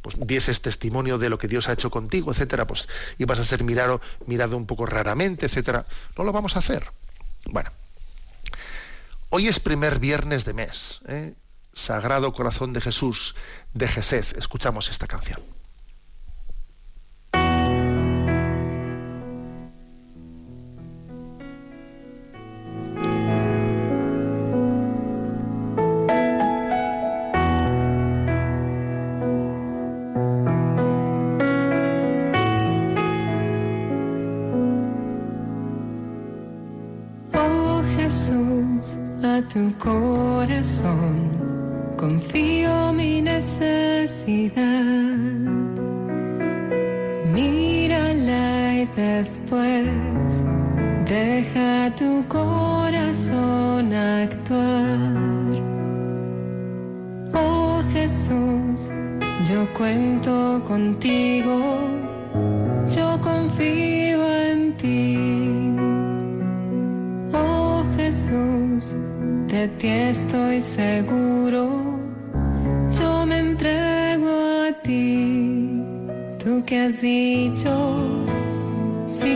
pues 0.05 0.17
dieses 0.19 0.61
testimonio 0.61 1.17
de 1.17 1.29
lo 1.29 1.39
que 1.39 1.47
Dios 1.47 1.67
ha 1.67 1.73
hecho 1.73 1.89
contigo, 1.89 2.31
etcétera, 2.31 2.67
pues 2.67 2.87
ibas 3.17 3.39
a 3.39 3.43
ser 3.43 3.63
mirado, 3.63 4.01
mirado 4.27 4.55
un 4.55 4.67
poco 4.67 4.85
raramente, 4.85 5.47
etcétera. 5.47 5.87
No 6.15 6.23
lo 6.23 6.31
vamos 6.31 6.55
a 6.55 6.59
hacer. 6.59 6.91
Bueno, 7.45 7.71
hoy 9.31 9.47
es 9.47 9.59
primer 9.59 9.97
viernes 9.97 10.45
de 10.45 10.53
mes. 10.53 11.01
¿eh? 11.07 11.33
Sagrado 11.75 12.33
Corazón 12.33 12.73
de 12.73 12.81
Jesús 12.81 13.35
de 13.73 13.87
Gesed. 13.87 14.37
Escuchamos 14.37 14.89
esta 14.89 15.07
canción. 15.07 15.43
tu 39.55 39.71
corazón 39.77 41.34
confío 42.07 42.93
mi 42.93 43.19
necesidad. 43.19 44.63
Mírala 47.33 48.75
y 48.81 48.85
después 48.95 49.87
deja 51.09 51.95
tu 51.95 52.23
corazón 52.27 53.91
actuar. 53.91 54.99
Oh 57.33 57.81
Jesús, 57.91 58.87
yo 59.49 59.67
cuento 59.75 60.63
contigo, 60.67 61.57
yo 62.91 63.19
confío 63.21 64.19
en 64.43 64.77
ti. 64.77 65.17
Oh 67.33 67.83
Jesús, 67.97 68.93
de 69.47 69.67
ti 69.79 69.87
estoy 69.87 70.61
seguro, 70.61 71.84
tú 76.55 76.65
que 76.65 76.79
has 76.79 77.01
dicho, 77.01 78.25
si 79.09 79.35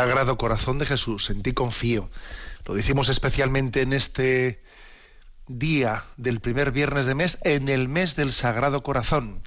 Sagrado 0.00 0.38
Corazón 0.38 0.78
de 0.78 0.86
Jesús, 0.86 1.28
en 1.28 1.42
ti 1.42 1.52
confío. 1.52 2.08
Lo 2.64 2.72
decimos 2.72 3.10
especialmente 3.10 3.82
en 3.82 3.92
este 3.92 4.62
día 5.46 6.04
del 6.16 6.40
primer 6.40 6.72
viernes 6.72 7.04
de 7.04 7.14
mes, 7.14 7.36
en 7.42 7.68
el 7.68 7.90
mes 7.90 8.16
del 8.16 8.32
Sagrado 8.32 8.82
Corazón. 8.82 9.42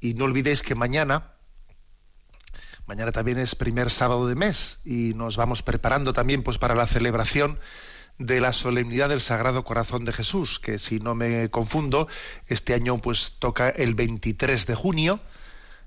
Y 0.00 0.14
no 0.14 0.24
olvidéis 0.24 0.62
que 0.62 0.74
mañana, 0.74 1.34
mañana 2.86 3.12
también 3.12 3.36
es 3.36 3.54
primer 3.54 3.90
sábado 3.90 4.26
de 4.26 4.34
mes 4.34 4.78
y 4.82 5.12
nos 5.12 5.36
vamos 5.36 5.62
preparando 5.62 6.14
también 6.14 6.42
pues 6.42 6.56
para 6.56 6.74
la 6.74 6.86
celebración 6.86 7.60
de 8.16 8.40
la 8.40 8.54
solemnidad 8.54 9.10
del 9.10 9.20
Sagrado 9.20 9.62
Corazón 9.62 10.06
de 10.06 10.14
Jesús, 10.14 10.58
que 10.58 10.78
si 10.78 11.00
no 11.00 11.14
me 11.14 11.50
confundo, 11.50 12.08
este 12.46 12.72
año 12.72 12.96
pues 12.96 13.34
toca 13.40 13.68
el 13.68 13.94
23 13.94 14.66
de 14.66 14.74
junio 14.74 15.20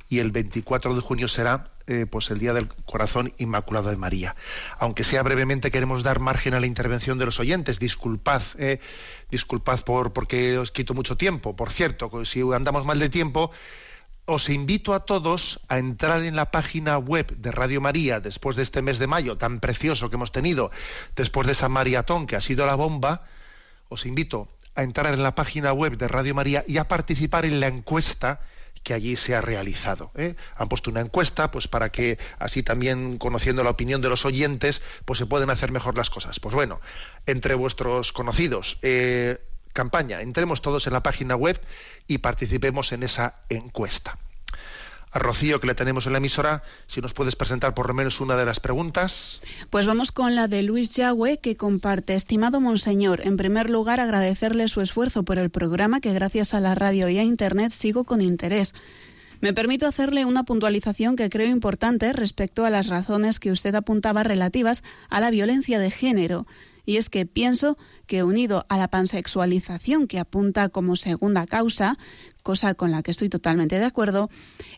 y 0.09 0.19
el 0.19 0.31
24 0.31 0.95
de 0.95 1.01
junio 1.01 1.27
será 1.27 1.71
eh, 1.87 2.05
pues 2.05 2.29
el 2.31 2.39
Día 2.39 2.53
del 2.53 2.67
Corazón 2.67 3.33
Inmaculado 3.37 3.89
de 3.89 3.97
María. 3.97 4.35
Aunque 4.77 5.03
sea 5.03 5.23
brevemente, 5.23 5.71
queremos 5.71 6.03
dar 6.03 6.19
margen 6.19 6.53
a 6.53 6.59
la 6.59 6.67
intervención 6.67 7.17
de 7.17 7.25
los 7.25 7.39
oyentes. 7.39 7.79
Disculpad, 7.79 8.41
eh, 8.57 8.79
disculpad 9.31 9.81
por 9.81 10.13
porque 10.13 10.57
os 10.57 10.71
quito 10.71 10.93
mucho 10.93 11.17
tiempo. 11.17 11.55
Por 11.55 11.71
cierto, 11.71 12.25
si 12.25 12.41
andamos 12.53 12.85
mal 12.85 12.99
de 12.99 13.09
tiempo, 13.09 13.51
os 14.25 14.49
invito 14.49 14.93
a 14.93 15.05
todos 15.05 15.61
a 15.69 15.77
entrar 15.77 16.23
en 16.23 16.35
la 16.35 16.51
página 16.51 16.97
web 16.97 17.33
de 17.37 17.51
Radio 17.51 17.79
María 17.79 18.19
después 18.19 18.57
de 18.57 18.63
este 18.63 18.81
mes 18.81 18.99
de 18.99 19.07
mayo 19.07 19.37
tan 19.37 19.61
precioso 19.61 20.09
que 20.09 20.17
hemos 20.17 20.33
tenido, 20.33 20.71
después 21.15 21.47
de 21.47 21.53
esa 21.53 21.69
maratón 21.69 22.27
que 22.27 22.35
ha 22.35 22.41
sido 22.41 22.65
la 22.65 22.75
bomba. 22.75 23.25
Os 23.87 24.05
invito 24.05 24.49
a 24.75 24.83
entrar 24.83 25.13
en 25.13 25.23
la 25.23 25.35
página 25.35 25.71
web 25.71 25.97
de 25.97 26.09
Radio 26.09 26.35
María 26.35 26.65
y 26.67 26.77
a 26.77 26.89
participar 26.89 27.45
en 27.45 27.61
la 27.61 27.67
encuesta 27.67 28.41
que 28.83 28.93
allí 28.93 29.15
se 29.15 29.35
ha 29.35 29.41
realizado. 29.41 30.11
¿eh? 30.15 30.35
Han 30.55 30.69
puesto 30.69 30.89
una 30.91 31.01
encuesta, 31.01 31.51
pues 31.51 31.67
para 31.67 31.91
que 31.91 32.17
así 32.39 32.63
también 32.63 33.17
conociendo 33.17 33.63
la 33.63 33.71
opinión 33.71 34.01
de 34.01 34.09
los 34.09 34.25
oyentes, 34.25 34.81
pues 35.05 35.19
se 35.19 35.25
pueden 35.25 35.49
hacer 35.49 35.71
mejor 35.71 35.97
las 35.97 36.09
cosas. 36.09 36.39
Pues 36.39 36.55
bueno, 36.55 36.79
entre 37.25 37.55
vuestros 37.55 38.11
conocidos, 38.11 38.79
eh, 38.81 39.39
campaña, 39.73 40.21
entremos 40.21 40.61
todos 40.61 40.87
en 40.87 40.93
la 40.93 41.03
página 41.03 41.35
web 41.35 41.61
y 42.07 42.19
participemos 42.19 42.91
en 42.91 43.03
esa 43.03 43.35
encuesta 43.49 44.17
a 45.11 45.19
Rocío, 45.19 45.59
que 45.59 45.67
le 45.67 45.75
tenemos 45.75 46.05
en 46.05 46.13
la 46.13 46.17
emisora, 46.17 46.63
si 46.87 47.01
nos 47.01 47.13
puedes 47.13 47.35
presentar 47.35 47.73
por 47.73 47.87
lo 47.87 47.93
menos 47.93 48.19
una 48.21 48.35
de 48.35 48.45
las 48.45 48.59
preguntas. 48.59 49.41
Pues 49.69 49.85
vamos 49.85 50.11
con 50.11 50.35
la 50.35 50.47
de 50.47 50.63
Luis 50.63 50.91
Yagüe, 50.91 51.39
que 51.39 51.55
comparte. 51.55 52.15
Estimado 52.15 52.59
Monseñor, 52.59 53.25
en 53.25 53.37
primer 53.37 53.69
lugar 53.69 53.99
agradecerle 53.99 54.67
su 54.67 54.81
esfuerzo 54.81 55.23
por 55.23 55.39
el 55.39 55.49
programa, 55.49 56.01
que 56.01 56.13
gracias 56.13 56.53
a 56.53 56.59
la 56.59 56.75
radio 56.75 57.09
y 57.09 57.17
a 57.17 57.23
Internet 57.23 57.71
sigo 57.71 58.03
con 58.03 58.21
interés. 58.21 58.73
Me 59.39 59.53
permito 59.53 59.85
hacerle 59.85 60.25
una 60.25 60.43
puntualización 60.43 61.15
que 61.15 61.29
creo 61.29 61.47
importante 61.47 62.11
respecto 62.11 62.65
a 62.65 62.71
las 62.71 62.87
razones 62.87 63.39
que 63.39 63.51
usted 63.51 63.75
apuntaba 63.75 64.23
relativas 64.23 64.83
a 65.09 65.19
la 65.19 65.29
violencia 65.29 65.79
de 65.79 65.91
género. 65.91 66.47
Y 66.85 66.97
es 66.97 67.09
que 67.09 67.25
pienso 67.25 67.77
que 68.07 68.23
unido 68.23 68.65
a 68.69 68.77
la 68.77 68.87
pansexualización 68.87 70.07
que 70.07 70.19
apunta 70.19 70.69
como 70.69 70.95
segunda 70.95 71.45
causa, 71.45 71.97
cosa 72.47 72.75
con 72.75 72.91
la 72.91 73.03
que 73.03 73.11
estoy 73.11 73.27
totalmente 73.27 73.77
de 73.77 73.83
acuerdo, 73.83 74.29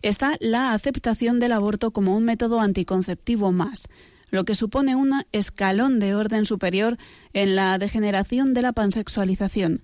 está 0.01 0.37
la 0.39 0.73
aceptación 0.73 1.37
del 1.37 1.51
aborto 1.51 1.91
como 1.91 2.17
un 2.17 2.23
método 2.23 2.61
anticonceptivo 2.61 3.51
más, 3.51 3.87
lo 4.31 4.43
que 4.43 4.55
supone 4.55 4.95
un 4.95 5.11
escalón 5.33 5.99
de 5.99 6.15
orden 6.15 6.47
superior 6.47 6.97
en 7.31 7.55
la 7.55 7.77
degeneración 7.77 8.55
de 8.55 8.63
la 8.63 8.73
pansexualización. 8.73 9.83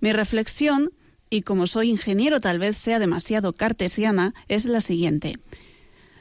Mi 0.00 0.14
reflexión, 0.14 0.92
y 1.28 1.42
como 1.42 1.66
soy 1.66 1.90
ingeniero 1.90 2.40
tal 2.40 2.58
vez 2.58 2.78
sea 2.78 2.98
demasiado 2.98 3.52
cartesiana, 3.52 4.32
es 4.48 4.64
la 4.64 4.80
siguiente. 4.80 5.38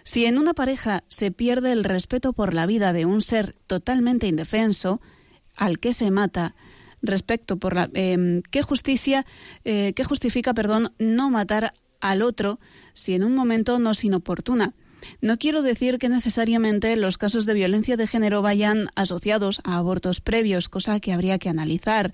Si 0.03 0.26
en 0.26 0.38
una 0.38 0.53
pareja 0.53 1.05
se 1.07 1.32
pierde 1.32 1.72
el 1.72 1.86
respeto 1.86 2.34
por 2.34 2.53
la 2.53 2.66
vida 2.66 2.91
de 2.91 3.05
un 3.05 3.22
ser 3.22 3.55
totalmente 3.68 4.28
indefenso, 4.28 4.99
al 5.55 5.80
que 5.80 5.93
se 5.93 6.11
mata, 6.11 6.55
respecto 7.02 7.58
por 7.58 7.76
la 7.76 7.89
eh, 7.93 8.41
qué 8.52 8.62
justicia 8.62 9.26
eh, 9.64 9.93
qué 9.96 10.04
justifica 10.04 10.54
perdón 10.54 10.93
no 11.00 11.30
matar 11.30 11.74
al 12.02 12.22
otro 12.22 12.60
si 12.93 13.14
en 13.14 13.24
un 13.24 13.36
momento 13.36 13.80
no 13.80 13.91
es 13.91 14.04
inoportuna. 14.04 14.74
No 15.22 15.38
quiero 15.38 15.62
decir 15.62 16.00
que 16.00 16.10
necesariamente 16.10 16.96
los 16.96 17.18
casos 17.18 17.46
de 17.46 17.54
violencia 17.54 17.98
de 17.98 18.08
género 18.08 18.41
vayan 18.41 18.89
asociados 18.96 19.62
a 19.64 19.78
abortos 19.78 20.22
previos, 20.22 20.70
cosa 20.70 21.00
que 21.00 21.14
habría 21.14 21.38
que 21.38 21.50
analizar. 21.50 22.12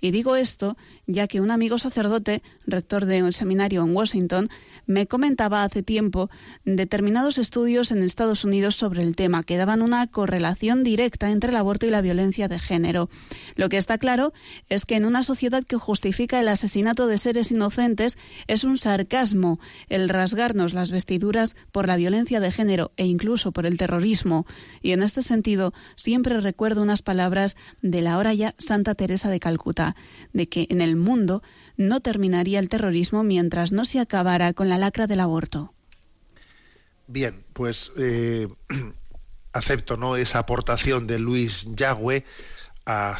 Y 0.00 0.10
digo 0.10 0.36
esto 0.36 0.76
ya 1.06 1.26
que 1.26 1.40
un 1.40 1.50
amigo 1.50 1.78
sacerdote, 1.78 2.42
rector 2.66 3.06
de 3.06 3.22
un 3.22 3.32
seminario 3.32 3.82
en 3.82 3.96
Washington, 3.96 4.50
me 4.86 5.06
comentaba 5.06 5.64
hace 5.64 5.82
tiempo 5.82 6.30
determinados 6.64 7.38
estudios 7.38 7.90
en 7.90 8.02
Estados 8.02 8.44
Unidos 8.44 8.76
sobre 8.76 9.02
el 9.02 9.16
tema 9.16 9.42
que 9.42 9.56
daban 9.56 9.82
una 9.82 10.06
correlación 10.06 10.84
directa 10.84 11.30
entre 11.30 11.50
el 11.50 11.56
aborto 11.56 11.86
y 11.86 11.90
la 11.90 12.02
violencia 12.02 12.48
de 12.48 12.58
género. 12.58 13.08
Lo 13.56 13.68
que 13.68 13.78
está 13.78 13.98
claro 13.98 14.32
es 14.68 14.84
que 14.84 14.96
en 14.96 15.04
una 15.04 15.22
sociedad 15.22 15.64
que 15.64 15.76
justifica 15.76 16.40
el 16.40 16.48
asesinato 16.48 17.06
de 17.06 17.18
seres 17.18 17.50
inocentes 17.50 18.18
es 18.46 18.64
un 18.64 18.78
sarcasmo 18.78 19.58
el 19.88 20.08
rasgarnos 20.08 20.74
las 20.74 20.90
vestiduras 20.90 21.56
por 21.72 21.86
la 21.86 21.96
violencia 21.96 22.40
de 22.40 22.50
género 22.50 22.92
e 22.96 23.06
incluso 23.06 23.52
por 23.52 23.66
el 23.66 23.78
terrorismo. 23.78 24.46
Y 24.82 24.92
en 24.92 25.02
este 25.02 25.22
sentido 25.22 25.72
siempre 25.96 26.38
recuerdo 26.40 26.82
unas 26.82 27.02
palabras 27.02 27.56
de 27.82 28.02
la 28.02 28.14
ahora 28.14 28.34
ya 28.34 28.54
Santa 28.58 28.94
Teresa 28.94 29.30
de 29.30 29.40
Calcuta, 29.40 29.87
de 30.32 30.48
que 30.48 30.66
en 30.70 30.80
el 30.80 30.96
mundo 30.96 31.42
no 31.76 32.00
terminaría 32.00 32.58
el 32.58 32.68
terrorismo 32.68 33.22
mientras 33.22 33.72
no 33.72 33.84
se 33.84 34.00
acabara 34.00 34.52
con 34.52 34.68
la 34.68 34.78
lacra 34.78 35.06
del 35.06 35.20
aborto. 35.20 35.72
Bien, 37.06 37.44
pues 37.54 37.92
eh, 37.96 38.48
acepto 39.52 39.96
¿no? 39.96 40.16
esa 40.16 40.40
aportación 40.40 41.06
de 41.06 41.18
Luis 41.18 41.66
Yagüe 41.74 42.24
a, 42.84 43.16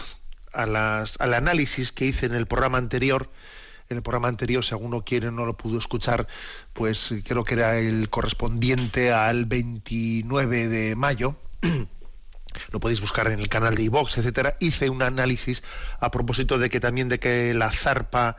las, 0.54 1.20
al 1.20 1.34
análisis 1.34 1.92
que 1.92 2.06
hice 2.06 2.26
en 2.26 2.34
el 2.34 2.46
programa 2.46 2.78
anterior. 2.78 3.30
En 3.88 3.96
el 3.96 4.02
programa 4.02 4.28
anterior, 4.28 4.62
si 4.62 4.74
alguno 4.74 5.02
quiere, 5.02 5.30
no 5.30 5.46
lo 5.46 5.56
pudo 5.56 5.78
escuchar, 5.78 6.28
pues 6.74 7.14
creo 7.24 7.44
que 7.44 7.54
era 7.54 7.78
el 7.78 8.10
correspondiente 8.10 9.12
al 9.12 9.46
29 9.46 10.68
de 10.68 10.94
mayo. 10.94 11.36
lo 12.72 12.80
podéis 12.80 13.00
buscar 13.00 13.30
en 13.30 13.40
el 13.40 13.48
canal 13.48 13.74
de 13.74 13.82
iVox, 13.84 14.18
etcétera, 14.18 14.56
hice 14.60 14.90
un 14.90 15.02
análisis 15.02 15.62
a 16.00 16.10
propósito 16.10 16.58
de 16.58 16.70
que 16.70 16.80
también 16.80 17.08
de 17.08 17.18
que 17.18 17.54
la 17.54 17.70
zarpa 17.70 18.36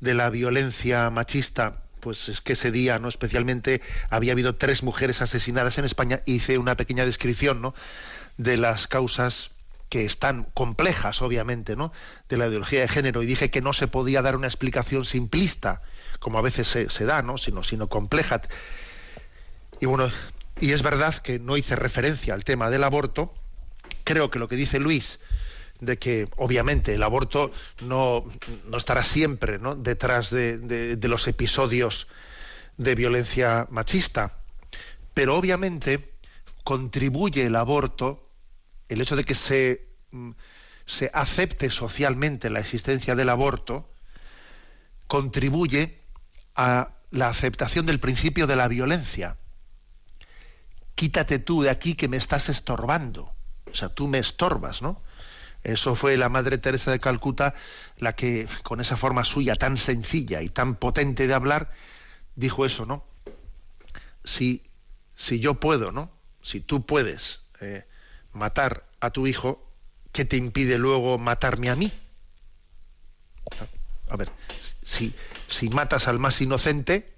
de 0.00 0.14
la 0.14 0.30
violencia 0.30 1.10
machista 1.10 1.82
pues 2.00 2.28
es 2.28 2.40
que 2.40 2.52
ese 2.52 2.70
día, 2.70 2.98
¿no? 2.98 3.08
Especialmente 3.08 3.82
había 4.08 4.32
habido 4.32 4.54
tres 4.54 4.82
mujeres 4.82 5.20
asesinadas 5.20 5.78
en 5.78 5.84
España. 5.84 6.22
Hice 6.26 6.58
una 6.58 6.76
pequeña 6.76 7.04
descripción, 7.04 7.60
¿no? 7.60 7.74
De 8.36 8.56
las 8.56 8.86
causas 8.86 9.50
que 9.88 10.04
están 10.04 10.44
complejas, 10.54 11.22
obviamente, 11.22 11.76
¿no? 11.76 11.92
De 12.28 12.36
la 12.36 12.46
ideología 12.46 12.82
de 12.82 12.88
género 12.88 13.22
y 13.22 13.26
dije 13.26 13.50
que 13.50 13.60
no 13.60 13.72
se 13.72 13.88
podía 13.88 14.22
dar 14.22 14.36
una 14.36 14.46
explicación 14.46 15.04
simplista, 15.04 15.82
como 16.20 16.38
a 16.38 16.42
veces 16.42 16.68
se, 16.68 16.90
se 16.90 17.04
da, 17.04 17.22
¿no? 17.22 17.38
Sino, 17.38 17.62
sino 17.62 17.88
compleja. 17.88 18.42
Y 19.80 19.86
bueno, 19.86 20.10
y 20.60 20.72
es 20.72 20.82
verdad 20.82 21.14
que 21.16 21.38
no 21.38 21.56
hice 21.56 21.76
referencia 21.76 22.34
al 22.34 22.44
tema 22.44 22.70
del 22.70 22.84
aborto, 22.84 23.34
creo 24.08 24.30
que 24.30 24.38
lo 24.38 24.48
que 24.48 24.56
dice 24.56 24.80
Luis 24.80 25.20
de 25.80 25.98
que 25.98 26.28
obviamente 26.38 26.94
el 26.94 27.02
aborto 27.02 27.52
no, 27.82 28.24
estará 28.74 29.04
siempre 29.04 29.60
detrás 29.76 30.30
de, 30.30 30.98
los 31.02 31.28
episodios 31.28 32.08
de 32.78 32.94
violencia 32.94 33.66
machista, 33.70 34.38
pero 35.12 35.36
obviamente 35.36 36.14
contribuye 36.64 37.44
el 37.44 37.54
aborto, 37.54 38.30
el 38.88 39.02
hecho 39.02 39.14
de 39.14 39.24
que 39.24 39.34
se, 39.34 39.88
mm, 40.10 40.30
se 40.86 41.10
acepte 41.12 41.68
socialmente 41.68 42.48
la 42.48 42.60
existencia 42.60 43.14
del 43.14 43.28
aborto, 43.28 43.92
contribuye 45.06 46.00
a 46.54 46.94
la 47.10 47.28
aceptación 47.28 47.84
del 47.84 48.00
principio 48.00 48.46
de 48.46 48.56
la 48.56 48.68
violencia. 48.68 49.36
Quítate 50.94 51.38
tú 51.38 51.60
de 51.60 51.68
aquí 51.68 51.94
que 51.94 52.08
me 52.08 52.16
estás 52.16 52.48
estorbando. 52.48 53.37
O 53.70 53.74
sea, 53.74 53.88
tú 53.88 54.08
me 54.08 54.18
estorbas, 54.18 54.82
¿no? 54.82 55.00
Eso 55.64 55.94
fue 55.94 56.16
la 56.16 56.28
Madre 56.28 56.58
Teresa 56.58 56.90
de 56.90 57.00
Calcuta 57.00 57.54
la 57.96 58.14
que, 58.14 58.46
con 58.62 58.80
esa 58.80 58.96
forma 58.96 59.24
suya 59.24 59.56
tan 59.56 59.76
sencilla 59.76 60.40
y 60.42 60.48
tan 60.48 60.76
potente 60.76 61.26
de 61.26 61.34
hablar, 61.34 61.72
dijo 62.36 62.64
eso, 62.64 62.86
¿no? 62.86 63.04
Si, 64.24 64.64
si 65.16 65.40
yo 65.40 65.54
puedo, 65.54 65.92
¿no? 65.92 66.10
Si 66.42 66.60
tú 66.60 66.86
puedes 66.86 67.42
eh, 67.60 67.84
matar 68.32 68.86
a 69.00 69.10
tu 69.10 69.26
hijo, 69.26 69.66
¿qué 70.12 70.24
te 70.24 70.36
impide 70.36 70.78
luego 70.78 71.18
matarme 71.18 71.70
a 71.70 71.76
mí? 71.76 71.92
A 74.08 74.16
ver, 74.16 74.30
si, 74.82 75.14
si 75.48 75.68
matas 75.68 76.08
al 76.08 76.18
más 76.18 76.40
inocente, 76.40 77.14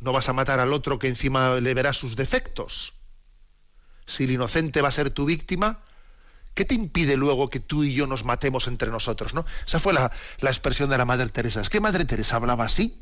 no 0.00 0.12
vas 0.12 0.28
a 0.28 0.32
matar 0.32 0.60
al 0.60 0.72
otro 0.72 0.98
que 0.98 1.08
encima 1.08 1.60
le 1.60 1.74
verá 1.74 1.92
sus 1.92 2.16
defectos 2.16 2.94
si 4.10 4.24
el 4.24 4.32
inocente 4.32 4.82
va 4.82 4.88
a 4.88 4.92
ser 4.92 5.10
tu 5.10 5.24
víctima, 5.24 5.78
¿qué 6.54 6.64
te 6.64 6.74
impide 6.74 7.16
luego 7.16 7.48
que 7.48 7.60
tú 7.60 7.84
y 7.84 7.94
yo 7.94 8.06
nos 8.06 8.24
matemos 8.24 8.66
entre 8.66 8.90
nosotros? 8.90 9.34
¿no? 9.34 9.46
Esa 9.66 9.78
fue 9.78 9.92
la, 9.92 10.10
expresión 10.42 10.90
de 10.90 10.98
la 10.98 11.04
Madre 11.04 11.28
Teresa. 11.28 11.60
¿Es 11.60 11.70
que 11.70 11.80
Madre 11.80 12.04
Teresa 12.04 12.36
hablaba 12.36 12.64
así? 12.64 12.98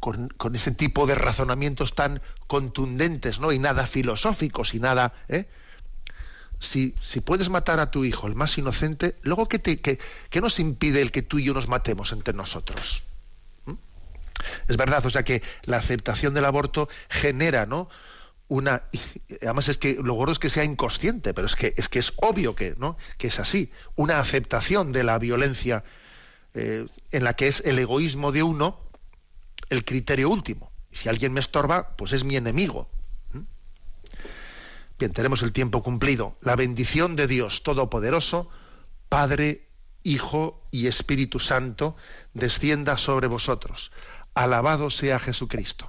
Con, 0.00 0.30
ese 0.54 0.70
tipo 0.70 1.06
de 1.06 1.14
razonamientos 1.14 1.94
tan 1.94 2.22
contundentes, 2.46 3.38
¿no? 3.38 3.52
Y 3.52 3.58
nada 3.58 3.86
filosóficos 3.86 4.72
y 4.74 4.80
nada, 4.80 5.12
¿eh? 5.28 5.46
si, 6.58 6.94
si 7.02 7.20
puedes 7.20 7.50
matar 7.50 7.80
a 7.80 7.90
tu 7.90 8.06
hijo, 8.06 8.26
el 8.26 8.34
más 8.34 8.56
inocente, 8.56 9.16
luego 9.20 9.46
¿qué, 9.46 9.58
te, 9.58 9.82
qué, 9.82 9.98
qué 10.30 10.40
nos 10.40 10.58
impide 10.58 11.02
el 11.02 11.12
que 11.12 11.20
tú 11.20 11.38
y 11.38 11.44
yo 11.44 11.52
nos 11.52 11.68
matemos 11.68 12.12
entre 12.12 12.32
nosotros? 12.32 13.02
¿Mm? 13.66 13.74
Es 14.68 14.78
verdad, 14.78 15.04
o 15.04 15.10
sea 15.10 15.22
que 15.22 15.42
la 15.64 15.76
aceptación 15.76 16.32
del 16.32 16.46
aborto 16.46 16.88
genera, 17.10 17.66
¿no? 17.66 17.90
Una, 18.50 18.82
además 19.42 19.68
es 19.68 19.78
que 19.78 19.94
lo 19.94 20.14
gordo 20.14 20.32
es 20.32 20.40
que 20.40 20.50
sea 20.50 20.64
inconsciente, 20.64 21.32
pero 21.34 21.46
es 21.46 21.54
que 21.54 21.72
es 21.76 21.88
que 21.88 22.00
es 22.00 22.12
obvio 22.16 22.56
que, 22.56 22.74
¿no? 22.76 22.96
que 23.16 23.28
es 23.28 23.38
así, 23.38 23.70
una 23.94 24.18
aceptación 24.18 24.90
de 24.90 25.04
la 25.04 25.20
violencia 25.20 25.84
eh, 26.54 26.84
en 27.12 27.22
la 27.22 27.34
que 27.34 27.46
es 27.46 27.62
el 27.64 27.78
egoísmo 27.78 28.32
de 28.32 28.42
uno 28.42 28.80
el 29.68 29.84
criterio 29.84 30.28
último. 30.30 30.72
Si 30.90 31.08
alguien 31.08 31.32
me 31.32 31.38
estorba, 31.38 31.94
pues 31.96 32.12
es 32.12 32.24
mi 32.24 32.34
enemigo. 32.34 32.90
¿Mm? 33.32 33.42
Bien, 34.98 35.12
tenemos 35.12 35.42
el 35.42 35.52
tiempo 35.52 35.84
cumplido. 35.84 36.36
La 36.40 36.56
bendición 36.56 37.14
de 37.14 37.28
Dios 37.28 37.62
Todopoderoso, 37.62 38.50
Padre, 39.08 39.68
Hijo 40.02 40.60
y 40.72 40.88
Espíritu 40.88 41.38
Santo, 41.38 41.94
descienda 42.34 42.96
sobre 42.96 43.28
vosotros. 43.28 43.92
Alabado 44.34 44.90
sea 44.90 45.20
Jesucristo. 45.20 45.88